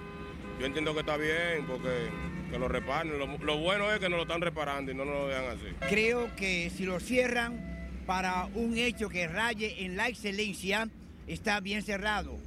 Yo 0.59 0.65
entiendo 0.65 0.95
que 0.95 1.01
está 1.01 1.17
bien 1.17 1.67
porque 1.67 2.09
que 2.49 2.57
lo 2.57 2.67
reparen. 2.67 3.19
Lo, 3.19 3.27
lo 3.27 3.57
bueno 3.59 3.91
es 3.91 3.99
que 3.99 4.09
no 4.09 4.15
lo 4.15 4.23
están 4.23 4.41
reparando 4.41 4.91
y 4.91 4.95
no 4.95 5.05
nos 5.05 5.13
lo 5.13 5.27
dejan 5.27 5.45
así. 5.45 5.67
Creo 5.87 6.35
que 6.35 6.71
si 6.71 6.83
lo 6.85 6.99
cierran 6.99 7.72
para 8.05 8.45
un 8.55 8.77
hecho 8.77 9.09
que 9.09 9.27
raye 9.27 9.85
en 9.85 9.95
la 9.95 10.07
excelencia, 10.07 10.89
está 11.27 11.59
bien 11.59 11.81
cerrado. 11.83 12.37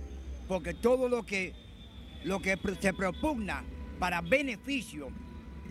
Porque 0.48 0.74
todo 0.74 1.08
lo 1.08 1.24
que, 1.24 1.54
lo 2.24 2.40
que 2.40 2.58
se 2.80 2.92
propugna 2.92 3.64
para 3.98 4.20
beneficio, 4.20 5.08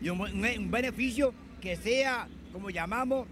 y 0.02 0.10
un, 0.10 0.72
beneficio 0.72 1.34
que 1.62 1.76
sea, 1.76 2.28
como 2.52 2.70
llamamos, 2.70 3.28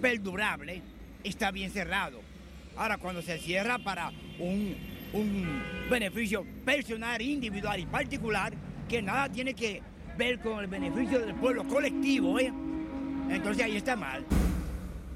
perdurable, 0.00 0.82
está 1.24 1.50
bien 1.50 1.70
cerrado. 1.70 2.20
Ahora, 2.76 2.98
cuando 2.98 3.22
se 3.22 3.38
cierra 3.38 3.78
para 3.78 4.12
un, 4.38 4.76
un 5.12 5.62
beneficio 5.90 6.44
personal, 6.64 7.20
individual 7.22 7.80
y 7.80 7.86
particular, 7.86 8.52
que 8.88 9.02
nada 9.02 9.28
tiene 9.28 9.54
que 9.54 9.82
ver 10.16 10.40
con 10.40 10.60
el 10.60 10.66
beneficio 10.66 11.20
del 11.20 11.34
pueblo 11.34 11.64
colectivo, 11.64 12.38
¿eh? 12.38 12.52
entonces 13.30 13.64
ahí 13.64 13.76
está 13.76 13.96
mal. 13.96 14.24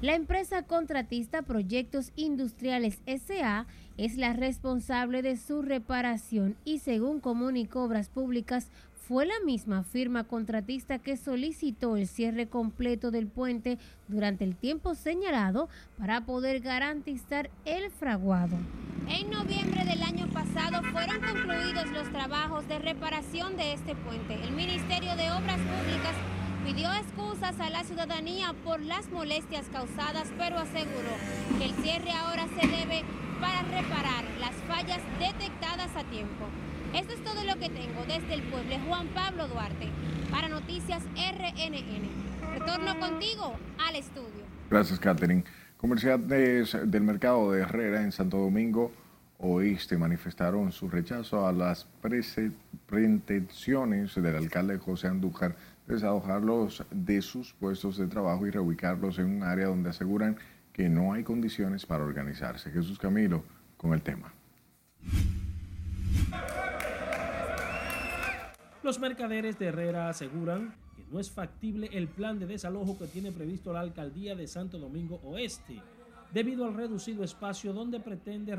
La 0.03 0.15
empresa 0.15 0.63
contratista 0.63 1.43
Proyectos 1.43 2.11
Industriales 2.17 2.99
SA 3.05 3.67
es 3.95 4.17
la 4.17 4.33
responsable 4.33 5.21
de 5.21 5.37
su 5.37 5.61
reparación 5.61 6.57
y 6.65 6.79
según 6.79 7.21
comunicó 7.21 7.83
Obras 7.83 8.09
Públicas, 8.09 8.67
fue 9.07 9.25
la 9.25 9.39
misma 9.45 9.83
firma 9.83 10.25
contratista 10.25 10.99
que 10.99 11.15
solicitó 11.15 11.95
el 11.95 12.09
cierre 12.09 12.47
completo 12.47 13.11
del 13.11 13.27
puente 13.27 13.77
durante 14.09 14.43
el 14.43 14.57
tiempo 14.57 14.93
señalado 14.93 15.69
para 15.97 16.25
poder 16.25 16.59
garantizar 16.59 17.49
el 17.63 17.89
fraguado. 17.89 18.57
En 19.07 19.29
noviembre 19.31 19.85
del 19.85 20.03
año 20.03 20.27
pasado 20.33 20.83
fueron 20.91 21.21
concluidos 21.21 21.89
los 21.93 22.11
trabajos 22.11 22.67
de 22.67 22.77
reparación 22.77 23.55
de 23.55 23.71
este 23.71 23.95
puente. 23.95 24.33
El 24.33 24.51
Ministerio 24.51 25.15
de 25.15 25.31
Obras 25.31 25.59
Públicas 25.59 26.42
pidió 26.63 26.93
excusas 26.93 27.59
a 27.59 27.69
la 27.69 27.83
ciudadanía 27.83 28.53
por 28.63 28.81
las 28.81 29.09
molestias 29.11 29.65
causadas, 29.71 30.29
pero 30.37 30.57
aseguró 30.57 31.11
que 31.57 31.65
el 31.65 31.73
cierre 31.83 32.11
ahora 32.11 32.45
se 32.47 32.67
debe 32.67 33.03
para 33.41 33.63
reparar 33.63 34.23
las 34.39 34.53
fallas 34.67 35.01
detectadas 35.19 35.95
a 35.95 36.03
tiempo. 36.05 36.45
Esto 36.93 37.13
es 37.13 37.23
todo 37.23 37.43
lo 37.43 37.55
que 37.59 37.69
tengo 37.69 38.05
desde 38.07 38.33
el 38.33 38.43
pueblo 38.43 38.75
Juan 38.87 39.07
Pablo 39.07 39.47
Duarte 39.47 39.89
para 40.31 40.47
Noticias 40.47 41.03
RNN. 41.15 42.53
Retorno 42.53 42.99
contigo 42.99 43.55
al 43.85 43.95
estudio. 43.95 44.43
Gracias, 44.69 44.99
Catherine. 44.99 45.43
Comerciantes 45.77 46.77
del 46.85 47.03
mercado 47.03 47.51
de 47.51 47.61
Herrera 47.61 48.03
en 48.03 48.11
Santo 48.13 48.37
Domingo 48.37 48.91
Oeste 49.45 49.97
manifestaron 49.97 50.71
su 50.71 50.89
rechazo 50.89 51.45
a 51.45 51.51
las 51.51 51.85
pretensiones 52.87 54.15
del 54.15 54.35
alcalde 54.37 54.77
José 54.77 55.07
Andújar 55.07 55.57
de 55.85 55.95
desalojarlos 55.95 56.85
de 56.89 57.21
sus 57.21 57.51
puestos 57.51 57.97
de 57.97 58.07
trabajo 58.07 58.47
y 58.47 58.51
reubicarlos 58.51 59.19
en 59.19 59.25
un 59.25 59.43
área 59.43 59.67
donde 59.67 59.89
aseguran 59.89 60.37
que 60.71 60.87
no 60.87 61.11
hay 61.11 61.23
condiciones 61.23 61.85
para 61.85 62.05
organizarse. 62.05 62.71
Jesús 62.71 62.97
Camilo 62.97 63.43
con 63.75 63.93
el 63.93 64.01
tema. 64.01 64.33
Los 68.81 68.97
mercaderes 68.99 69.59
de 69.59 69.65
Herrera 69.65 70.07
aseguran 70.07 70.73
que 70.95 71.03
no 71.11 71.19
es 71.19 71.29
factible 71.29 71.89
el 71.91 72.07
plan 72.07 72.39
de 72.39 72.47
desalojo 72.47 72.97
que 72.97 73.07
tiene 73.07 73.33
previsto 73.33 73.73
la 73.73 73.81
alcaldía 73.81 74.35
de 74.35 74.47
Santo 74.47 74.79
Domingo 74.79 75.19
Oeste, 75.23 75.81
debido 76.33 76.63
al 76.65 76.75
reducido 76.75 77.25
espacio 77.25 77.73
donde 77.73 77.99
pretende 77.99 78.55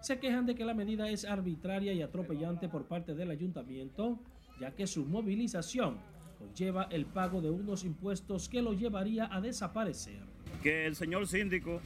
Se 0.00 0.18
quejan 0.18 0.46
de 0.46 0.54
que 0.54 0.64
la 0.64 0.74
medida 0.74 1.08
es 1.08 1.24
arbitraria 1.24 1.92
y 1.92 2.02
atropellante 2.02 2.68
por 2.68 2.86
parte 2.86 3.14
del 3.14 3.30
ayuntamiento, 3.30 4.18
ya 4.60 4.72
que 4.72 4.86
su 4.86 5.04
movilización 5.04 5.98
conlleva 6.38 6.88
el 6.90 7.06
pago 7.06 7.40
de 7.40 7.50
unos 7.50 7.84
impuestos 7.84 8.48
que 8.48 8.62
lo 8.62 8.72
llevaría 8.72 9.32
a 9.32 9.40
desaparecer. 9.40 10.20
Que 10.62 10.86
el 10.86 10.96
señor 10.96 11.28
síndico 11.28 11.80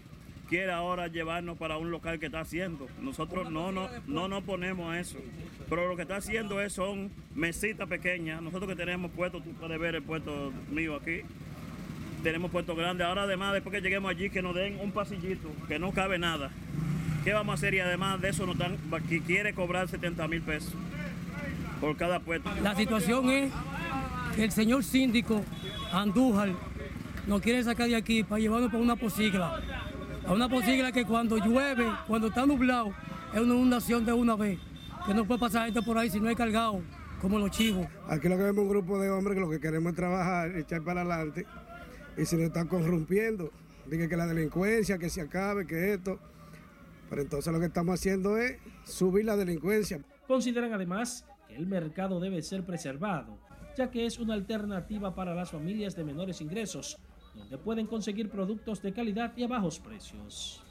quiere 0.49 0.73
ahora 0.73 1.09
llevarnos 1.09 1.59
para 1.59 1.77
un 1.77 1.91
local 1.91 2.19
que 2.19 2.27
está 2.27 2.41
haciendo. 2.41 2.87
Nosotros 3.01 3.51
no, 3.51 3.73
no, 3.73 3.89
no 4.07 4.29
nos 4.29 4.45
ponemos 4.45 4.93
a 4.93 5.01
eso. 5.01 5.19
Pero 5.69 5.89
lo 5.89 5.97
que 5.97 6.03
está 6.03 6.17
haciendo 6.17 6.61
es, 6.61 6.73
son 6.73 7.11
mesitas 7.35 7.89
pequeñas. 7.89 8.41
Nosotros 8.41 8.69
que 8.69 8.77
tenemos 8.77 9.11
puestos, 9.11 9.43
tú 9.43 9.51
puedes 9.53 9.79
ver 9.79 9.97
el 9.97 10.03
puesto 10.03 10.53
mío 10.71 10.97
aquí. 10.97 11.21
Tenemos 12.23 12.51
puestos 12.51 12.77
grandes. 12.77 13.07
Ahora 13.07 13.25
además, 13.25 13.53
después 13.53 13.75
que 13.75 13.81
lleguemos 13.81 14.11
allí, 14.11 14.31
que 14.31 14.43
nos 14.43 14.55
den 14.55 14.81
un 14.81 14.93
pasillito, 14.93 15.49
que 15.69 15.79
no 15.79 15.93
cabe 15.93 16.19
nada. 16.19 16.51
¿Qué 17.27 17.33
vamos 17.33 17.55
a 17.55 17.55
hacer? 17.55 17.75
Y 17.75 17.81
además 17.81 18.21
de 18.21 18.29
eso 18.29 18.47
nos 18.47 18.57
dan, 18.57 18.79
que 19.09 19.21
quiere 19.21 19.53
cobrar 19.53 19.89
70 19.89 20.29
mil 20.29 20.43
pesos 20.43 20.73
por 21.81 21.97
cada 21.97 22.21
puesto. 22.21 22.49
La 22.63 22.77
situación 22.77 23.29
es 23.31 23.53
que 24.37 24.45
el 24.45 24.53
señor 24.53 24.85
síndico 24.85 25.43
Andújar 25.91 26.51
nos 27.27 27.41
quiere 27.43 27.65
sacar 27.65 27.89
de 27.89 27.97
aquí 27.97 28.23
para 28.23 28.39
llevarnos 28.41 28.71
por 28.71 28.81
una 28.81 28.95
posigla 28.95 29.61
a 30.25 30.33
una 30.35 30.49
posigla 30.49 30.93
que 30.93 31.05
cuando 31.05 31.37
llueve, 31.39 31.91
cuando 32.07 32.29
está 32.29 32.47
nublado, 32.47 32.95
es 33.35 33.41
una 33.41 33.55
inundación 33.55 34.07
de 34.07 34.13
una 34.13 34.37
vez, 34.37 34.61
que 35.05 35.13
no 35.13 35.25
puede 35.25 35.41
pasar 35.41 35.65
gente 35.65 35.83
por 35.83 35.99
ahí 35.99 36.09
si 36.09 36.21
no 36.21 36.29
hay 36.29 36.37
cargado, 36.37 36.81
como 37.21 37.41
los 37.41 37.51
chivos. 37.51 37.89
Aquí 38.09 38.29
lo 38.29 38.37
que 38.37 38.45
vemos 38.45 38.59
es 38.59 38.63
un 38.63 38.69
grupo 38.69 39.01
de 39.01 39.11
hombres 39.11 39.35
que 39.35 39.41
lo 39.41 39.51
que 39.51 39.59
queremos 39.59 39.91
es 39.91 39.97
trabajar, 39.97 40.57
echar 40.57 40.83
para 40.83 41.01
adelante, 41.01 41.45
y 42.17 42.25
se 42.25 42.37
nos 42.37 42.45
están 42.45 42.69
corrompiendo. 42.69 43.51
Dije 43.91 44.09
que 44.09 44.17
la 44.17 44.29
delincuencia, 44.29 44.97
que 44.97 45.11
se 45.11 45.23
acabe, 45.23 45.67
que 45.67 45.95
esto. 45.95 46.21
Pero 47.09 47.23
entonces 47.23 47.53
lo 47.53 47.61
que 47.61 47.67
estamos 47.67 47.95
haciendo 47.95 48.37
es 48.39 48.59
subir 48.85 49.25
la 49.25 49.37
delincuencia. 49.37 50.01
Consideran 50.27 50.73
además 50.73 51.25
que 51.49 51.57
el 51.57 51.67
mercado 51.67 52.21
debe 52.21 52.43
ser 52.43 52.65
preservado, 52.65 53.39
ya 53.77 53.91
que 53.91 54.07
es 54.07 54.19
una 54.19 54.35
alternativa 54.35 55.15
para 55.15 55.35
las 55.35 55.51
familias 55.51 55.95
de 55.95 56.05
menores 56.05 56.41
ingresos 56.41 56.99
donde 57.37 57.59
pueden 57.59 57.87
conseguir 57.87 58.31
productos 58.31 58.83
de 58.83 58.93
calidad 58.93 59.33
y 59.37 59.45
a 59.45 59.49
bajos 59.49 59.79
precios. 59.79 60.63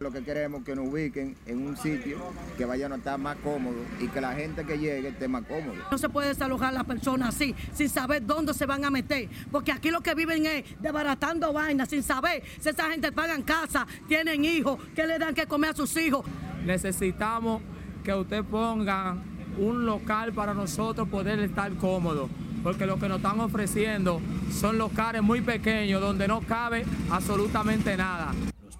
Lo 0.00 0.10
que 0.10 0.24
queremos 0.24 0.60
es 0.60 0.66
que 0.66 0.74
nos 0.74 0.88
ubiquen 0.88 1.36
en 1.46 1.66
un 1.66 1.76
sitio 1.76 2.18
que 2.58 2.64
vaya 2.64 2.88
a 2.88 2.96
estar 2.96 3.18
más 3.18 3.36
cómodo 3.36 3.76
y 4.00 4.08
que 4.08 4.20
la 4.20 4.34
gente 4.34 4.64
que 4.64 4.76
llegue 4.76 5.08
esté 5.08 5.28
más 5.28 5.44
cómodo. 5.44 5.74
No 5.90 5.98
se 5.98 6.08
puede 6.08 6.28
desalojar 6.28 6.70
a 6.70 6.72
las 6.72 6.84
personas 6.84 7.28
así, 7.28 7.54
sin 7.72 7.88
saber 7.88 8.26
dónde 8.26 8.54
se 8.54 8.66
van 8.66 8.84
a 8.84 8.90
meter, 8.90 9.28
porque 9.52 9.70
aquí 9.70 9.90
lo 9.90 10.00
que 10.00 10.14
viven 10.14 10.46
es 10.46 10.64
desbaratando 10.80 11.52
vainas, 11.52 11.88
sin 11.88 12.02
saber 12.02 12.42
si 12.58 12.70
esa 12.70 12.90
gente 12.90 13.12
pagan 13.12 13.42
casa, 13.42 13.86
tienen 14.08 14.44
hijos, 14.44 14.80
que 14.96 15.06
le 15.06 15.18
dan 15.18 15.32
que 15.32 15.46
comer 15.46 15.70
a 15.70 15.74
sus 15.74 15.96
hijos. 15.96 16.26
Necesitamos 16.64 17.62
que 18.02 18.12
usted 18.12 18.42
ponga 18.44 19.16
un 19.58 19.86
local 19.86 20.32
para 20.32 20.54
nosotros 20.54 21.08
poder 21.08 21.38
estar 21.38 21.72
cómodos 21.76 22.28
porque 22.64 22.86
lo 22.86 22.98
que 22.98 23.08
nos 23.08 23.18
están 23.18 23.38
ofreciendo 23.40 24.22
son 24.50 24.78
locales 24.78 25.22
muy 25.22 25.42
pequeños 25.42 26.00
donde 26.00 26.26
no 26.26 26.40
cabe 26.40 26.84
absolutamente 27.10 27.94
nada. 27.94 28.32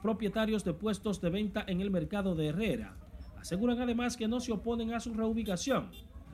Propietarios 0.04 0.64
de 0.64 0.74
puestos 0.74 1.22
de 1.22 1.30
venta 1.30 1.64
en 1.66 1.80
el 1.80 1.90
mercado 1.90 2.34
de 2.34 2.48
Herrera 2.48 2.94
aseguran 3.40 3.80
además 3.80 4.18
que 4.18 4.28
no 4.28 4.38
se 4.38 4.52
oponen 4.52 4.92
a 4.92 5.00
su 5.00 5.14
reubicación. 5.14 5.88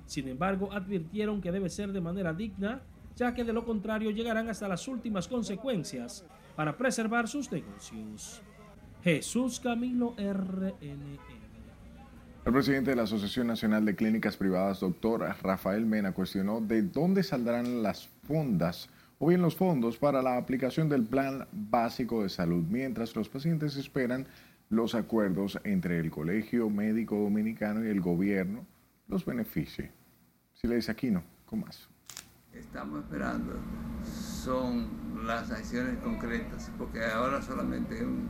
Sin 0.06 0.26
embargo, 0.26 0.72
advirtieron 0.72 1.40
que 1.40 1.52
debe 1.52 1.70
ser 1.70 1.92
de 1.92 2.00
manera 2.00 2.32
digna, 2.32 2.82
ya 3.14 3.32
que 3.32 3.44
de 3.44 3.52
lo 3.52 3.64
contrario 3.64 4.10
llegarán 4.10 4.48
hasta 4.48 4.66
las 4.66 4.88
últimas 4.88 5.28
consecuencias 5.28 6.26
para 6.56 6.76
preservar 6.76 7.28
sus 7.28 7.52
negocios. 7.52 8.42
Jesús 9.04 9.60
Camilo 9.60 10.16
RNE. 10.18 11.20
El 12.44 12.52
presidente 12.52 12.90
de 12.90 12.96
la 12.96 13.04
Asociación 13.04 13.46
Nacional 13.46 13.84
de 13.84 13.94
Clínicas 13.94 14.36
Privadas, 14.36 14.80
doctor 14.80 15.20
Rafael 15.42 15.86
Mena, 15.86 16.10
cuestionó 16.10 16.60
de 16.60 16.82
dónde 16.82 17.22
saldrán 17.22 17.84
las 17.84 18.08
fondas 18.24 18.90
o 19.22 19.26
bien 19.26 19.42
los 19.42 19.54
fondos 19.54 19.98
para 19.98 20.22
la 20.22 20.38
aplicación 20.38 20.88
del 20.88 21.04
Plan 21.04 21.46
Básico 21.52 22.22
de 22.22 22.30
Salud, 22.30 22.64
mientras 22.70 23.14
los 23.14 23.28
pacientes 23.28 23.76
esperan 23.76 24.26
los 24.70 24.94
acuerdos 24.94 25.60
entre 25.62 26.00
el 26.00 26.10
Colegio 26.10 26.70
Médico 26.70 27.16
Dominicano 27.16 27.84
y 27.84 27.88
el 27.88 28.00
gobierno 28.00 28.64
los 29.08 29.26
beneficie. 29.26 29.92
Si 30.54 30.66
le 30.66 30.76
dice 30.76 30.92
aquí 30.92 31.10
no, 31.10 31.22
¿cómo 31.44 31.66
más? 31.66 31.86
Estamos 32.54 33.04
esperando, 33.04 33.56
son 34.02 34.88
las 35.26 35.50
acciones 35.50 35.98
concretas, 35.98 36.72
porque 36.78 37.04
ahora 37.04 37.42
solamente 37.42 38.02
un, 38.02 38.26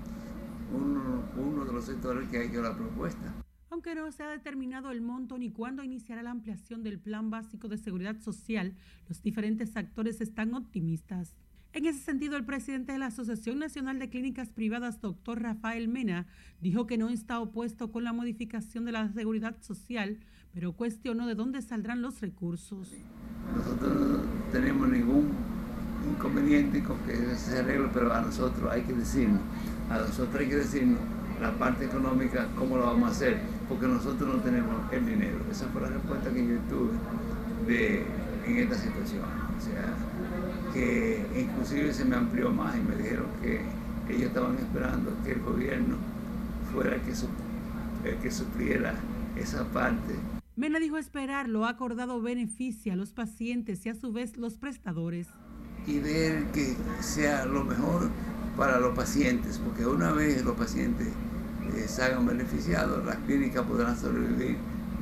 uno 1.37 1.65
de 1.67 1.73
los 1.73 1.85
sectores 1.85 2.29
que 2.31 2.39
ha 2.39 2.43
hecho 2.43 2.63
la 2.63 2.75
propuesta. 2.75 3.33
Aunque 3.81 3.95
no 3.95 4.13
se 4.13 4.23
ha 4.23 4.29
determinado 4.29 4.91
el 4.91 5.01
monto 5.01 5.39
ni 5.39 5.49
cuándo 5.49 5.83
iniciará 5.83 6.23
la 6.23 6.33
ampliación 6.33 6.83
del 6.83 6.99
Plan 6.99 7.31
Básico 7.31 7.67
de 7.67 7.79
Seguridad 7.79 8.21
Social, 8.21 8.75
los 9.09 9.23
diferentes 9.23 9.75
actores 9.75 10.21
están 10.21 10.53
optimistas. 10.53 11.35
En 11.73 11.87
ese 11.87 12.01
sentido, 12.01 12.37
el 12.37 12.45
presidente 12.45 12.93
de 12.93 12.99
la 12.99 13.07
Asociación 13.07 13.59
Nacional 13.59 13.99
de 13.99 14.11
Clínicas 14.11 14.51
Privadas, 14.51 15.01
doctor 15.01 15.41
Rafael 15.41 15.89
Mena, 15.89 16.27
dijo 16.61 16.87
que 16.87 16.99
no 16.99 17.09
está 17.09 17.41
opuesto 17.41 17.91
con 17.91 18.05
la 18.05 18.13
modificación 18.13 18.85
de 18.85 18.93
la 18.93 19.11
seguridad 19.15 19.57
social, 19.63 20.19
pero 20.53 20.75
cuestionó 20.75 21.27
de 21.27 21.35
dónde 21.35 21.63
saldrán 21.63 22.03
los 22.03 22.21
recursos. 22.21 22.93
Nosotros 23.57 23.99
no 23.99 24.19
tenemos 24.53 24.91
ningún 24.91 25.31
inconveniente 26.07 26.83
con 26.83 26.99
que 27.07 27.17
se 27.35 27.61
arregle, 27.61 27.89
pero 27.95 28.13
a 28.13 28.21
nosotros 28.21 28.71
hay 28.71 28.83
que 28.83 28.93
decirnos, 28.93 29.41
a 29.89 30.01
nosotros 30.01 30.39
hay 30.39 30.49
que 30.51 30.57
decirnos 30.57 31.01
la 31.41 31.59
parte 31.59 31.87
económica, 31.87 32.47
cómo 32.55 32.77
lo 32.77 32.85
vamos 32.85 33.09
a 33.09 33.13
hacer, 33.13 33.41
porque 33.71 33.87
nosotros 33.87 34.35
no 34.35 34.43
tenemos 34.43 34.75
el 34.93 35.07
dinero. 35.07 35.39
Esa 35.49 35.67
fue 35.69 35.81
la 35.83 35.89
respuesta 35.89 36.29
que 36.31 36.45
yo 36.45 36.59
tuve 36.69 36.91
de, 37.69 38.05
en 38.45 38.57
esta 38.59 38.75
situación. 38.75 39.23
O 39.57 39.61
sea, 39.63 39.95
que 40.75 41.25
inclusive 41.41 41.95
se 41.95 42.05
me 42.05 42.17
amplió 42.17 42.51
más 42.51 42.77
y 42.77 42.81
me 42.81 42.97
dijeron 42.97 43.27
que 43.41 43.61
ellos 44.09 44.25
estaban 44.25 44.57
esperando 44.57 45.13
que 45.25 45.33
el 45.33 45.41
gobierno 45.41 45.97
fuera 46.73 46.97
el 46.97 47.01
que, 47.03 47.13
el 48.11 48.17
que 48.17 48.31
supliera 48.33 48.95
esa 49.37 49.65
parte. 49.67 50.17
Mena 50.57 50.81
dijo 50.81 50.99
esperar 50.99 51.49
lo 51.49 51.65
acordado 51.65 52.21
beneficia 52.21 52.95
a 52.95 52.97
los 52.97 53.13
pacientes 53.13 53.87
y 53.87 53.91
a 53.91 53.95
su 53.95 54.13
vez 54.13 54.37
los 54.37 54.55
prestadores. 54.55 55.29
Y 55.87 56.01
ver 56.01 56.47
que 56.47 56.75
sea 57.01 57.47
lo 57.47 57.65
mejor 57.65 58.11
para 58.57 58.81
los 58.81 58.97
pacientes, 58.97 59.59
porque 59.59 59.87
una 59.87 60.11
vez 60.13 60.45
los 60.45 60.57
pacientes 60.57 61.09
eh, 61.77 61.89
se 61.89 62.03
hagan 62.03 62.27
beneficiados, 62.27 63.05
las 63.05 63.17
clínicas 63.17 63.65
podrán 63.67 63.97
sobrevivir 63.97 64.57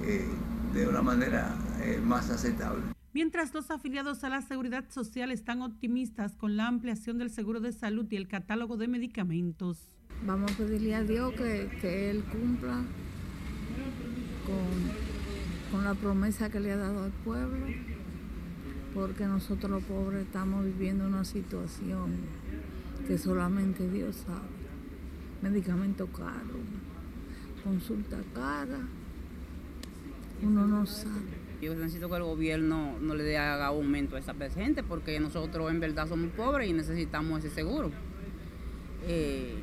eh, 0.05 0.27
de 0.75 0.89
una 0.89 1.03
manera 1.03 1.55
eh, 1.83 2.01
más 2.05 2.31
aceptable. 2.31 2.83
Mientras 3.13 3.55
los 3.55 3.71
afiliados 3.71 4.23
a 4.25 4.29
la 4.29 4.43
seguridad 4.43 4.85
social 4.91 5.31
están 5.31 5.63
optimistas 5.63 6.37
con 6.37 6.57
la 6.57 6.67
ampliación 6.67 7.19
del 7.19 7.31
seguro 7.31 7.61
de 7.61 7.73
salud 7.73 8.07
y 8.11 8.17
el 8.17 8.29
catálogo 8.29 8.77
de 8.77 8.87
medicamentos. 8.87 9.79
Vamos 10.27 10.53
a 10.53 10.57
pedirle 10.57 10.95
a 10.95 11.03
Dios 11.03 11.33
que, 11.33 11.71
que 11.81 12.11
Él 12.11 12.23
cumpla 12.25 12.83
con, 14.47 15.73
con 15.73 15.85
la 15.85 15.95
promesa 15.95 16.51
que 16.51 16.61
le 16.61 16.73
ha 16.73 16.77
dado 16.77 17.05
al 17.05 17.13
pueblo, 17.13 17.67
porque 18.95 19.25
nosotros 19.27 19.71
los 19.71 19.83
pobres 19.85 20.27
estamos 20.27 20.65
viviendo 20.65 21.07
una 21.07 21.25
situación 21.25 22.17
que 23.07 23.17
solamente 23.17 23.89
Dios 23.89 24.17
sabe 24.27 24.58
medicamento 25.43 26.07
caro, 26.09 26.59
consulta 27.65 28.17
cara, 28.35 28.81
uno 30.43 30.67
no 30.67 30.87
sabe. 30.87 31.49
Yo 31.61 31.75
necesito 31.75 32.09
que 32.09 32.17
el 32.17 32.23
gobierno 32.23 32.99
no 33.01 33.15
le 33.15 33.25
dé 33.25 33.37
aumento 33.37 34.17
a 34.17 34.21
esa 34.21 34.35
gente 34.51 34.83
porque 34.85 35.19
nosotros 35.19 35.71
en 35.71 35.81
verdad 35.81 36.09
somos 36.09 36.31
pobres 36.31 36.69
y 36.69 36.73
necesitamos 36.73 37.45
ese 37.45 37.53
seguro. 37.53 37.91
Eh, 39.09 39.55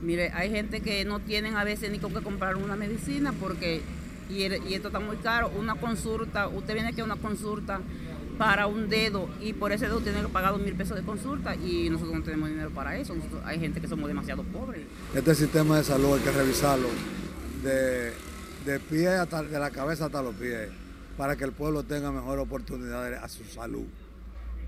mire, 0.00 0.30
hay 0.32 0.50
gente 0.50 0.80
que 0.80 1.04
no 1.04 1.18
tienen 1.18 1.56
a 1.56 1.64
veces 1.64 1.90
ni 1.90 1.98
con 1.98 2.12
qué 2.14 2.20
comprar 2.20 2.56
una 2.56 2.76
medicina 2.76 3.32
porque, 3.32 3.82
y 4.28 4.42
esto 4.42 4.88
está 4.88 5.00
muy 5.00 5.16
caro, 5.16 5.50
una 5.58 5.74
consulta, 5.74 6.46
usted 6.46 6.74
viene 6.74 6.90
aquí 6.90 7.00
a 7.00 7.04
una 7.04 7.16
consulta 7.16 7.80
para 8.40 8.66
un 8.66 8.88
dedo 8.88 9.28
y 9.38 9.52
por 9.52 9.70
ese 9.70 9.84
dedo 9.84 10.00
tiene 10.00 10.22
que 10.22 10.28
pagar 10.28 10.52
dos 10.52 10.62
mil 10.62 10.74
pesos 10.74 10.96
de 10.96 11.02
consulta 11.02 11.54
y 11.56 11.90
nosotros 11.90 12.14
no 12.14 12.22
tenemos 12.22 12.48
dinero 12.48 12.70
para 12.70 12.96
eso. 12.96 13.14
hay 13.44 13.60
gente 13.60 13.82
que 13.82 13.86
somos 13.86 14.08
demasiado 14.08 14.42
pobres. 14.44 14.86
Este 15.14 15.34
sistema 15.34 15.76
de 15.76 15.84
salud 15.84 16.14
hay 16.14 16.20
que 16.20 16.30
revisarlo 16.30 16.88
de, 17.62 18.14
de 18.64 18.80
pie 18.80 19.08
hasta, 19.08 19.42
de 19.42 19.58
la 19.58 19.70
cabeza 19.70 20.06
hasta 20.06 20.22
los 20.22 20.34
pies, 20.36 20.70
para 21.18 21.36
que 21.36 21.44
el 21.44 21.52
pueblo 21.52 21.82
tenga 21.82 22.10
mejores 22.10 22.42
oportunidades 22.42 23.22
a 23.22 23.28
su 23.28 23.44
salud, 23.44 23.84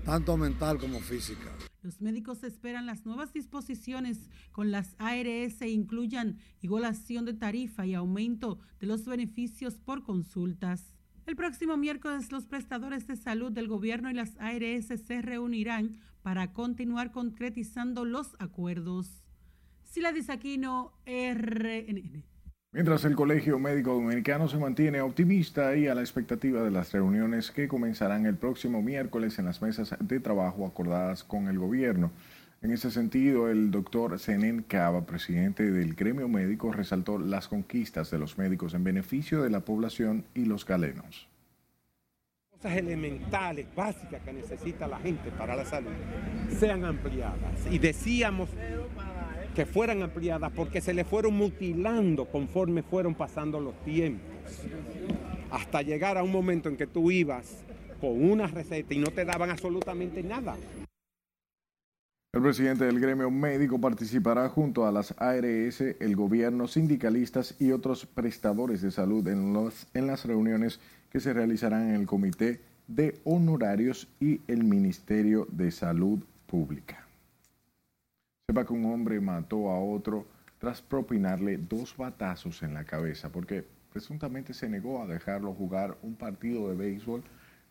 tanto 0.05 0.37
mental 0.37 0.77
como 0.77 0.99
física. 0.99 1.49
Los 1.81 1.99
médicos 1.99 2.43
esperan 2.43 2.85
las 2.85 3.07
nuevas 3.07 3.33
disposiciones 3.33 4.29
con 4.51 4.69
las 4.69 4.95
ARS 4.99 5.63
incluyan 5.63 6.37
igualación 6.61 7.25
de 7.25 7.33
tarifa 7.33 7.87
y 7.87 7.95
aumento 7.95 8.59
de 8.79 8.85
los 8.85 9.05
beneficios 9.05 9.79
por 9.79 10.03
consultas. 10.03 10.92
El 11.25 11.37
próximo 11.37 11.77
miércoles 11.77 12.31
los 12.33 12.45
prestadores 12.45 13.07
de 13.07 13.15
salud 13.15 13.51
del 13.51 13.69
gobierno 13.69 14.11
y 14.11 14.13
las 14.13 14.35
ARS 14.39 14.87
se 14.87 15.21
reunirán 15.21 15.97
para 16.21 16.51
continuar 16.51 17.11
concretizando 17.11 18.03
los 18.03 18.35
acuerdos. 18.39 19.23
Sila 19.83 20.11
Disaquino, 20.11 20.91
RNN. 21.05 22.23
Mientras 22.73 23.05
el 23.05 23.15
Colegio 23.15 23.57
Médico 23.57 23.93
Dominicano 23.93 24.49
se 24.49 24.57
mantiene 24.57 24.99
optimista 24.99 25.75
y 25.77 25.87
a 25.87 25.95
la 25.95 26.01
expectativa 26.01 26.61
de 26.61 26.71
las 26.71 26.91
reuniones 26.91 27.51
que 27.51 27.67
comenzarán 27.67 28.25
el 28.25 28.35
próximo 28.35 28.81
miércoles 28.81 29.39
en 29.39 29.45
las 29.45 29.61
mesas 29.61 29.95
de 29.99 30.19
trabajo 30.19 30.65
acordadas 30.65 31.23
con 31.23 31.47
el 31.47 31.57
gobierno. 31.57 32.11
En 32.63 32.71
ese 32.71 32.91
sentido, 32.91 33.49
el 33.49 33.71
doctor 33.71 34.17
Zenén 34.17 34.63
Cava, 34.65 35.05
presidente 35.05 35.69
del 35.69 35.95
gremio 35.95 36.29
médico, 36.29 36.71
resaltó 36.71 37.19
las 37.19 37.49
conquistas 37.49 38.09
de 38.09 38.17
los 38.17 38.37
médicos 38.37 38.73
en 38.73 38.85
beneficio 38.85 39.43
de 39.43 39.49
la 39.49 39.59
población 39.59 40.23
y 40.33 40.45
los 40.45 40.65
galenos. 40.65 41.27
Cosas 42.51 42.77
elementales, 42.77 43.67
básicas 43.75 44.21
que 44.21 44.31
necesita 44.31 44.87
la 44.87 44.97
gente 44.99 45.29
para 45.31 45.57
la 45.57 45.65
salud, 45.65 45.91
sean 46.57 46.85
ampliadas. 46.85 47.67
Y 47.69 47.79
decíamos 47.79 48.49
que 49.53 49.65
fueran 49.65 50.01
ampliadas 50.01 50.49
porque 50.53 50.79
se 50.79 50.93
le 50.93 51.03
fueron 51.03 51.33
mutilando 51.35 52.23
conforme 52.23 52.81
fueron 52.81 53.13
pasando 53.13 53.59
los 53.59 53.75
tiempos. 53.83 54.61
Hasta 55.51 55.81
llegar 55.81 56.17
a 56.17 56.23
un 56.23 56.31
momento 56.31 56.69
en 56.69 56.77
que 56.77 56.87
tú 56.87 57.11
ibas 57.11 57.57
con 57.99 58.23
una 58.23 58.47
receta 58.47 58.93
y 58.93 58.99
no 58.99 59.07
te 59.07 59.25
daban 59.25 59.49
absolutamente 59.49 60.23
nada. 60.23 60.55
El 62.33 62.41
presidente 62.41 62.85
del 62.85 62.99
gremio 62.99 63.29
médico 63.29 63.79
participará 63.79 64.49
junto 64.49 64.87
a 64.87 64.91
las 64.91 65.13
ARS, 65.19 65.81
el 65.81 66.15
gobierno, 66.15 66.67
sindicalistas 66.67 67.55
y 67.59 67.71
otros 67.71 68.07
prestadores 68.07 68.81
de 68.81 68.89
salud 68.89 69.27
en, 69.27 70.07
las 70.07 70.25
reuniones 70.25 70.79
que 71.11 71.19
se 71.19 71.31
realizarán 71.31 71.89
en 71.89 71.95
el 72.01 72.07
Comité 72.07 72.59
de 72.87 73.21
Honorarios 73.23 74.07
y 74.19 74.41
el 74.47 74.63
Ministerio 74.63 75.45
de 75.51 75.69
Salud 75.69 76.23
Pública. 76.47 77.05
Sepa 78.49 78.65
que 78.65 78.73
un 78.73 78.85
hombre 78.91 79.21
mató 79.21 79.69
a 79.69 79.77
otro 79.77 80.25
tras 80.57 80.81
propinarle 80.81 81.57
dos 81.57 81.95
batazos 81.95 82.63
en 82.63 82.73
la 82.73 82.83
cabeza 82.83 83.29
porque 83.29 83.63
presuntamente 83.91 84.55
se 84.55 84.67
negó 84.67 85.03
a 85.03 85.05
dejarlo 85.05 85.53
jugar 85.53 85.99
un 86.01 86.15
partido 86.15 86.67
de 86.67 86.75
béisbol, 86.77 87.23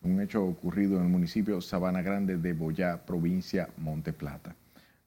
un 0.03 0.21
hecho 0.21 0.43
ocurrido 0.43 0.97
en 0.97 1.03
el 1.03 1.09
municipio 1.09 1.61
Sabana 1.61 2.01
Grande 2.01 2.37
de 2.37 2.53
Boyá, 2.53 3.05
provincia 3.05 3.69
Monte 3.77 4.13
Plata. 4.13 4.55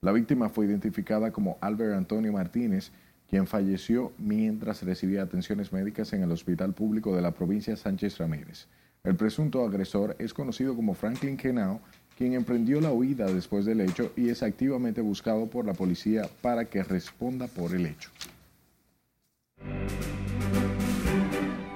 La 0.01 0.11
víctima 0.11 0.49
fue 0.49 0.65
identificada 0.65 1.31
como 1.31 1.57
Albert 1.61 1.95
Antonio 1.95 2.31
Martínez, 2.31 2.91
quien 3.29 3.47
falleció 3.47 4.13
mientras 4.17 4.83
recibía 4.83 5.23
atenciones 5.23 5.73
médicas 5.73 6.13
en 6.13 6.23
el 6.23 6.31
hospital 6.31 6.73
público 6.73 7.15
de 7.15 7.21
la 7.21 7.31
provincia 7.31 7.75
Sánchez 7.75 8.17
Ramírez. 8.17 8.67
El 9.03 9.15
presunto 9.15 9.65
agresor 9.65 10.15
es 10.19 10.33
conocido 10.33 10.75
como 10.75 10.93
Franklin 10.93 11.37
Kenao 11.37 11.81
quien 12.17 12.33
emprendió 12.33 12.81
la 12.81 12.91
huida 12.91 13.27
después 13.27 13.63
del 13.65 13.79
hecho 13.81 14.11
y 14.15 14.29
es 14.29 14.41
activamente 14.41 15.01
buscado 15.01 15.45
por 15.45 15.65
la 15.65 15.73
policía 15.73 16.23
para 16.41 16.65
que 16.65 16.81
responda 16.83 17.47
por 17.47 17.75
el 17.75 17.85
hecho. 17.85 18.09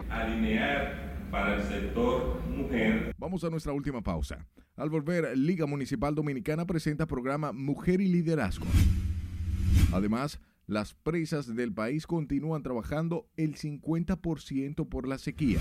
Alinear 0.10 1.14
para 1.30 1.58
el 1.58 1.64
sector 1.64 2.42
Vamos 3.18 3.44
a 3.44 3.50
nuestra 3.50 3.74
última 3.74 4.02
pausa. 4.02 4.48
Al 4.76 4.90
volver, 4.90 5.38
Liga 5.38 5.66
Municipal 5.66 6.16
Dominicana 6.16 6.66
presenta 6.66 7.06
programa 7.06 7.52
Mujer 7.52 8.02
y 8.02 8.08
Liderazgo. 8.08 8.66
Además, 9.94 10.40
las 10.68 10.94
presas 10.94 11.54
del 11.56 11.74
país 11.74 12.08
continúan 12.08 12.64
trabajando 12.64 13.28
el 13.38 13.56
50% 13.56 14.88
por 14.88 15.08
la 15.08 15.18
sequía 15.18 15.60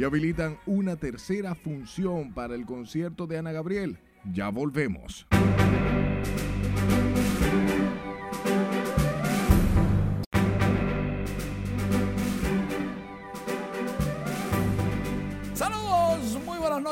y 0.00 0.04
habilitan 0.04 0.56
una 0.64 0.96
tercera 0.96 1.54
función 1.54 2.32
para 2.32 2.54
el 2.54 2.64
concierto 2.64 3.26
de 3.26 3.36
Ana 3.36 3.52
Gabriel. 3.52 3.98
Ya 4.32 4.48
volvemos. 4.48 5.26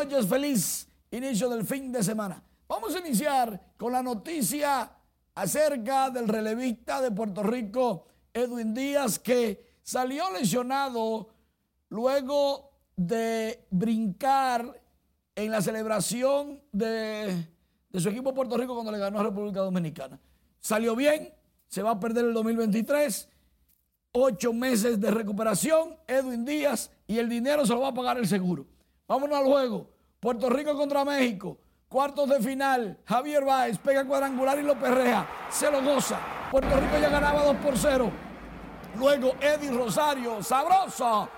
Feliz 0.06 0.88
inicio 1.10 1.48
del 1.48 1.64
fin 1.64 1.90
de 1.90 2.02
semana. 2.02 2.42
Vamos 2.68 2.94
a 2.94 3.00
iniciar 3.00 3.72
con 3.76 3.92
la 3.92 4.02
noticia 4.02 4.90
acerca 5.34 6.10
del 6.10 6.28
relevista 6.28 7.00
de 7.00 7.10
Puerto 7.10 7.42
Rico, 7.42 8.06
Edwin 8.32 8.74
Díaz, 8.74 9.18
que 9.18 9.78
salió 9.82 10.30
lesionado 10.32 11.30
luego 11.88 12.70
de 12.96 13.66
brincar 13.70 14.80
en 15.34 15.50
la 15.50 15.60
celebración 15.60 16.62
de, 16.70 17.48
su 17.94 18.08
equipo 18.08 18.34
Puerto 18.34 18.56
Rico 18.56 18.74
cuando 18.74 18.92
le 18.92 18.98
ganó 18.98 19.18
a 19.18 19.24
República 19.24 19.60
Dominicana. 19.60 20.20
Salió 20.60 20.94
bien, 20.94 21.32
se 21.66 21.82
va 21.82 21.92
a 21.92 22.00
perder 22.00 22.26
el 22.26 22.34
2023, 22.34 23.28
ocho 24.12 24.52
meses 24.52 25.00
de 25.00 25.10
recuperación, 25.10 25.96
Edwin 26.06 26.44
Díaz, 26.44 26.90
y 27.06 27.18
el 27.18 27.28
dinero 27.28 27.66
se 27.66 27.74
lo 27.74 27.80
va 27.80 27.88
a 27.88 27.94
pagar 27.94 28.18
el 28.18 28.28
seguro. 28.28 28.77
Vámonos 29.08 29.38
al 29.38 29.44
juego. 29.46 29.86
Puerto 30.20 30.50
Rico 30.50 30.76
contra 30.76 31.04
México, 31.04 31.56
cuartos 31.88 32.28
de 32.28 32.40
final. 32.40 32.98
Javier 33.06 33.44
Báez 33.44 33.78
pega 33.78 34.04
cuadrangular 34.04 34.58
y 34.58 34.62
lo 34.62 34.78
perrea, 34.78 35.26
se 35.48 35.70
lo 35.70 35.82
goza. 35.82 36.18
Puerto 36.50 36.78
Rico 36.78 36.98
ya 37.00 37.08
ganaba 37.08 37.42
2 37.44 37.56
por 37.56 37.78
0. 37.78 38.10
Luego 38.98 39.32
Eddie 39.40 39.70
Rosario, 39.70 40.42
sabroso 40.42 41.28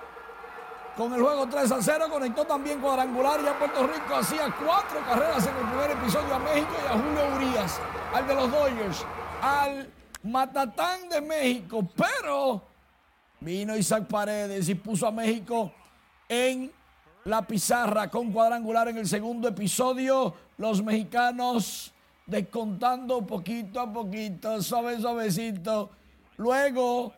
con 0.96 1.12
el 1.14 1.22
juego 1.22 1.46
3 1.48 1.70
a 1.70 1.82
0. 1.82 2.06
Conectó 2.10 2.44
también 2.44 2.80
cuadrangular. 2.80 3.40
Ya 3.44 3.56
Puerto 3.56 3.86
Rico 3.86 4.16
hacía 4.16 4.52
cuatro 4.64 4.98
carreras 5.06 5.46
en 5.46 5.56
el 5.56 5.70
primer 5.70 5.90
episodio 5.92 6.34
a 6.34 6.38
México 6.40 6.72
y 6.82 6.86
a 6.86 6.92
Julio 6.92 7.36
Urias, 7.36 7.80
al 8.12 8.26
de 8.26 8.34
los 8.34 8.50
Dodgers, 8.50 9.06
al 9.42 9.90
Matatán 10.24 11.08
de 11.08 11.20
México. 11.20 11.86
Pero 11.94 12.62
vino 13.38 13.76
Isaac 13.76 14.06
Paredes 14.08 14.68
y 14.68 14.74
puso 14.74 15.06
a 15.06 15.12
México 15.12 15.70
en 16.28 16.72
la 17.24 17.46
pizarra 17.46 18.08
con 18.08 18.32
cuadrangular 18.32 18.88
en 18.88 18.98
el 18.98 19.06
segundo 19.06 19.48
episodio. 19.48 20.34
Los 20.58 20.82
mexicanos 20.82 21.92
descontando 22.26 23.26
poquito 23.26 23.80
a 23.80 23.92
poquito, 23.92 24.62
suave, 24.62 25.00
suavecito. 25.00 25.90
Luego, 26.36 27.12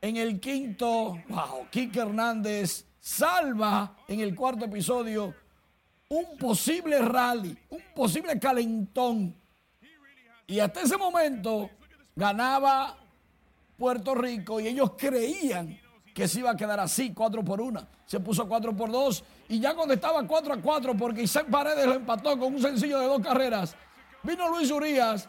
en 0.00 0.16
el 0.16 0.40
quinto, 0.40 1.18
wow, 1.28 1.66
Kike 1.70 2.00
Hernández 2.00 2.86
salva 2.98 3.96
en 4.08 4.20
el 4.20 4.34
cuarto 4.34 4.64
episodio 4.64 5.34
un 6.08 6.36
posible 6.36 6.98
rally, 7.00 7.56
un 7.70 7.82
posible 7.94 8.38
calentón. 8.38 9.34
Y 10.46 10.58
hasta 10.58 10.80
ese 10.80 10.96
momento 10.96 11.70
ganaba 12.16 12.96
Puerto 13.78 14.14
Rico 14.14 14.58
y 14.58 14.66
ellos 14.66 14.92
creían 14.98 15.78
que 16.20 16.28
se 16.28 16.40
iba 16.40 16.50
a 16.50 16.56
quedar 16.56 16.78
así, 16.78 17.14
4 17.14 17.42
por 17.42 17.62
1. 17.62 17.80
Se 18.04 18.20
puso 18.20 18.46
4 18.46 18.76
por 18.76 18.92
2 18.92 19.24
y 19.48 19.58
ya 19.58 19.74
cuando 19.74 19.94
estaba 19.94 20.26
4 20.26 20.52
a 20.52 20.60
4 20.60 20.94
porque 20.94 21.22
Isaac 21.22 21.46
Paredes 21.50 21.86
lo 21.86 21.94
empató 21.94 22.38
con 22.38 22.52
un 22.52 22.60
sencillo 22.60 22.98
de 22.98 23.06
dos 23.06 23.20
carreras, 23.20 23.74
vino 24.22 24.46
Luis 24.50 24.70
Urias 24.70 25.26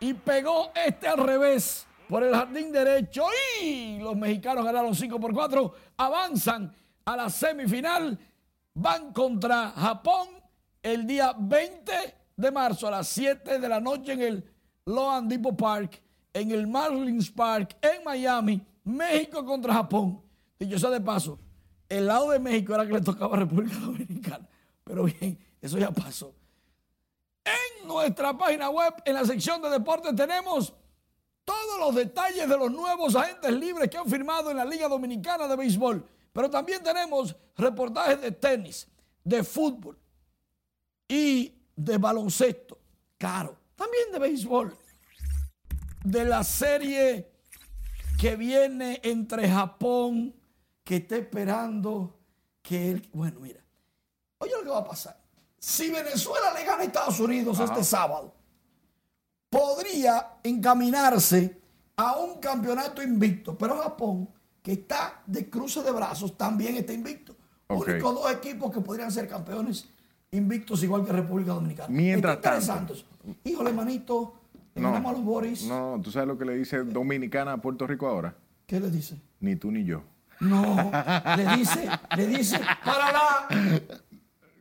y 0.00 0.14
pegó 0.14 0.72
este 0.74 1.06
al 1.06 1.18
revés 1.18 1.86
por 2.08 2.24
el 2.24 2.34
jardín 2.34 2.72
derecho 2.72 3.22
y 3.62 4.00
los 4.00 4.16
mexicanos 4.16 4.64
ganaron 4.64 4.96
5 4.96 5.20
por 5.20 5.32
4, 5.32 5.74
avanzan 5.96 6.74
a 7.04 7.16
la 7.16 7.30
semifinal. 7.30 8.18
Van 8.74 9.12
contra 9.12 9.70
Japón 9.76 10.26
el 10.82 11.06
día 11.06 11.36
20 11.38 11.92
de 12.36 12.50
marzo 12.50 12.88
a 12.88 12.90
las 12.90 13.06
7 13.06 13.60
de 13.60 13.68
la 13.68 13.78
noche 13.78 14.14
en 14.14 14.22
el 14.22 14.50
Loan 14.86 15.28
Depot 15.28 15.56
Park, 15.56 16.02
en 16.32 16.50
el 16.50 16.66
Marlins 16.66 17.30
Park, 17.30 17.76
en 17.80 18.02
Miami. 18.02 18.60
México 18.86 19.44
contra 19.44 19.74
Japón. 19.74 20.22
Y 20.58 20.66
yo 20.66 20.78
sé 20.78 20.88
de 20.88 21.00
paso, 21.00 21.38
el 21.88 22.06
lado 22.06 22.30
de 22.30 22.38
México 22.38 22.74
era 22.74 22.86
que 22.86 22.92
le 22.92 23.00
tocaba 23.00 23.36
a 23.36 23.40
República 23.40 23.76
Dominicana. 23.78 24.48
Pero 24.84 25.04
bien, 25.04 25.38
eso 25.60 25.78
ya 25.78 25.90
pasó. 25.90 26.34
En 27.44 27.86
nuestra 27.86 28.36
página 28.36 28.70
web, 28.70 28.94
en 29.04 29.14
la 29.14 29.24
sección 29.24 29.60
de 29.60 29.70
deportes, 29.70 30.14
tenemos 30.14 30.72
todos 31.44 31.78
los 31.78 31.94
detalles 31.94 32.48
de 32.48 32.56
los 32.56 32.70
nuevos 32.70 33.14
agentes 33.14 33.52
libres 33.52 33.90
que 33.90 33.98
han 33.98 34.08
firmado 34.08 34.50
en 34.50 34.56
la 34.56 34.64
Liga 34.64 34.88
Dominicana 34.88 35.46
de 35.46 35.56
Béisbol. 35.56 36.04
Pero 36.32 36.50
también 36.50 36.82
tenemos 36.82 37.34
reportajes 37.56 38.20
de 38.20 38.32
tenis, 38.32 38.88
de 39.24 39.42
fútbol 39.42 39.98
y 41.08 41.52
de 41.74 41.98
baloncesto. 41.98 42.78
Claro, 43.18 43.56
también 43.74 44.12
de 44.12 44.18
béisbol. 44.18 44.76
de 46.04 46.24
la 46.24 46.44
serie 46.44 47.35
que 48.18 48.36
viene 48.36 49.00
entre 49.02 49.48
Japón, 49.48 50.34
que 50.84 50.96
está 50.96 51.16
esperando 51.16 52.18
que 52.62 52.90
él... 52.90 53.08
Bueno, 53.12 53.40
mira, 53.40 53.60
oye 54.38 54.52
lo 54.56 54.62
que 54.62 54.68
va 54.70 54.78
a 54.78 54.84
pasar. 54.84 55.20
Si 55.58 55.90
Venezuela 55.90 56.52
le 56.54 56.64
gana 56.64 56.82
a 56.82 56.84
Estados 56.84 57.20
Unidos 57.20 57.58
Ajá. 57.60 57.72
este 57.72 57.84
sábado, 57.84 58.34
podría 59.50 60.38
encaminarse 60.42 61.60
a 61.96 62.16
un 62.18 62.38
campeonato 62.38 63.02
invicto, 63.02 63.56
pero 63.56 63.78
Japón, 63.82 64.28
que 64.62 64.72
está 64.72 65.22
de 65.26 65.48
cruce 65.48 65.82
de 65.82 65.90
brazos, 65.90 66.36
también 66.36 66.76
está 66.76 66.92
invicto. 66.92 67.34
Ok. 67.68 67.88
Únicos 67.88 68.14
dos 68.14 68.32
equipos 68.32 68.72
que 68.72 68.80
podrían 68.80 69.10
ser 69.10 69.28
campeones 69.28 69.88
invictos 70.30 70.82
igual 70.82 71.04
que 71.04 71.12
República 71.12 71.52
Dominicana. 71.52 71.88
Mientras 71.88 72.36
Está 72.36 72.60
tanto. 72.60 72.94
Híjole, 73.44 73.72
manito, 73.72 74.35
No, 74.76 74.94
a 74.94 75.12
los 75.12 75.24
Boris. 75.24 75.64
no, 75.64 76.00
¿tú 76.02 76.10
sabes 76.10 76.28
lo 76.28 76.38
que 76.38 76.44
le 76.44 76.54
dice 76.54 76.84
Dominicana 76.84 77.52
a 77.52 77.56
Puerto 77.56 77.86
Rico 77.86 78.06
ahora? 78.06 78.34
¿Qué 78.66 78.78
le 78.78 78.90
dice? 78.90 79.16
Ni 79.40 79.56
tú 79.56 79.70
ni 79.70 79.84
yo. 79.84 80.02
No, 80.40 80.92
le 81.36 81.56
dice, 81.56 81.88
le 82.16 82.26
dice, 82.26 82.60
para 82.84 83.12
la. 83.12 83.48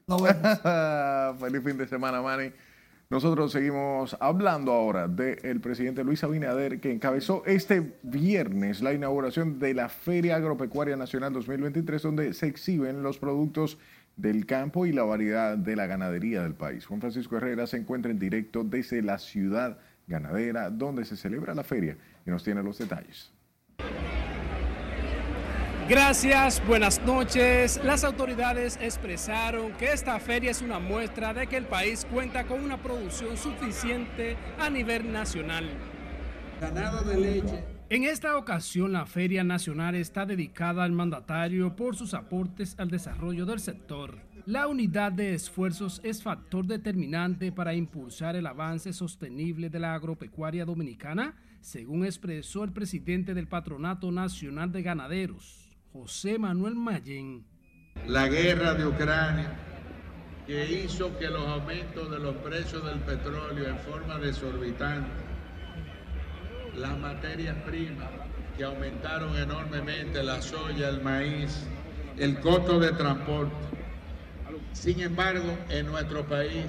Feliz 1.39 1.63
fin 1.63 1.78
de 1.78 1.88
semana, 1.88 2.22
Manny. 2.22 2.51
Nosotros 3.09 3.51
seguimos 3.51 4.16
hablando 4.20 4.72
ahora 4.72 5.07
del 5.07 5.61
presidente 5.61 6.03
Luis 6.03 6.24
Abinader, 6.24 6.80
que 6.80 6.91
encabezó 6.91 7.43
este 7.45 7.97
viernes 8.01 8.82
la 8.82 8.93
inauguración 8.93 9.59
de 9.59 9.74
la 9.76 9.89
Feria 9.89 10.38
Agropecuaria 10.38 10.95
Nacional 10.95 11.34
2023, 11.34 12.01
donde 12.01 12.34
se 12.34 12.47
exhiben 12.47 13.03
los 13.03 13.20
productos 13.20 13.78
del 14.16 14.45
campo 14.45 14.86
y 14.86 14.91
la 14.91 15.03
variedad 15.03 15.57
de 15.57 15.76
la 15.76 15.86
ganadería 15.88 16.41
del 16.41 16.55
país. 16.55 16.86
Juan 16.86 17.01
Francisco 17.01 17.38
Herrera 17.38 17.68
se 17.68 17.78
encuentra 17.78 18.11
en 18.11 18.18
directo 18.18 18.63
desde 18.63 19.01
la 19.01 19.20
ciudad 19.20 19.78
ganadera, 20.08 20.70
donde 20.70 21.06
se 21.06 21.18
celebra 21.18 21.53
la 21.53 21.64
feria, 21.64 21.97
y 22.26 22.30
nos 22.30 22.43
tiene 22.43 22.62
los 22.64 22.78
detalles. 22.78 23.32
Gracias, 25.88 26.66
buenas 26.66 26.99
noches. 27.06 27.80
Las 27.84 28.03
autoridades 28.03 28.80
expresaron 28.82 29.72
que 29.74 29.93
esta 29.93 30.20
feria 30.20 30.49
es 30.49 30.64
una 30.64 30.80
muestra 30.80 31.32
de 31.32 31.45
que 31.45 31.58
el 31.58 31.66
país 31.66 32.08
cuenta 32.12 32.45
con 32.45 32.64
una 32.64 32.82
producción 32.82 33.38
suficiente 33.38 34.36
a 34.58 34.68
nivel 34.68 35.14
nacional. 35.14 35.70
Ganado 36.60 37.03
de 37.03 37.18
leche. 37.18 37.64
En 37.89 38.03
esta 38.03 38.36
ocasión, 38.36 38.93
la 38.93 39.06
Feria 39.06 39.43
Nacional 39.43 39.93
está 39.93 40.26
dedicada 40.26 40.84
al 40.84 40.91
mandatario 40.91 41.76
por 41.76 41.95
sus 41.95 42.16
aportes 42.16 42.74
al 42.80 42.89
desarrollo 42.89 43.45
del 43.45 43.60
sector. 43.60 44.25
La 44.46 44.68
unidad 44.68 45.12
de 45.12 45.34
esfuerzos 45.34 46.00
es 46.04 46.22
factor 46.22 46.68
determinante 46.68 47.52
para 47.52 47.74
impulsar 47.74 48.36
el 48.36 48.46
avance 48.46 48.93
sostenible 48.93 49.72
de 49.72 49.80
la 49.80 49.96
agropecuaria 49.96 50.66
dominicana, 50.66 51.34
según 51.62 52.06
expresó 52.06 52.64
el 52.64 52.72
presidente 52.72 53.34
del 53.34 53.48
Patronato 53.48 54.12
Nacional 54.12 54.72
de 54.72 54.84
Ganaderos, 54.84 55.76
José 55.91 56.38
Manuel 56.38 56.76
Mayén. 56.76 57.43
La 58.06 58.28
guerra 58.28 58.76
de 58.76 58.86
Ucrania 58.86 59.52
que 60.46 60.84
hizo 60.84 61.18
que 61.18 61.28
los 61.28 61.48
aumentos 61.48 62.12
de 62.12 62.20
los 62.20 62.36
precios 62.36 62.86
del 62.86 63.00
petróleo 63.00 63.68
en 63.68 63.80
forma 63.80 64.20
desorbitante, 64.20 65.10
las 66.78 66.96
materias 67.00 67.56
primas 67.66 68.12
que 68.56 68.64
aumentaron 68.64 69.36
enormemente, 69.36 70.22
la 70.22 70.39
soya, 70.39 70.89
el 70.89 71.02
maíz, 71.02 71.66
el 72.20 72.39
costo 72.41 72.80
de 72.80 72.91
transporte. 72.91 73.75
Sin 74.76 75.00
embargo, 75.00 75.58
en 75.70 75.88
nuestro 75.88 76.24
país, 76.26 76.66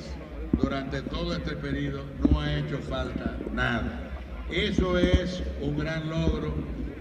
durante 0.53 1.03
todo 1.03 1.35
este 1.37 1.57
periodo, 1.57 2.05
no 2.31 2.41
ha 2.41 2.57
hecho 2.57 2.79
falta 2.79 3.37
nada. 3.53 4.11
Eso 4.51 4.97
es 4.97 5.43
un 5.61 5.77
gran 5.77 6.09
logro 6.09 6.55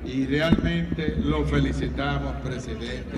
y 0.04 0.26
realmente 0.26 1.16
lo 1.24 1.46
felicitamos, 1.46 2.36
presidente. 2.42 3.18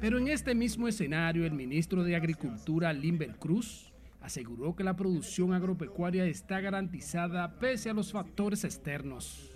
Pero 0.00 0.18
en 0.18 0.28
este 0.28 0.54
mismo 0.54 0.88
escenario, 0.88 1.44
el 1.46 1.52
ministro 1.52 2.02
de 2.02 2.16
Agricultura, 2.16 2.92
Limber 2.92 3.36
Cruz, 3.36 3.92
aseguró 4.22 4.74
que 4.74 4.82
la 4.82 4.96
producción 4.96 5.52
agropecuaria 5.52 6.24
está 6.24 6.60
garantizada 6.60 7.58
pese 7.58 7.90
a 7.90 7.94
los 7.94 8.10
factores 8.10 8.64
externos. 8.64 9.50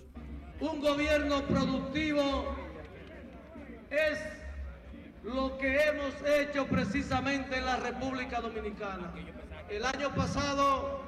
Un 0.61 0.79
gobierno 0.79 1.41
productivo 1.47 2.55
es 3.89 4.46
lo 5.27 5.57
que 5.57 5.83
hemos 5.83 6.13
hecho 6.25 6.65
precisamente 6.67 7.57
en 7.57 7.65
la 7.65 7.75
República 7.77 8.39
Dominicana. 8.39 9.11
El 9.69 9.83
año 9.83 10.13
pasado, 10.15 11.01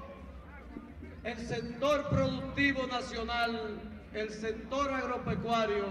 el 1.23 1.37
sector 1.37 2.09
productivo 2.09 2.85
nacional, 2.87 3.79
el 4.13 4.29
sector 4.29 4.93
agropecuario, 4.93 5.85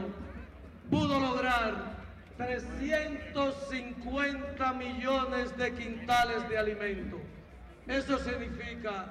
pudo 0.91 1.18
lograr 1.18 1.97
350 2.37 4.72
millones 4.74 5.57
de 5.57 5.72
quintales 5.72 6.47
de 6.51 6.59
alimentos. 6.59 7.20
Eso 7.87 8.18
significa 8.18 9.07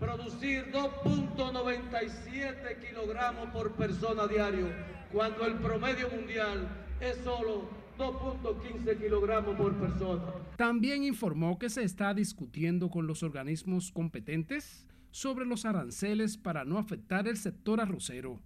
producir 0.00 0.72
2.97 0.72 2.80
kilogramos 2.80 3.48
por 3.50 3.70
persona 3.74 4.26
diario, 4.26 4.72
cuando 5.12 5.46
el 5.46 5.54
promedio 5.54 6.10
mundial 6.10 6.66
es 7.00 7.16
solo 7.22 7.83
2.15 7.98 8.98
kilogramos 8.98 9.56
por 9.56 9.72
persona. 9.74 10.22
También 10.56 11.04
informó 11.04 11.58
que 11.58 11.70
se 11.70 11.82
está 11.84 12.12
discutiendo 12.14 12.90
con 12.90 13.06
los 13.06 13.22
organismos 13.22 13.92
competentes 13.92 14.86
sobre 15.10 15.46
los 15.46 15.64
aranceles 15.64 16.36
para 16.36 16.64
no 16.64 16.78
afectar 16.78 17.28
el 17.28 17.36
sector 17.36 17.80
arrocero. 17.80 18.40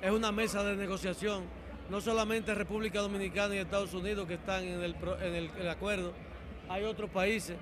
Es 0.00 0.10
una 0.12 0.30
mesa 0.32 0.62
de 0.62 0.76
negociación, 0.76 1.44
no 1.90 2.00
solamente 2.00 2.54
República 2.54 3.00
Dominicana 3.00 3.54
y 3.54 3.58
Estados 3.58 3.94
Unidos 3.94 4.26
que 4.28 4.34
están 4.34 4.64
en 4.64 4.80
el, 4.82 4.94
pro- 4.94 5.20
en 5.20 5.34
el- 5.34 5.50
el 5.58 5.68
acuerdo, 5.68 6.12
hay 6.68 6.84
otros 6.84 7.10
países, 7.10 7.56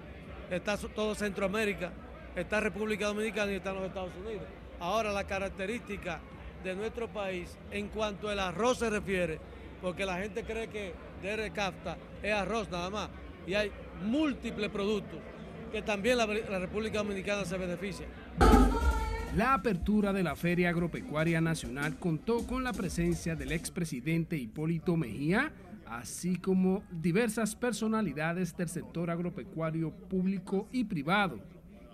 está 0.51 0.77
todo 0.77 1.15
Centroamérica, 1.15 1.93
está 2.37 2.61
República 2.61 3.07
Dominicana 3.07 3.53
y 3.53 3.57
están 3.57 3.75
los 3.77 3.85
Estados 3.85 4.13
Unidos. 4.25 4.45
Ahora 4.81 5.13
la 5.13 5.27
característica 5.27 6.21
de 6.63 6.75
nuestro 6.75 7.09
país 7.09 7.57
en 7.71 7.89
cuanto 7.89 8.29
al 8.29 8.39
arroz 8.39 8.79
se 8.79 8.91
refiere, 8.91 9.41
porque 9.83 10.07
la 10.07 10.19
gente 10.19 10.45
cree 10.45 10.69
que 10.69 10.95
DR 11.23 11.53
CAFTA 11.53 11.99
es 12.23 12.33
arroz 12.33 12.71
nada 12.71 12.89
más, 12.89 13.11
y 13.47 13.55
hay 13.55 13.71
múltiples 14.05 14.71
productos 14.71 15.19
que 15.73 15.83
también 15.83 16.17
la, 16.19 16.27
la 16.27 16.59
República 16.61 16.99
Dominicana 16.99 17.45
se 17.45 17.59
beneficia. 17.59 18.07
La 19.37 19.55
apertura 19.55 20.13
de 20.13 20.23
la 20.23 20.37
Feria 20.37 20.69
Agropecuaria 20.69 21.41
Nacional 21.41 21.99
contó 21.99 22.47
con 22.47 22.63
la 22.63 22.75
presencia 22.75 23.35
del 23.35 23.53
expresidente 23.53 24.37
Hipólito 24.37 24.97
Mejía, 24.97 25.53
así 25.87 26.37
como 26.37 26.83
diversas 26.91 27.57
personalidades 27.57 28.55
del 28.57 28.69
sector 28.69 29.11
agropecuario 29.11 29.91
público 29.91 30.69
y 30.71 30.85
privado, 30.85 31.41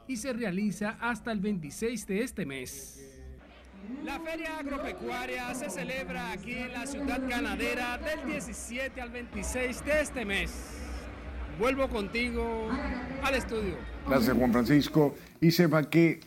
y 0.09 0.17
se 0.17 0.33
realiza 0.33 0.99
hasta 1.01 1.31
el 1.31 1.39
26 1.39 2.07
de 2.09 2.23
este 2.23 2.45
mes. 2.45 3.18
La 4.05 4.21
Feria 4.21 4.59
Agropecuaria 4.59 5.55
se 5.55 5.71
celebra 5.71 6.33
aquí 6.33 6.55
en 6.55 6.73
la 6.73 6.87
ciudad 6.87 7.21
ganadera 7.29 7.99
del 7.99 8.27
17 8.27 9.01
al 9.01 9.11
26 9.11 9.85
de 9.85 10.01
este 10.01 10.25
mes. 10.25 10.51
Vuelvo 11.59 11.89
contigo 11.89 12.69
al 13.23 13.35
estudio. 13.35 13.77
Gracias, 14.07 14.37
Juan 14.37 14.53
Francisco. 14.53 15.15
Y 15.41 15.51
sepa 15.51 15.91
que 15.91 16.21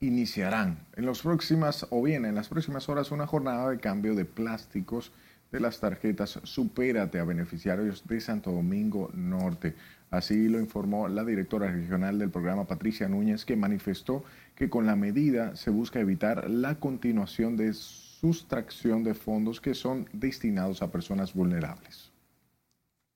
iniciarán 0.00 0.78
en 0.96 1.06
las 1.06 1.20
próximas, 1.20 1.86
o 1.90 2.02
bien 2.02 2.24
en 2.24 2.34
las 2.34 2.48
próximas 2.48 2.88
horas, 2.88 3.10
una 3.10 3.26
jornada 3.26 3.70
de 3.70 3.78
cambio 3.78 4.14
de 4.14 4.24
plásticos 4.24 5.12
de 5.52 5.60
las 5.60 5.80
tarjetas 5.80 6.40
Supérate 6.42 7.18
a 7.18 7.24
beneficiarios 7.24 8.06
de 8.06 8.20
Santo 8.20 8.52
Domingo 8.52 9.10
Norte. 9.14 9.74
Así 10.10 10.48
lo 10.48 10.58
informó 10.58 11.08
la 11.08 11.24
directora 11.24 11.70
regional 11.70 12.18
del 12.18 12.30
programa, 12.30 12.66
Patricia 12.66 13.08
Núñez, 13.08 13.44
que 13.44 13.56
manifestó 13.56 14.24
que 14.58 14.68
con 14.68 14.86
la 14.86 14.96
medida 14.96 15.54
se 15.54 15.70
busca 15.70 16.00
evitar 16.00 16.50
la 16.50 16.80
continuación 16.80 17.56
de 17.56 17.72
sustracción 17.74 19.04
de 19.04 19.14
fondos 19.14 19.60
que 19.60 19.72
son 19.72 20.08
destinados 20.12 20.82
a 20.82 20.90
personas 20.90 21.32
vulnerables. 21.32 22.10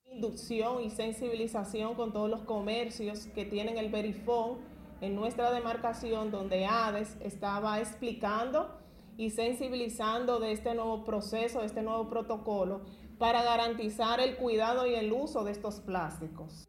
inducción 0.08 0.84
y 0.84 0.90
sensibilización 0.90 1.96
con 1.96 2.12
todos 2.12 2.30
los 2.30 2.42
comercios 2.42 3.26
que 3.34 3.44
tienen 3.44 3.76
el 3.76 3.90
verifón 3.90 4.58
en 5.00 5.16
nuestra 5.16 5.50
demarcación 5.50 6.30
donde 6.30 6.64
ADES 6.64 7.16
estaba 7.20 7.80
explicando 7.80 8.78
y 9.16 9.30
sensibilizando 9.30 10.38
de 10.38 10.52
este 10.52 10.74
nuevo 10.74 11.02
proceso, 11.02 11.58
de 11.58 11.66
este 11.66 11.82
nuevo 11.82 12.08
protocolo 12.08 12.82
para 13.18 13.42
garantizar 13.42 14.20
el 14.20 14.36
cuidado 14.36 14.86
y 14.86 14.94
el 14.94 15.12
uso 15.12 15.42
de 15.42 15.50
estos 15.50 15.80
plásticos. 15.80 16.68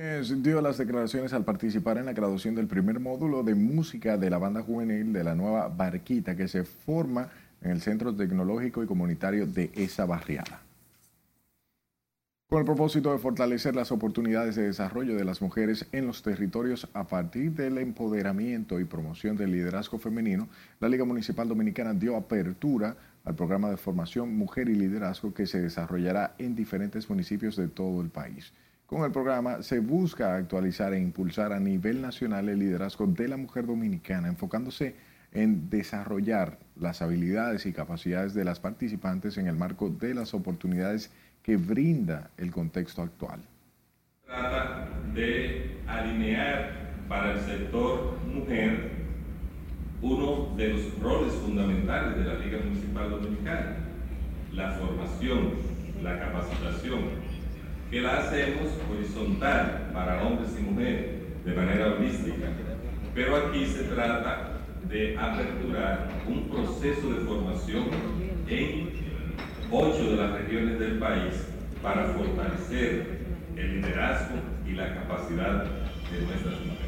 Dio 0.00 0.62
las 0.62 0.78
declaraciones 0.78 1.34
al 1.34 1.44
participar 1.44 1.98
en 1.98 2.06
la 2.06 2.14
graduación 2.14 2.54
del 2.54 2.66
primer 2.66 2.98
módulo 3.00 3.42
de 3.42 3.54
música 3.54 4.16
de 4.16 4.30
la 4.30 4.38
banda 4.38 4.62
juvenil 4.62 5.12
de 5.12 5.22
la 5.22 5.34
nueva 5.34 5.68
Barquita 5.68 6.34
que 6.34 6.48
se 6.48 6.64
forma 6.64 7.28
en 7.60 7.72
el 7.72 7.82
Centro 7.82 8.14
Tecnológico 8.16 8.82
y 8.82 8.86
Comunitario 8.86 9.46
de 9.46 9.70
esa 9.74 10.06
barriada. 10.06 10.62
con 12.48 12.60
el 12.60 12.64
propósito 12.64 13.12
de 13.12 13.18
fortalecer 13.18 13.76
las 13.76 13.92
oportunidades 13.92 14.56
de 14.56 14.62
desarrollo 14.62 15.16
de 15.16 15.24
las 15.26 15.42
mujeres 15.42 15.86
en 15.92 16.06
los 16.06 16.22
territorios 16.22 16.88
a 16.94 17.06
partir 17.06 17.52
del 17.52 17.76
empoderamiento 17.76 18.80
y 18.80 18.86
promoción 18.86 19.36
del 19.36 19.52
liderazgo 19.52 19.98
femenino, 19.98 20.48
la 20.80 20.88
Liga 20.88 21.04
Municipal 21.04 21.46
Dominicana 21.46 21.92
dio 21.92 22.16
apertura 22.16 22.96
al 23.24 23.34
programa 23.34 23.68
de 23.68 23.76
formación 23.76 24.34
Mujer 24.34 24.70
y 24.70 24.76
Liderazgo 24.76 25.34
que 25.34 25.46
se 25.46 25.60
desarrollará 25.60 26.34
en 26.38 26.56
diferentes 26.56 27.10
municipios 27.10 27.54
de 27.56 27.68
todo 27.68 28.00
el 28.00 28.08
país. 28.08 28.50
Con 28.90 29.04
el 29.04 29.12
programa 29.12 29.62
se 29.62 29.78
busca 29.78 30.34
actualizar 30.34 30.92
e 30.94 30.98
impulsar 30.98 31.52
a 31.52 31.60
nivel 31.60 32.02
nacional 32.02 32.48
el 32.48 32.58
liderazgo 32.58 33.06
de 33.06 33.28
la 33.28 33.36
mujer 33.36 33.64
dominicana, 33.64 34.26
enfocándose 34.26 34.96
en 35.30 35.70
desarrollar 35.70 36.58
las 36.74 37.00
habilidades 37.00 37.66
y 37.66 37.72
capacidades 37.72 38.34
de 38.34 38.44
las 38.44 38.58
participantes 38.58 39.38
en 39.38 39.46
el 39.46 39.54
marco 39.54 39.90
de 39.90 40.12
las 40.12 40.34
oportunidades 40.34 41.12
que 41.44 41.56
brinda 41.56 42.30
el 42.36 42.50
contexto 42.50 43.02
actual. 43.02 43.38
Trata 44.26 44.88
de 45.14 45.82
alinear 45.86 46.90
para 47.08 47.34
el 47.34 47.40
sector 47.42 48.18
mujer 48.26 48.90
uno 50.02 50.52
de 50.56 50.68
los 50.68 50.98
roles 50.98 51.32
fundamentales 51.34 52.16
de 52.16 52.24
la 52.24 52.40
Liga 52.40 52.58
Municipal 52.64 53.08
Dominicana, 53.08 53.76
la 54.52 54.72
formación, 54.72 55.52
la 56.02 56.18
capacitación, 56.18 57.29
que 57.90 58.00
la 58.00 58.18
hacemos 58.18 58.68
horizontal 58.88 59.90
para 59.92 60.22
hombres 60.22 60.50
y 60.58 60.62
mujeres 60.62 61.06
de 61.44 61.54
manera 61.54 61.94
holística. 61.94 62.46
Pero 63.14 63.36
aquí 63.36 63.66
se 63.66 63.84
trata 63.84 64.60
de 64.88 65.18
aperturar 65.18 66.08
un 66.28 66.48
proceso 66.48 67.12
de 67.12 67.20
formación 67.20 67.84
en 68.48 68.90
ocho 69.70 70.10
de 70.10 70.16
las 70.16 70.32
regiones 70.32 70.78
del 70.78 70.98
país 70.98 71.34
para 71.82 72.06
fortalecer 72.06 73.20
el 73.56 73.80
liderazgo 73.80 74.36
y 74.66 74.72
la 74.72 74.94
capacidad 74.94 75.64
de 75.64 76.26
nuestras 76.26 76.60
mujeres. 76.60 76.80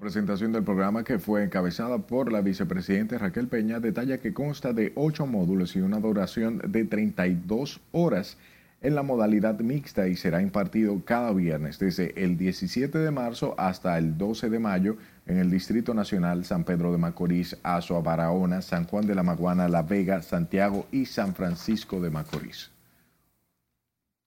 Presentación 0.00 0.52
del 0.52 0.64
programa 0.64 1.04
que 1.04 1.18
fue 1.18 1.44
encabezada 1.44 1.98
por 1.98 2.30
la 2.30 2.42
vicepresidenta 2.42 3.16
Raquel 3.18 3.46
Peña 3.46 3.80
detalla 3.80 4.18
que 4.18 4.34
consta 4.34 4.72
de 4.72 4.92
ocho 4.96 5.26
módulos 5.26 5.76
y 5.76 5.80
una 5.80 6.00
duración 6.00 6.60
de 6.66 6.84
32 6.84 7.80
horas 7.92 8.36
en 8.84 8.94
la 8.94 9.02
modalidad 9.02 9.58
mixta 9.60 10.06
y 10.08 10.14
será 10.14 10.42
impartido 10.42 11.02
cada 11.06 11.32
viernes 11.32 11.78
desde 11.78 12.22
el 12.22 12.36
17 12.36 12.98
de 12.98 13.10
marzo 13.10 13.54
hasta 13.56 13.96
el 13.96 14.18
12 14.18 14.50
de 14.50 14.58
mayo 14.58 14.98
en 15.26 15.38
el 15.38 15.50
Distrito 15.50 15.94
Nacional 15.94 16.44
San 16.44 16.64
Pedro 16.64 16.92
de 16.92 16.98
Macorís, 16.98 17.56
Azua, 17.62 18.02
Barahona, 18.02 18.60
San 18.60 18.84
Juan 18.84 19.06
de 19.06 19.14
la 19.14 19.22
Maguana, 19.22 19.68
La 19.68 19.82
Vega, 19.82 20.20
Santiago 20.20 20.86
y 20.92 21.06
San 21.06 21.34
Francisco 21.34 21.98
de 21.98 22.10
Macorís. 22.10 22.70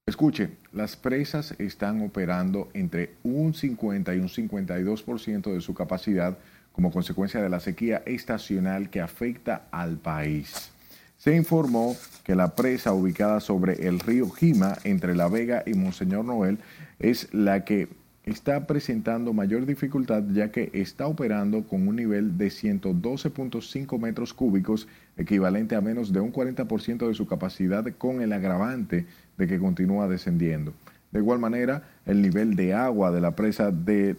Escuche, 0.08 0.50
las 0.72 0.96
presas 0.96 1.54
están 1.60 2.02
operando 2.02 2.70
entre 2.74 3.14
un 3.22 3.54
50 3.54 4.16
y 4.16 4.20
un 4.20 4.30
52% 4.30 5.54
de 5.54 5.62
su 5.62 5.76
capacidad 5.76 6.36
como 6.72 6.92
consecuencia 6.92 7.44
de 7.44 7.50
la 7.50 7.60
sequía 7.60 8.02
estacional 8.08 8.90
que 8.90 9.02
afecta 9.02 9.68
al 9.70 9.98
país. 9.98 10.72
Se 11.18 11.36
informó 11.36 11.96
que 12.24 12.36
la 12.36 12.56
presa 12.56 12.94
ubicada 12.94 13.40
sobre 13.40 13.88
el 13.88 14.00
río 14.00 14.30
Jima 14.30 14.78
entre 14.84 15.16
La 15.16 15.28
Vega 15.28 15.64
y 15.66 15.74
Monseñor 15.74 16.24
Noel 16.26 16.60
es 17.00 17.34
la 17.34 17.66
que 17.66 17.88
está 18.24 18.68
presentando 18.68 19.34
mayor 19.34 19.66
dificultad 19.66 20.24
ya 20.32 20.52
que 20.52 20.70
está 20.74 21.08
operando 21.08 21.66
con 21.66 21.88
un 21.88 21.96
nivel 21.96 22.38
de 22.38 22.48
112.5 22.48 24.00
metros 24.00 24.34
cúbicos, 24.34 24.88
equivalente 25.18 25.76
a 25.76 25.82
menos 25.82 26.14
de 26.14 26.20
un 26.20 26.32
40% 26.32 27.08
de 27.08 27.14
su 27.14 27.26
capacidad 27.26 27.86
con 27.98 28.22
el 28.22 28.32
agravante 28.32 29.08
de 29.38 29.48
que 29.48 29.58
continúa 29.58 30.08
descendiendo. 30.08 30.74
De 31.12 31.20
igual 31.20 31.40
manera, 31.40 31.84
el 32.06 32.22
nivel 32.22 32.56
de 32.56 32.74
agua 32.74 33.12
de 33.12 33.22
la 33.22 33.32
presa 33.36 33.72
de, 33.72 34.14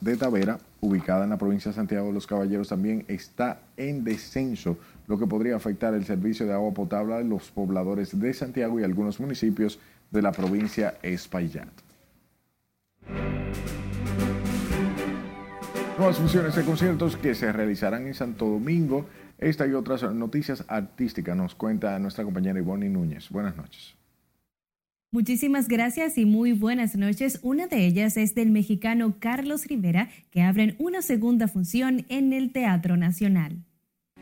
de 0.00 0.16
Tavera, 0.16 0.58
ubicada 0.80 1.24
en 1.24 1.30
la 1.30 1.38
provincia 1.38 1.70
de 1.70 1.74
Santiago 1.74 2.06
de 2.06 2.14
los 2.14 2.26
Caballeros, 2.26 2.68
también 2.70 3.04
está 3.08 3.60
en 3.76 4.04
descenso, 4.04 4.78
lo 5.10 5.18
que 5.18 5.26
podría 5.26 5.56
afectar 5.56 5.92
el 5.92 6.04
servicio 6.04 6.46
de 6.46 6.52
agua 6.52 6.72
potable 6.72 7.14
a 7.14 7.20
los 7.20 7.50
pobladores 7.50 8.16
de 8.16 8.32
Santiago 8.32 8.78
y 8.78 8.84
algunos 8.84 9.18
municipios 9.18 9.80
de 10.12 10.22
la 10.22 10.30
provincia 10.30 10.98
Espaillat. 11.02 11.68
Nuevas 15.98 16.16
funciones 16.16 16.54
de 16.54 16.64
conciertos 16.64 17.16
que 17.16 17.34
se 17.34 17.50
realizarán 17.50 18.06
en 18.06 18.14
Santo 18.14 18.46
Domingo. 18.46 19.06
Esta 19.36 19.66
y 19.66 19.72
otras 19.72 20.04
noticias 20.14 20.64
artísticas 20.68 21.36
nos 21.36 21.56
cuenta 21.56 21.98
nuestra 21.98 22.22
compañera 22.22 22.60
Ivonne 22.60 22.88
Núñez. 22.88 23.30
Buenas 23.30 23.56
noches. 23.56 23.96
Muchísimas 25.10 25.66
gracias 25.66 26.18
y 26.18 26.24
muy 26.24 26.52
buenas 26.52 26.94
noches. 26.94 27.40
Una 27.42 27.66
de 27.66 27.84
ellas 27.84 28.16
es 28.16 28.36
del 28.36 28.52
mexicano 28.52 29.16
Carlos 29.18 29.66
Rivera, 29.66 30.08
que 30.30 30.42
abren 30.42 30.76
una 30.78 31.02
segunda 31.02 31.48
función 31.48 32.06
en 32.08 32.32
el 32.32 32.52
Teatro 32.52 32.96
Nacional. 32.96 33.64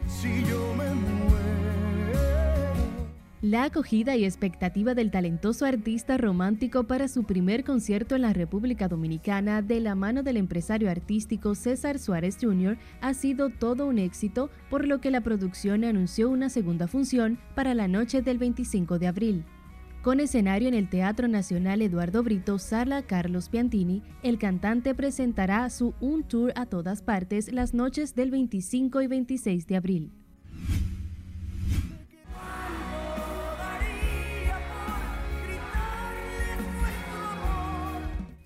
Si 0.09 0.44
yo 0.44 0.74
me 0.74 0.88
la 3.40 3.62
acogida 3.62 4.16
y 4.16 4.24
expectativa 4.24 4.94
del 4.94 5.12
talentoso 5.12 5.64
artista 5.64 6.18
romántico 6.18 6.84
para 6.84 7.06
su 7.06 7.22
primer 7.22 7.62
concierto 7.62 8.16
en 8.16 8.22
la 8.22 8.32
República 8.32 8.88
Dominicana 8.88 9.62
de 9.62 9.78
la 9.78 9.94
mano 9.94 10.24
del 10.24 10.38
empresario 10.38 10.90
artístico 10.90 11.54
César 11.54 12.00
Suárez 12.00 12.38
Jr. 12.40 12.76
ha 13.00 13.14
sido 13.14 13.50
todo 13.50 13.86
un 13.86 14.00
éxito, 14.00 14.50
por 14.68 14.88
lo 14.88 15.00
que 15.00 15.12
la 15.12 15.20
producción 15.20 15.84
anunció 15.84 16.30
una 16.30 16.50
segunda 16.50 16.88
función 16.88 17.38
para 17.54 17.74
la 17.74 17.86
noche 17.86 18.22
del 18.22 18.38
25 18.38 18.98
de 18.98 19.06
abril. 19.06 19.44
Con 20.03 20.20
escenario 20.20 20.68
en 20.68 20.74
el 20.74 20.88
Teatro 20.88 21.26
Nacional 21.26 21.82
Eduardo 21.82 22.22
Brito 22.22 22.61
Sala 22.61 23.03
Carlos 23.03 23.49
Piantini, 23.49 24.05
el 24.22 24.38
cantante 24.38 24.94
presentará 24.94 25.68
su 25.70 25.92
Un 26.01 26.22
Tour 26.22 26.53
a 26.55 26.66
todas 26.66 27.03
partes 27.03 27.53
las 27.53 27.74
noches 27.74 28.14
del 28.14 28.30
25 28.30 29.03
y 29.03 29.07
26 29.09 29.66
de 29.66 29.76
abril. 29.76 30.12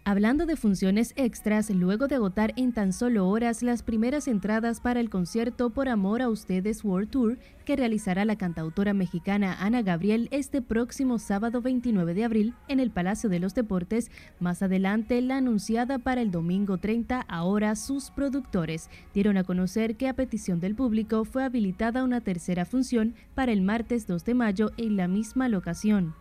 Hablando 0.04 0.46
de 0.46 0.56
funciones 0.56 1.12
extras, 1.14 1.70
luego 1.70 2.08
de 2.08 2.16
agotar 2.16 2.54
en 2.56 2.72
tan 2.72 2.92
solo 2.92 3.28
horas 3.28 3.62
las 3.62 3.84
primeras 3.84 4.26
entradas 4.26 4.80
para 4.80 4.98
el 4.98 5.08
concierto 5.08 5.70
Por 5.70 5.88
Amor 5.88 6.22
a 6.22 6.28
Ustedes 6.28 6.82
World 6.82 7.08
Tour 7.08 7.38
que 7.64 7.76
realizará 7.76 8.24
la 8.24 8.34
cantautora 8.34 8.94
mexicana 8.94 9.56
Ana 9.60 9.82
Gabriel 9.82 10.26
este 10.32 10.60
próximo 10.60 11.20
sábado 11.20 11.62
29 11.62 12.14
de 12.14 12.24
abril 12.24 12.54
en 12.66 12.80
el 12.80 12.90
Palacio 12.90 13.30
de 13.30 13.38
los 13.38 13.54
Deportes, 13.54 14.10
más 14.40 14.60
adelante 14.60 15.22
la 15.22 15.36
anunciada 15.36 16.00
para 16.00 16.20
el 16.20 16.32
domingo 16.32 16.78
30, 16.78 17.20
ahora 17.20 17.76
sus 17.76 18.10
productores 18.10 18.90
dieron 19.14 19.36
a 19.36 19.44
conocer 19.44 19.94
que 19.94 20.08
a 20.08 20.14
petición 20.14 20.58
del 20.58 20.74
público 20.74 21.24
fue 21.24 21.44
habilitada 21.44 22.02
una 22.02 22.20
tercera 22.20 22.64
función 22.64 23.14
para 23.36 23.52
el 23.52 23.62
martes 23.62 24.08
2 24.08 24.24
de 24.24 24.34
mayo 24.34 24.72
en 24.78 24.96
la 24.96 25.06
misma 25.06 25.48
locación 25.48 26.16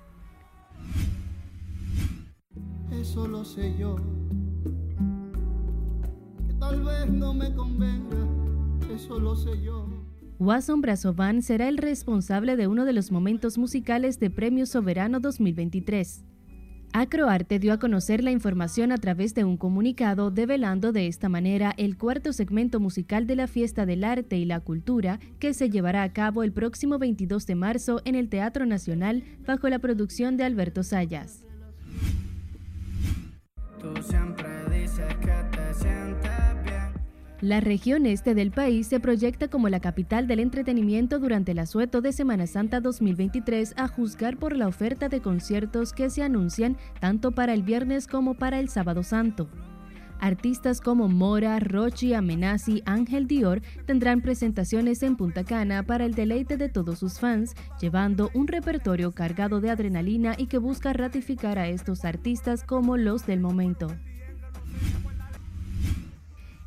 eso 2.99 3.27
lo 3.27 3.43
sé 3.45 3.75
yo. 3.77 3.95
Que 6.47 6.53
tal 6.59 6.83
vez 6.83 7.09
no 7.09 7.33
me 7.33 7.53
convenga, 7.53 8.17
eso 8.93 9.19
lo 9.19 9.35
sé 9.35 9.61
yo. 9.61 9.87
Wasson 10.39 10.81
Brazovan 10.81 11.43
será 11.43 11.69
el 11.69 11.77
responsable 11.77 12.55
de 12.55 12.67
uno 12.67 12.85
de 12.85 12.93
los 12.93 13.11
momentos 13.11 13.57
musicales 13.57 14.19
de 14.19 14.31
Premio 14.31 14.65
Soberano 14.65 15.19
2023. 15.19 16.25
Acroarte 16.93 17.59
dio 17.59 17.71
a 17.71 17.79
conocer 17.79 18.21
la 18.21 18.31
información 18.31 18.91
a 18.91 18.97
través 18.97 19.33
de 19.33 19.45
un 19.45 19.55
comunicado, 19.55 20.29
develando 20.29 20.91
de 20.91 21.07
esta 21.07 21.29
manera 21.29 21.73
el 21.77 21.97
cuarto 21.97 22.33
segmento 22.33 22.81
musical 22.81 23.27
de 23.27 23.37
la 23.37 23.47
Fiesta 23.47 23.85
del 23.85 24.03
Arte 24.03 24.37
y 24.37 24.43
la 24.43 24.59
Cultura, 24.59 25.19
que 25.39 25.53
se 25.53 25.69
llevará 25.69 26.03
a 26.03 26.11
cabo 26.11 26.43
el 26.43 26.51
próximo 26.51 26.99
22 26.99 27.45
de 27.45 27.55
marzo 27.55 28.01
en 28.03 28.15
el 28.15 28.27
Teatro 28.27 28.65
Nacional 28.65 29.23
bajo 29.45 29.69
la 29.69 29.79
producción 29.79 30.35
de 30.35 30.43
Alberto 30.43 30.83
Sayas. 30.83 31.45
La 37.41 37.59
región 37.59 38.05
este 38.05 38.35
del 38.35 38.51
país 38.51 38.85
se 38.85 38.99
proyecta 38.99 39.47
como 39.47 39.67
la 39.67 39.79
capital 39.79 40.27
del 40.27 40.39
entretenimiento 40.39 41.17
durante 41.17 41.53
el 41.53 41.59
asueto 41.59 41.99
de 41.99 42.13
Semana 42.13 42.45
Santa 42.45 42.81
2023 42.81 43.73
a 43.77 43.87
juzgar 43.87 44.37
por 44.37 44.55
la 44.55 44.67
oferta 44.67 45.09
de 45.09 45.21
conciertos 45.21 45.91
que 45.91 46.11
se 46.11 46.21
anuncian 46.21 46.77
tanto 46.99 47.31
para 47.31 47.55
el 47.55 47.63
viernes 47.63 48.05
como 48.05 48.35
para 48.35 48.59
el 48.59 48.69
sábado 48.69 49.01
santo. 49.01 49.49
Artistas 50.21 50.81
como 50.81 51.07
Mora, 51.07 51.59
Rochi, 51.59 52.13
Amenazi, 52.13 52.83
Ángel 52.85 53.25
Dior 53.25 53.63
tendrán 53.87 54.21
presentaciones 54.21 55.01
en 55.01 55.15
Punta 55.15 55.43
Cana 55.43 55.81
para 55.81 56.05
el 56.05 56.13
deleite 56.13 56.57
de 56.57 56.69
todos 56.69 56.99
sus 56.99 57.19
fans, 57.19 57.55
llevando 57.81 58.29
un 58.35 58.47
repertorio 58.47 59.11
cargado 59.13 59.61
de 59.61 59.71
adrenalina 59.71 60.35
y 60.37 60.45
que 60.45 60.59
busca 60.59 60.93
ratificar 60.93 61.57
a 61.57 61.69
estos 61.69 62.05
artistas 62.05 62.63
como 62.63 62.97
los 62.97 63.25
del 63.25 63.39
momento. 63.39 63.87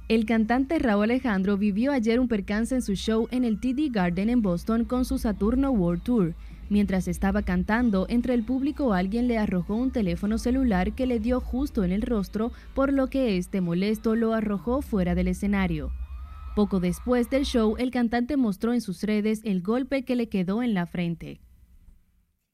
El 0.08 0.26
cantante 0.26 0.80
Raúl 0.80 1.04
Alejandro 1.04 1.56
vivió 1.56 1.92
ayer 1.92 2.18
un 2.18 2.26
percance 2.26 2.74
en 2.74 2.82
su 2.82 2.94
show 2.96 3.28
en 3.30 3.44
el 3.44 3.60
TD 3.60 3.92
Garden 3.92 4.30
en 4.30 4.42
Boston 4.42 4.84
con 4.84 5.04
su 5.04 5.18
Saturno 5.18 5.70
World 5.70 6.02
Tour 6.02 6.34
Mientras 6.74 7.06
estaba 7.06 7.42
cantando, 7.42 8.06
entre 8.08 8.34
el 8.34 8.42
público 8.42 8.94
alguien 8.94 9.28
le 9.28 9.38
arrojó 9.38 9.76
un 9.76 9.92
teléfono 9.92 10.38
celular 10.38 10.92
que 10.96 11.06
le 11.06 11.20
dio 11.20 11.38
justo 11.38 11.84
en 11.84 11.92
el 11.92 12.02
rostro, 12.02 12.50
por 12.74 12.92
lo 12.92 13.06
que 13.06 13.36
este 13.36 13.60
molesto 13.60 14.16
lo 14.16 14.34
arrojó 14.34 14.82
fuera 14.82 15.14
del 15.14 15.28
escenario. 15.28 15.92
Poco 16.56 16.80
después 16.80 17.30
del 17.30 17.44
show, 17.44 17.76
el 17.78 17.92
cantante 17.92 18.36
mostró 18.36 18.74
en 18.74 18.80
sus 18.80 19.04
redes 19.04 19.40
el 19.44 19.62
golpe 19.62 20.02
que 20.02 20.16
le 20.16 20.28
quedó 20.28 20.64
en 20.64 20.74
la 20.74 20.86
frente. 20.86 21.38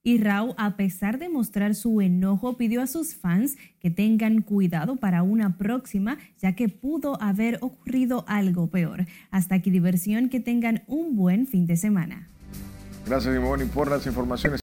Y 0.02 0.18
Rao, 0.18 0.54
a 0.58 0.76
pesar 0.76 1.18
de 1.18 1.30
mostrar 1.30 1.74
su 1.74 2.02
enojo, 2.02 2.58
pidió 2.58 2.82
a 2.82 2.86
sus 2.86 3.14
fans 3.14 3.56
que 3.78 3.88
tengan 3.88 4.42
cuidado 4.42 4.96
para 4.96 5.22
una 5.22 5.56
próxima, 5.56 6.18
ya 6.38 6.54
que 6.54 6.68
pudo 6.68 7.16
haber 7.22 7.56
ocurrido 7.62 8.26
algo 8.28 8.66
peor. 8.66 9.06
Hasta 9.30 9.54
aquí 9.54 9.70
diversión, 9.70 10.28
que 10.28 10.40
tengan 10.40 10.82
un 10.88 11.16
buen 11.16 11.46
fin 11.46 11.66
de 11.66 11.78
semana. 11.78 12.28
Gracias, 13.07 13.34
Ivonne, 13.34 13.66
por 13.66 13.90
las 13.90 14.07
informaciones. 14.07 14.59